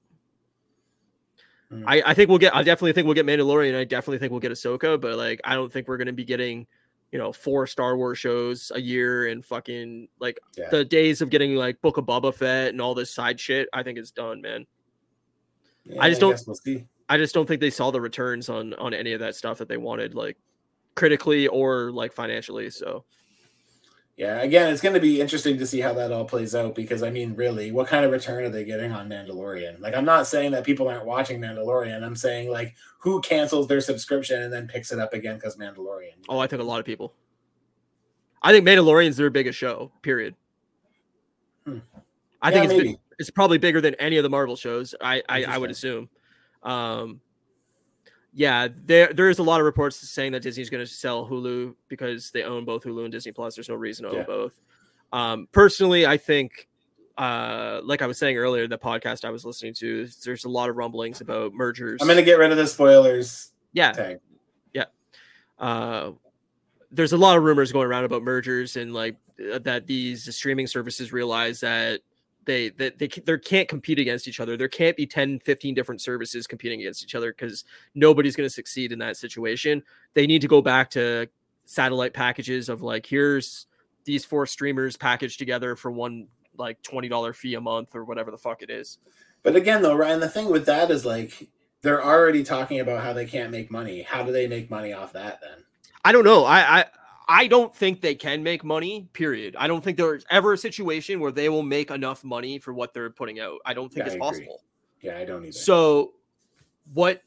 [1.70, 1.84] Hmm.
[1.88, 2.56] I, I think we'll get.
[2.56, 3.76] I definitely think we'll get Mandalorian.
[3.76, 6.24] I definitely think we'll get Ahsoka, but like I don't think we're going to be
[6.26, 6.68] getting,
[7.12, 10.70] you know, four Star Wars shows a year and fucking like Yeah.
[10.70, 13.68] the days of getting like Book of Boba Fett and all this side shit.
[13.74, 14.66] I think it's done, man.
[15.86, 16.86] Yeah, I just don't- We'll see.
[17.10, 19.68] I just don't think they saw the returns on on any of that stuff that
[19.68, 20.38] they wanted, like
[20.96, 22.70] critically or like financially.
[22.72, 23.06] So
[24.18, 27.04] Yeah, again, it's going to be interesting to see how that all plays out because
[27.04, 29.82] I mean, really, what kind of return are they getting on Mandalorian?
[29.82, 32.02] Like, I'm not saying that people aren't watching Mandalorian.
[32.02, 36.14] I'm saying like, who cancels their subscription and then picks it up again because Mandalorian?
[36.30, 37.14] oh, I think a lot of people.
[38.42, 39.92] I think Mandalorian's their biggest show.
[40.02, 40.34] Period.
[41.66, 41.80] Hmm.
[42.42, 44.96] I Yeah, think it's big, it's probably bigger than any of the Marvel shows.
[45.02, 46.10] I I, I would assume.
[46.64, 47.20] Um,
[48.38, 51.74] yeah, there there is a lot of reports saying that Disney's going to sell Hulu
[51.88, 53.56] because they own both Hulu and Disney Plus.
[53.56, 54.24] There's no reason to own Yeah.
[54.24, 54.60] both.
[55.14, 56.68] Um, personally, I think,
[57.18, 60.70] uh, like I was saying earlier, the podcast I was listening to, there's a lot
[60.70, 62.02] of rumblings about mergers.
[62.02, 64.20] I'm gonna get rid of the spoilers yeah, tag.
[65.58, 66.12] uh,
[66.92, 69.16] there's a lot of rumors going around about mergers and like
[69.54, 72.02] uh, that these streaming services realize that
[72.46, 74.58] they that they, they can't compete against each other.
[74.58, 78.54] There can't be 10, 15 different services competing against each other because nobody's going to
[78.54, 79.84] succeed in that situation.
[80.14, 81.28] They need to go back to
[81.66, 83.68] satellite packages of like here's
[84.06, 86.28] these four streamers packaged together for one
[86.58, 89.00] like $20 fee a month or whatever the fuck it is.
[89.44, 91.50] But again, though, Ryan, the thing with that is like
[91.82, 94.02] they're already talking about how they can't make money.
[94.02, 95.64] How do they make money off that then?
[96.04, 96.46] I don't know.
[96.46, 96.86] I, I
[97.28, 99.10] I don't think they can make money.
[99.14, 99.56] Period.
[99.58, 102.94] I don't think there's ever a situation where they will make enough money for what
[102.94, 103.60] they're putting out.
[103.66, 104.62] I don't think Yeah, it's possible.
[105.02, 105.52] Yeah, I don't either.
[105.52, 106.14] So,
[106.94, 107.22] what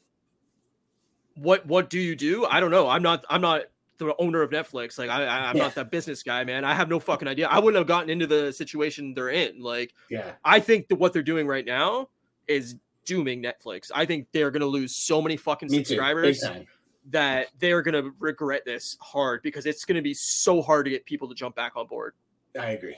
[1.35, 2.45] what what do you do?
[2.45, 2.87] I don't know.
[2.89, 3.63] I'm not I'm not
[3.97, 4.97] the owner of Netflix.
[4.97, 5.63] Like I, I I'm Yeah.
[5.63, 6.63] not that business guy, man.
[6.63, 7.47] I have no fucking idea.
[7.47, 9.59] I wouldn't have gotten into the situation they're in.
[9.61, 12.09] Like yeah, I think that what they're doing right now
[12.47, 13.91] is dooming Netflix.
[13.93, 15.85] I think they're gonna lose so many fucking me too.
[15.85, 16.65] Subscribers time.
[17.07, 20.91] That they're going to regret this hard because it's going to be so hard to
[20.91, 22.13] get people to jump back on board.
[22.59, 22.95] I agree.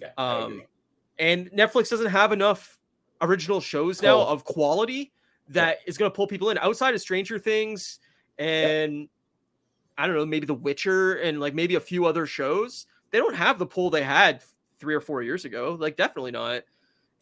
[0.00, 0.66] Yeah, I Um, agree.
[1.18, 2.78] and Netflix doesn't have enough
[3.20, 5.12] original shows now of quality
[5.48, 7.98] that is going to pull people in outside of Stranger Things
[8.38, 9.08] and
[9.98, 12.86] I don't know, maybe The Witcher and like maybe a few other shows.
[13.10, 14.42] They don't have the pull they had
[14.78, 15.76] three or four years ago.
[15.78, 16.62] Like, definitely not.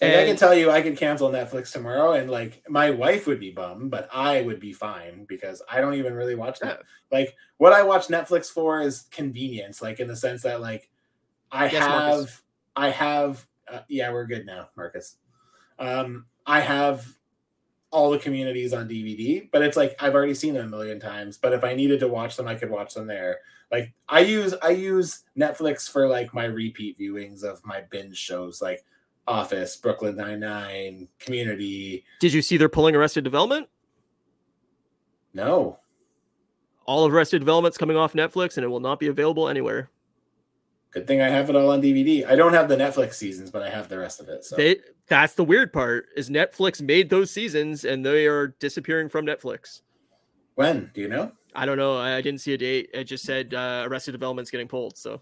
[0.00, 3.40] Like, I can tell you, I could cancel Netflix tomorrow, and like my wife would
[3.40, 6.82] be bummed, but I would be fine because I don't even really watch that.
[7.10, 10.88] Like what I watch Netflix for is convenience, like in the sense that like
[11.50, 12.42] I Yes, have, Marcus.
[12.76, 15.16] I have, uh, yeah, we're good now, Marcus.
[15.78, 17.06] Um, I have
[17.90, 21.38] all the communities on DVD, but it's like I've already seen them a million times.
[21.38, 23.38] But if I needed to watch them, I could watch them there.
[23.72, 28.60] Like I use I use Netflix for like my repeat viewings of my binge shows,
[28.62, 28.84] like
[29.28, 32.04] Office, Brooklyn Nine Nine, Community.
[32.20, 33.68] Did you see they're pulling Arrested Development?
[35.34, 35.78] No,
[36.86, 39.90] All of Arrested Development's coming off Netflix and it will not be available anywhere.
[40.90, 42.26] good thing I have it all on DVD.
[42.26, 44.44] I don't have the Netflix seasons, but I have the rest of it.
[44.44, 44.76] So They
[45.06, 49.82] that's the weird part is Netflix made those seasons and they are disappearing from Netflix.
[50.54, 51.32] when do you know?
[51.54, 51.96] I don't know.
[51.98, 52.90] I didn't see a date.
[52.94, 54.96] It just said uh, Arrested Development's getting pulled.
[54.96, 55.20] So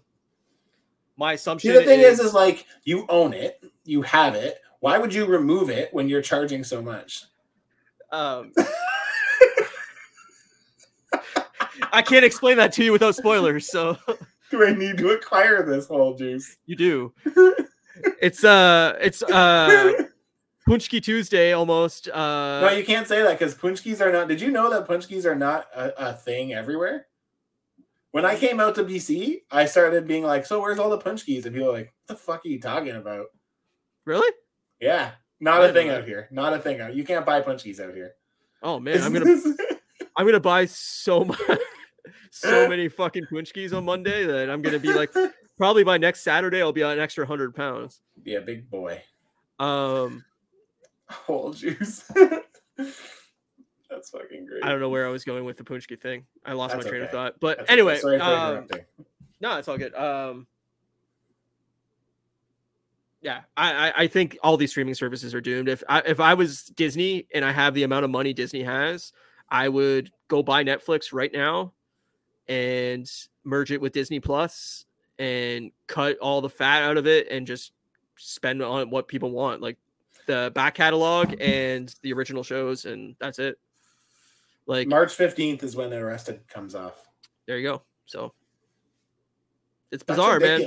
[1.17, 4.59] my assumption See, the thing is, is, is like you own it, you have it.
[4.79, 7.23] Why would you remove it when you're charging so much?
[8.11, 8.53] um,
[11.93, 13.69] I can't explain that to you without spoilers.
[13.71, 13.97] So
[14.51, 16.57] Do I need to acquire this whole juice?
[16.65, 17.13] you do.
[18.21, 19.93] It's uh, it's uh,
[20.67, 22.07] Punchki Tuesday almost.
[22.09, 24.27] Uh, no, you can't say that because punchkis are not.
[24.27, 27.07] Did you know that punchkis are not a, a thing everywhere?
[28.11, 31.45] When I came out to BC, I started being like, "So where's all the punchkis?"
[31.45, 33.27] And people are like, "What the fuck are you talking about?"
[34.07, 34.33] Really?
[34.79, 36.27] Yeah, not a thing out here.
[36.31, 36.95] Not a thing out.
[36.95, 38.13] You can't buy punchies out here.
[38.63, 39.37] Oh man, I'm gonna
[40.15, 41.39] I'm gonna buy so much,
[42.31, 45.13] so many fucking punchies on Monday that I'm gonna be like,
[45.57, 48.01] probably by next Saturday I'll be on an extra hundred pounds.
[48.23, 49.03] be a big boy.
[49.59, 50.23] Um,
[51.09, 52.09] Whole juice.
[53.89, 54.63] That's fucking great.
[54.63, 56.25] I don't know where I was going with the punchki thing.
[56.45, 57.39] I lost That's my train of thought.
[57.39, 57.73] But That's okay.
[57.73, 58.67] anyway, Sorry for um,
[59.39, 59.95] no, it's all good.
[59.95, 60.47] Um,
[63.21, 65.69] yeah, I, I I think all these streaming services are doomed.
[65.69, 69.11] If I if I was Disney and I have the amount of money Disney has,
[69.49, 71.73] I would go buy Netflix right now
[72.47, 73.09] and
[73.43, 74.85] merge it with Disney Plus
[75.19, 77.71] and cut all the fat out of it and just
[78.17, 79.77] spend on what people want, like
[80.27, 83.57] the back catalog and the original shows, and that's it.
[84.67, 87.07] Like March fifteenth is when the arrested comes off.
[87.47, 87.81] there you go.
[88.05, 88.33] So
[89.91, 90.61] it's bizarre, man.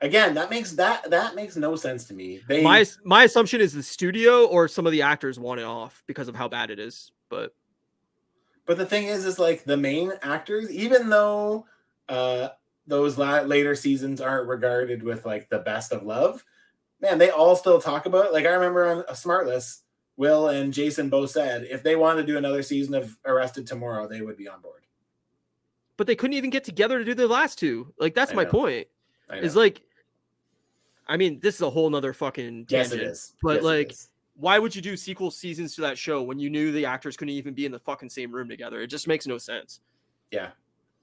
[0.00, 2.40] Again, that makes that that makes no sense to me.
[2.46, 6.04] They my my assumption is the studio or some of the actors want it off
[6.06, 7.10] because of how bad it is.
[7.28, 7.54] But
[8.64, 11.66] but the thing is, is like the main actors, even though
[12.08, 12.48] uh
[12.86, 16.44] those la- later seasons aren't regarded with like the best of love,
[17.00, 18.32] man, they all still talk about it.
[18.32, 19.80] Like I remember on a Smartless,
[20.16, 24.06] Will and Jason both said if they wanted to do another season of Arrested tomorrow,
[24.06, 24.82] they would be on board.
[25.96, 27.92] but they couldn't even get together to do the last two.
[27.98, 28.50] Like that's I my know.
[28.50, 28.86] point.
[29.30, 29.82] Is like,
[31.08, 33.08] I mean, this is a whole nother fucking yes, tangent.
[33.08, 33.34] it is.
[33.42, 34.08] but, Yes, like, is.
[34.36, 37.34] Why would you do sequel seasons to that show when you knew the actors couldn't
[37.34, 38.80] even be in the fucking same room together?
[38.80, 39.80] It just makes no sense.
[40.30, 40.50] yeah,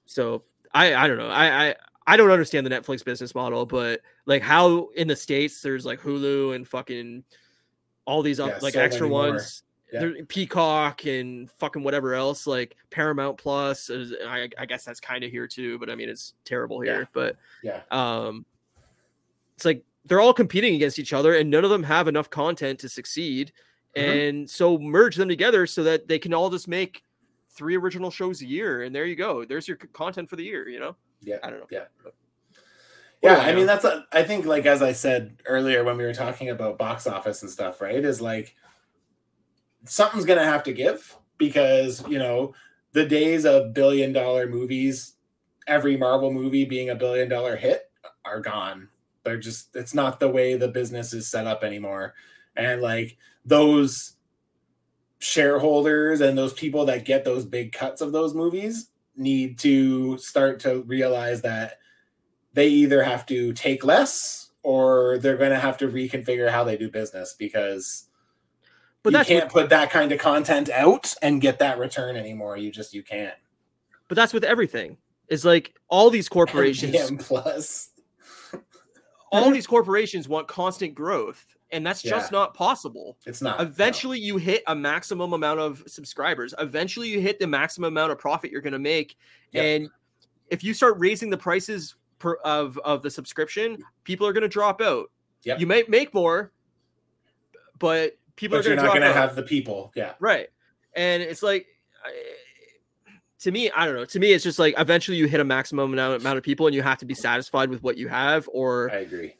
[0.06, 1.28] So I I don't know.
[1.28, 1.74] I I
[2.06, 6.00] I don't understand the Netflix business model, but like how in the states there's like
[6.00, 7.24] Hulu and fucking
[8.04, 10.10] all these up like so extra ones, yeah.
[10.28, 13.90] Peacock and fucking whatever else, like Paramount Plus.
[13.90, 17.00] I, I guess that's kind of here too, but I mean it's terrible here.
[17.00, 17.06] Yeah.
[17.12, 18.46] But yeah, um,
[19.56, 22.78] it's like they're all competing against each other, and none of them have enough content
[22.80, 23.52] to succeed.
[23.96, 24.10] Mm-hmm.
[24.10, 27.02] And so merge them together so that they can all just make
[27.50, 29.44] three original shows a year, and there you go.
[29.44, 30.68] There's your content for the year.
[30.68, 30.96] You know?
[31.22, 31.38] Yeah.
[31.42, 31.66] I don't know.
[31.70, 31.84] Yeah.
[33.22, 36.14] Yeah, I mean that's a, I think like as I said earlier when we were
[36.14, 38.04] talking about box office and stuff, right?
[38.04, 38.54] Is like
[39.84, 42.54] something's going to have to give because, you know,
[42.92, 45.14] the days of billion dollar movies,
[45.66, 47.90] every Marvel movie being a billion dollar hit
[48.24, 48.88] are gone.
[49.26, 52.14] They're just, it's not the way the business is set up anymore.
[52.56, 54.14] And like those
[55.18, 60.60] shareholders and those people that get those big cuts of those movies need to start
[60.60, 61.78] to realize that
[62.52, 66.76] they either have to take less or they're going to have to reconfigure how they
[66.76, 68.08] do business because
[69.02, 72.56] but you can't what, put that kind of content out and get that return anymore.
[72.56, 73.34] You just you can't.
[74.08, 74.96] But that's with everything.
[75.28, 77.90] It's like all these corporations plus
[79.36, 83.18] all these corporations want constant growth and that's just not possible.
[83.26, 83.60] It's not.
[83.60, 84.26] Eventually, no.
[84.26, 86.54] you hit a maximum amount of subscribers.
[86.58, 89.16] Eventually, you hit the maximum amount of profit you're going to make,
[89.52, 89.64] yep.
[89.64, 89.88] and
[90.48, 94.48] if you start raising the prices per, of of the subscription, people are going to
[94.48, 95.10] drop out.
[95.42, 95.60] Yep.
[95.60, 96.52] You might make more,
[97.78, 99.92] but people but are not going to have the people.
[99.94, 100.14] Yeah.
[100.20, 100.48] Right.
[100.94, 101.66] And it's like,
[103.40, 104.04] to me, I don't know.
[104.04, 106.82] To me, it's just like eventually you hit a maximum amount, of people and you
[106.82, 108.48] have to be satisfied with what you have.
[108.52, 109.36] Or I agree.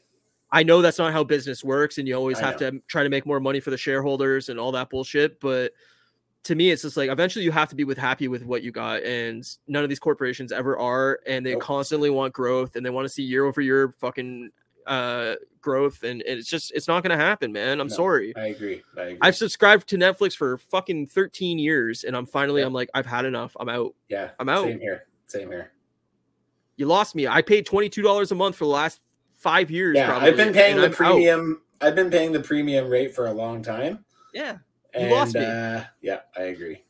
[0.51, 3.25] I know that's not how business works, and you always have to try to make
[3.25, 5.41] more money for the shareholders and all that bullshit.
[5.41, 5.73] But
[6.43, 8.71] to me, it's just like eventually you have to be with happy with what you
[8.71, 11.61] got, and none of these corporations ever are, and they nope.
[11.61, 14.51] constantly want growth, and they want to see year over year fucking
[14.87, 17.81] uh growth and it's just it's not gonna happen man.
[17.81, 18.33] I'm no, sorry.
[18.37, 18.81] I agree.
[18.97, 19.17] I agree.
[19.21, 22.67] I've subscribed to netflix for fucking 13 years and i'm finally yeah.
[22.67, 23.55] i'm like i've had enough.
[23.59, 23.93] I'm out.
[24.07, 24.65] Yeah i'm out.
[24.65, 25.71] same here same here.
[26.77, 27.27] You lost me.
[27.27, 29.01] I paid $22 a month for the last
[29.35, 31.87] five years yeah probably, i've been paying the I'm premium out.
[31.87, 34.05] i've been paying the premium rate for a long time.
[34.33, 34.57] Yeah
[34.95, 35.41] you and, lost me.
[35.41, 36.83] uh, yeah i agree.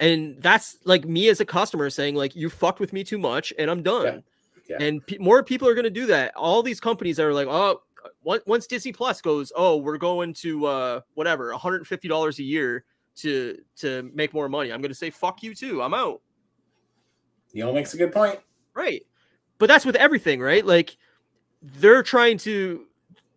[0.00, 3.52] And that's like me as a customer saying like you fucked with me too much
[3.58, 4.04] and i'm done.
[4.06, 4.20] yeah.
[4.68, 4.76] Yeah.
[4.80, 6.34] And pe- more people are going to do that.
[6.36, 7.82] All these companies that are like, oh,
[8.22, 12.84] once Disney Plus goes, oh, we're going to uh, whatever, $150 a year
[13.16, 14.72] to to make more money.
[14.72, 15.82] I'm going to say fuck you too.
[15.82, 16.20] I'm out.
[17.52, 18.40] Neil makes a good point.
[18.74, 19.06] Right.
[19.58, 20.66] But that's with everything, right?
[20.66, 20.96] Like
[21.62, 22.86] they're trying to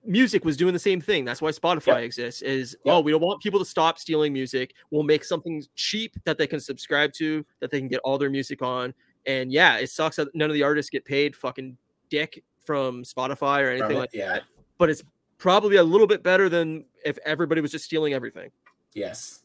[0.03, 1.25] music was doing the same thing.
[1.25, 2.03] That's why Spotify yep.
[2.03, 2.41] exists.
[2.41, 2.95] Is yep.
[2.95, 4.73] oh, we don't want people to stop stealing music.
[4.89, 8.29] We'll make something cheap that they can subscribe to, that they can get all their
[8.29, 8.93] music on,
[9.27, 11.77] and yeah, it sucks that none of the artists get paid fucking
[12.09, 14.33] dick from Spotify or anything like yeah.
[14.33, 14.43] that.
[14.77, 15.03] But it's
[15.37, 18.49] probably a little bit better than if everybody was just stealing everything.
[18.93, 19.43] Yes.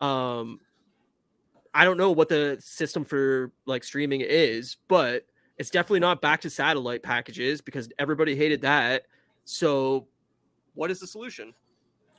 [0.00, 0.60] Um
[1.72, 5.26] I don't know what the system for like streaming is, but
[5.58, 9.04] it's definitely not back to satellite packages because everybody hated that.
[9.44, 10.06] So
[10.74, 11.54] what is the solution?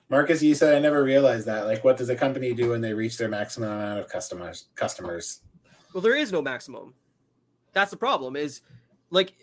[0.09, 1.65] Marcus, you said I never realized that.
[1.65, 4.65] Like, what does a company do when they reach their maximum amount of customers?
[4.75, 5.41] Customers.
[5.95, 6.93] Well, there is no maximum.
[7.71, 8.35] That's the problem.
[8.35, 8.59] Is
[9.11, 9.33] like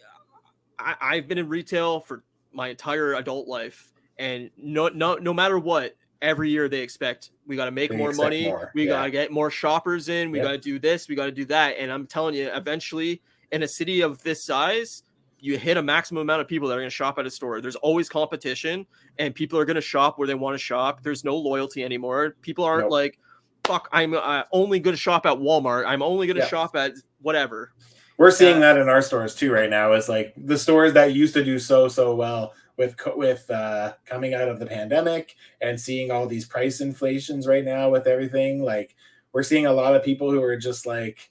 [0.78, 5.58] I, I've been in retail for my entire adult life, and no, no, no matter
[5.58, 8.70] what, every year they expect we got to make they more money, more.
[8.74, 8.90] we yeah.
[8.90, 10.46] got to get more shoppers in, we yep.
[10.46, 13.62] got to do this, we got to do that, and I'm telling you, eventually, in
[13.62, 15.04] a city of this size,
[15.40, 17.62] you hit a maximum amount of people that are going to shop at a store.
[17.62, 18.84] There's always competition,
[19.18, 21.02] and people are going to shop where they want to shop.
[21.02, 22.36] There's no loyalty anymore.
[22.42, 22.92] People aren't nope.
[22.92, 23.18] like
[23.64, 25.86] fuck, I'm uh, only going to shop at Walmart.
[25.86, 26.48] I'm only going to yeah.
[26.48, 27.72] shop at whatever.
[28.18, 29.92] We're seeing uh, that in our stores too right now.
[29.92, 34.34] Is like the stores that used to do so so well with with uh, coming
[34.34, 38.62] out of the pandemic and seeing all these price inflations right now with everything.
[38.62, 38.94] Like
[39.32, 41.30] we're seeing a lot of people who are just like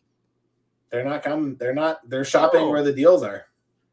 [0.92, 1.56] they're not coming.
[1.56, 2.08] They're not.
[2.10, 3.46] They're shopping where the deals are.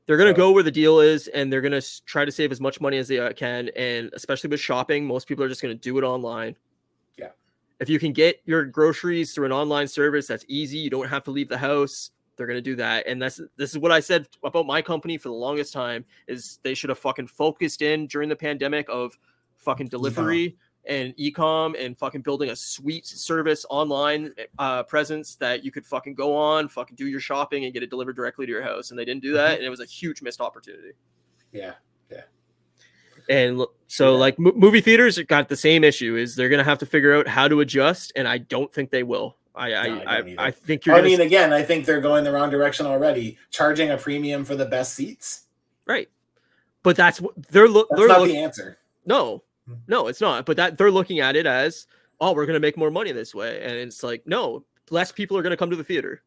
[0.06, 0.36] They're gonna so.
[0.36, 3.08] go where the deal is, and they're gonna try to save as much money as
[3.08, 3.70] they uh, can.
[3.76, 6.56] And especially with shopping, most people are just gonna do it online.
[7.80, 10.78] If you can get your groceries through an online service, that's easy.
[10.78, 12.10] You don't have to leave the house.
[12.36, 15.28] They're gonna do that, and that's this is what I said about my company for
[15.28, 16.04] the longest time.
[16.28, 19.18] Is they should have fucking focused in during the pandemic of
[19.58, 20.56] fucking delivery
[20.86, 26.14] and ecom and fucking building a sweet service online uh, presence that you could fucking
[26.14, 28.90] go on, fucking do your shopping and get it delivered directly to your house.
[28.90, 29.56] And they didn't do that, mm-hmm.
[29.56, 30.92] and it was a huge missed opportunity.
[31.52, 31.74] Yeah,
[32.10, 32.22] yeah.
[33.28, 34.18] And so, yeah.
[34.18, 37.28] like m- movie theaters got the same issue: is they're gonna have to figure out
[37.28, 39.36] how to adjust, and I don't think they will.
[39.54, 40.94] I no, I, I, I, think you're.
[40.94, 44.54] I mean, again, I think they're going the wrong direction already, charging a premium for
[44.54, 45.46] the best seats.
[45.86, 46.08] Right,
[46.82, 48.78] but that's what they're, lo- that's they're not the answer.
[49.04, 49.74] No, hmm.
[49.88, 50.46] no, it's not.
[50.46, 51.86] But that they're looking at it as
[52.20, 55.42] oh, we're gonna make more money this way, and it's like, no, less people are
[55.42, 56.22] gonna come to the theater.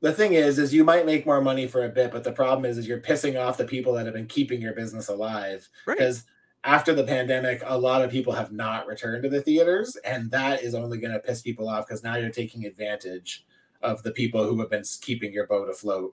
[0.00, 2.64] The thing is, is you might make more money for a bit, but the problem
[2.64, 5.68] is, is you're pissing off the people that have been keeping your business alive.
[5.86, 5.98] Right.
[6.66, 10.64] After the pandemic, a lot of people have not returned to the theaters, and that
[10.64, 13.46] is only going to piss people off because now you're taking advantage
[13.82, 16.12] of the people who have been keeping your boat afloat.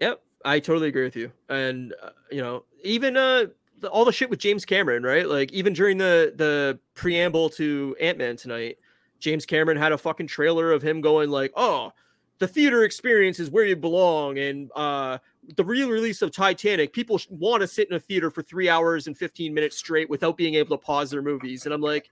[0.00, 1.32] Yep, I totally agree with you.
[1.48, 3.46] And uh, you know, even uh
[3.80, 5.26] the, all the shit with James Cameron, right?
[5.26, 8.76] Like even during the the preamble to Ant Man tonight,
[9.18, 11.92] James Cameron had a fucking trailer of him going like, "Oh,
[12.38, 15.18] the theater experience is where you belong," and uh,
[15.56, 19.16] the re-release of Titanic, people want to sit in a theater for three hours and
[19.16, 21.64] fifteen minutes straight without being able to pause their movies.
[21.64, 22.10] And I'm like,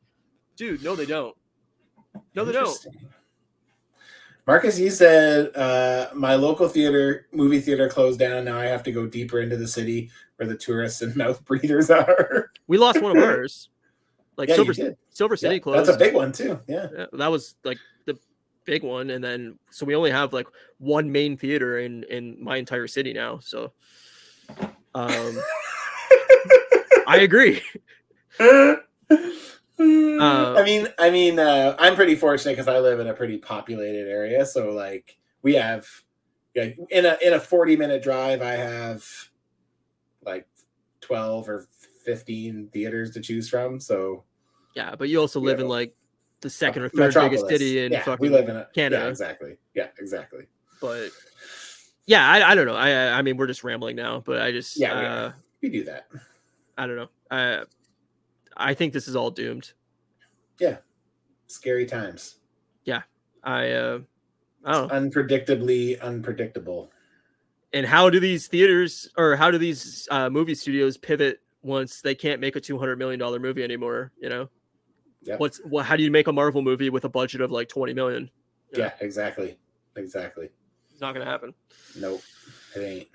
[0.56, 1.36] dude, no, they don't.
[2.34, 2.78] No, they don't.
[4.46, 8.44] Marcus, you said uh, my local theater, movie theater, closed down.
[8.44, 11.90] Now I have to go deeper into the city where the tourists and mouth breathers
[11.90, 12.50] are.
[12.66, 13.68] We lost one of ours.
[14.36, 14.96] Like Yeah, Silver, did.
[15.10, 15.88] Silver City Yeah, closed.
[15.88, 16.59] That's a big one too.
[16.66, 16.88] Yeah.
[16.96, 17.78] Yeah, that was like
[18.64, 20.47] big one, and then so we only have like
[20.78, 23.39] one main theater in in my entire city now.
[23.39, 23.72] So,
[24.94, 25.39] um,
[27.06, 27.62] I agree.
[30.55, 34.09] I mean, I mean, uh, I'm pretty fortunate because I live in a pretty populated
[34.09, 34.47] area.
[34.47, 35.86] So, like, we have,
[36.55, 39.05] yeah, in a in a 40 minute drive, I have
[40.24, 40.47] like
[41.01, 41.66] 12 or
[42.05, 43.80] 15 theaters to choose from.
[43.80, 44.24] So,
[44.74, 45.94] Yeah, but you also live in like
[46.43, 49.05] the second or third biggest city in yeah, fucking we live in a Canada.
[49.05, 49.56] Yeah, exactly.
[49.74, 50.44] Yeah, exactly.
[50.81, 51.10] But
[52.06, 52.74] yeah, I, I don't know.
[52.74, 55.32] I I mean, we're just rambling now, but I just Yeah, we uh.
[55.62, 56.09] We do that.
[56.77, 57.09] I don't know.
[57.31, 57.62] I
[58.56, 59.73] I think this is all doomed.
[60.59, 60.78] Yeah,
[61.47, 62.36] scary times.
[62.85, 63.02] Yeah,
[63.43, 64.01] I uh,
[64.64, 64.90] I don't.
[64.90, 66.90] Unpredictably unpredictable.
[67.73, 72.14] And how do these theaters or how do these uh, movie studios pivot once they
[72.14, 74.12] can't make a two hundred million dollar movie anymore?
[74.20, 74.51] You know,
[75.24, 75.36] Yeah.
[75.36, 75.85] what's what?
[75.86, 78.31] How do you make a Marvel movie with a budget of like twenty million?
[78.73, 78.93] Yeah, Yeah.
[79.01, 79.59] exactly.
[79.97, 80.49] Exactly.
[80.90, 81.55] It's not gonna happen.
[81.99, 82.23] Nope.
[82.77, 83.09] It ain't.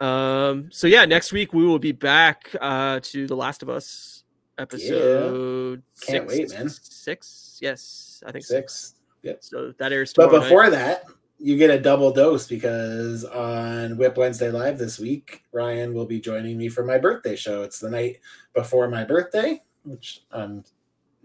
[0.00, 0.70] Um.
[0.72, 4.24] So yeah, next week we will be back uh, to The Last of Us
[4.58, 5.82] episode.
[6.00, 6.68] Can't six, wait, man.
[6.68, 7.58] Six.
[7.60, 8.54] Yes, I think so.
[8.56, 8.94] Six.
[9.22, 9.38] Yep.
[9.40, 10.40] So that airs But tomorrow.
[10.40, 10.48] night.
[10.48, 11.04] before that,
[11.38, 16.20] you get a double dose because on Whip Wednesday Live this week, Ryan will be
[16.20, 17.62] joining me for my birthday show.
[17.62, 18.18] It's the night
[18.54, 20.64] before my birthday, which I'm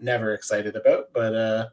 [0.00, 1.68] never excited about, but uh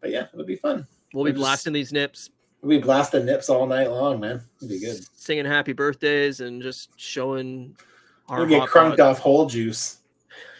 [0.00, 0.86] but yeah, it'll be fun.
[1.14, 4.42] we'll be we're just- blasting these nips, We'll be blasting nips all night long, man.
[4.58, 5.00] It'll be good.
[5.16, 7.76] singing happy birthdays, and just showing
[8.28, 9.98] our We'll get crunked off whole juice.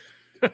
[0.42, 0.50] it's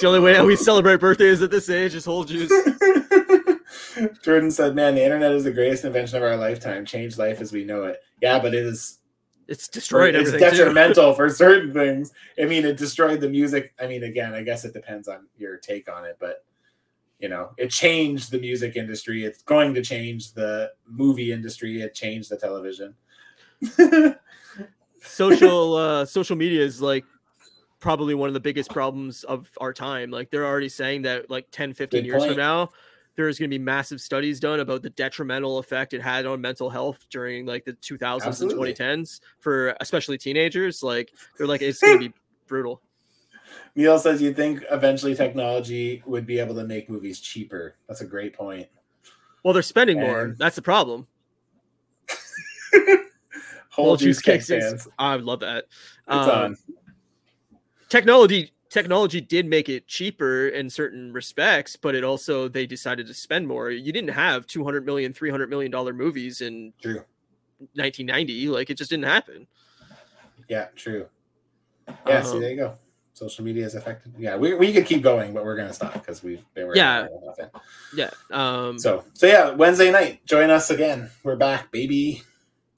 [0.00, 2.52] the only way we celebrate birthdays at this age is whole juice.
[4.22, 6.84] Jordan said, Man, the internet is the greatest invention of our lifetime.
[6.84, 8.00] Changed life as we know it.
[8.20, 8.98] Yeah, but it is
[9.48, 12.12] It's destroyed it's detrimental for certain things.
[12.40, 13.74] I mean, it destroyed the music.
[13.80, 16.44] I mean, again, I guess it depends on your take on it, but
[17.18, 19.24] you know, it changed the music industry.
[19.24, 21.80] It's going to change the movie industry.
[21.80, 22.94] It changed the television.
[25.04, 27.04] social uh social media is like
[27.80, 31.46] probably one of the biggest problems of our time like they're already saying that like
[31.50, 32.70] 10 15 Good years from now
[33.14, 36.70] there's going to be massive studies done about the detrimental effect it had on mental
[36.70, 38.70] health during like the 2000s Absolutely.
[38.70, 42.14] and 2010s for especially teenagers like they're like it's going to be
[42.46, 42.80] brutal
[43.74, 47.74] Neil says you think eventually technology would be able to make movies cheaper.
[47.88, 48.66] That's a great point.
[49.42, 51.06] well they're spending more that's the problem
[53.70, 55.72] Whole, juice juice kick kicks i would love that It's
[56.08, 56.56] Um, on.
[57.88, 63.12] technology technology did make it cheaper in certain respects but it also they decided to
[63.12, 67.04] spend more you didn't have 200 million 300 million dollar movies in True.
[67.74, 69.46] 1990 like it just didn't happen
[70.48, 71.06] Yeah, true.
[72.06, 72.74] Yeah, see, Um, there you go.
[73.14, 74.12] Social media is affected.
[74.18, 77.06] Yeah, we, we could keep going, but we're gonna stop because we've they were Yeah.
[77.94, 81.10] yeah um So so yeah, Wednesday night, join us again.
[81.22, 82.22] We're back, baby.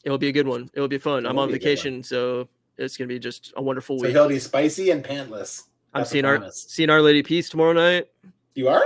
[0.05, 1.75] it'll be a good one it'll be fun It i'm on be a good one.
[1.77, 5.03] vacation so it's gonna be just a wonderful So week So he'll be spicy and
[5.05, 5.63] pantless.
[5.95, 8.09] I'm seeing our seeing our lady peace tomorrow night
[8.55, 8.85] You are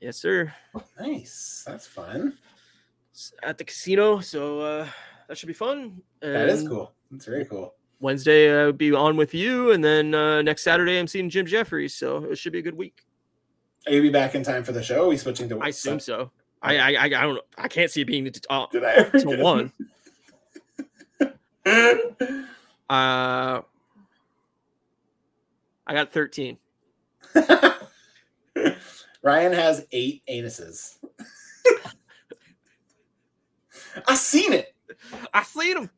[0.00, 0.52] yes sir
[0.98, 1.64] nice.
[1.66, 2.34] That's fun.
[3.12, 4.88] It's at the casino so uh
[5.28, 6.92] that should be fun That is cool.
[7.10, 7.74] That's very cool.
[8.00, 11.94] wednesday i'll be on with you and then uh next saturday i'm seeing Jim Jefferies
[11.94, 13.04] so it should be a good week
[13.86, 15.04] Are you be back in time for the show?
[15.04, 16.30] Are we switching to I assume so.
[16.62, 17.40] I I I, I don't.
[17.58, 19.72] I can't see it being uh, Did I ever to one.
[22.90, 23.62] Uh,
[25.86, 26.58] I got thirteen.
[29.22, 30.96] Ryan has eight anuses.
[34.08, 34.74] I seen it.
[35.32, 35.88] I seen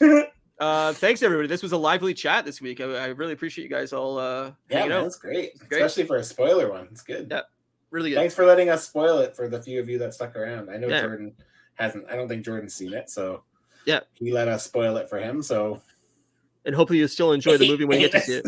[0.00, 0.24] them.
[0.58, 1.46] Uh, thanks everybody.
[1.46, 2.80] This was a lively chat this week.
[2.80, 4.18] I, I really appreciate you guys all.
[4.18, 5.58] Uh, yeah, man, that's great.
[5.68, 5.82] great.
[5.82, 6.88] especially for a spoiler one.
[6.90, 7.28] It's good.
[7.30, 7.42] Yeah.
[7.90, 8.16] Really good.
[8.16, 10.70] Thanks for letting us spoil it for the few of you that stuck around.
[10.70, 11.02] I know Yeah.
[11.02, 11.34] Jordan
[11.74, 12.06] hasn't.
[12.10, 13.42] I don't think Jordan's seen it, so
[13.84, 14.00] Yeah.
[14.14, 15.42] he let us spoil it for him.
[15.42, 15.82] So
[16.64, 18.46] And hopefully you still enjoy the movie when you get to see it.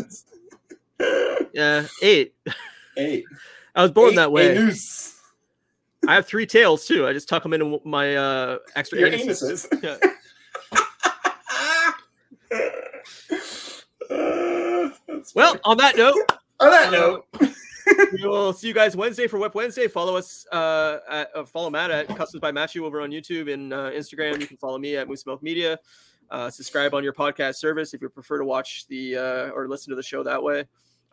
[1.53, 2.33] Yeah, eight.
[2.97, 3.25] Eight.
[3.75, 4.55] I was born Eight that way.
[4.57, 5.19] anus.
[6.07, 7.05] I have three tails too.
[7.07, 9.67] I just tuck them into my uh, extra Your anuses.
[9.69, 9.83] anuses.
[9.83, 9.97] Yeah.
[14.11, 14.89] Uh,
[15.35, 15.59] Well, funny.
[15.65, 16.15] on that note,
[16.59, 17.25] on that note,
[18.13, 19.87] we will see you guys Wednesday for Whip Wednesday.
[19.87, 23.71] Follow us, uh, at, uh, follow Matt at Customs by Matthew over on YouTube and
[23.73, 24.39] uh, Instagram.
[24.39, 25.77] You can follow me at Moose Milk Media.
[26.31, 29.89] Uh, subscribe on your podcast service if you prefer to watch the uh, or listen
[29.91, 30.63] to the show that way.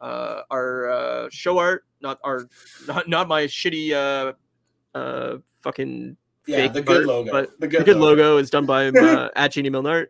[0.01, 2.49] Uh, our uh, show art, not our,
[2.87, 4.33] not, not my shitty uh,
[4.97, 6.17] uh, fucking
[6.47, 7.31] yeah, the good art, logo.
[7.31, 10.09] but the the good, good logo is done by uh, at Genie Milnart.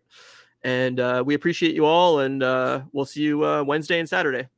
[0.63, 4.49] And uh, we appreciate you all, and uh, we'll see you uh, Wednesday and Saturday.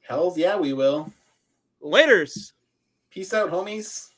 [0.00, 1.12] Hells yeah, we will.
[1.82, 2.52] Laters.
[3.10, 4.08] Peace out, homies.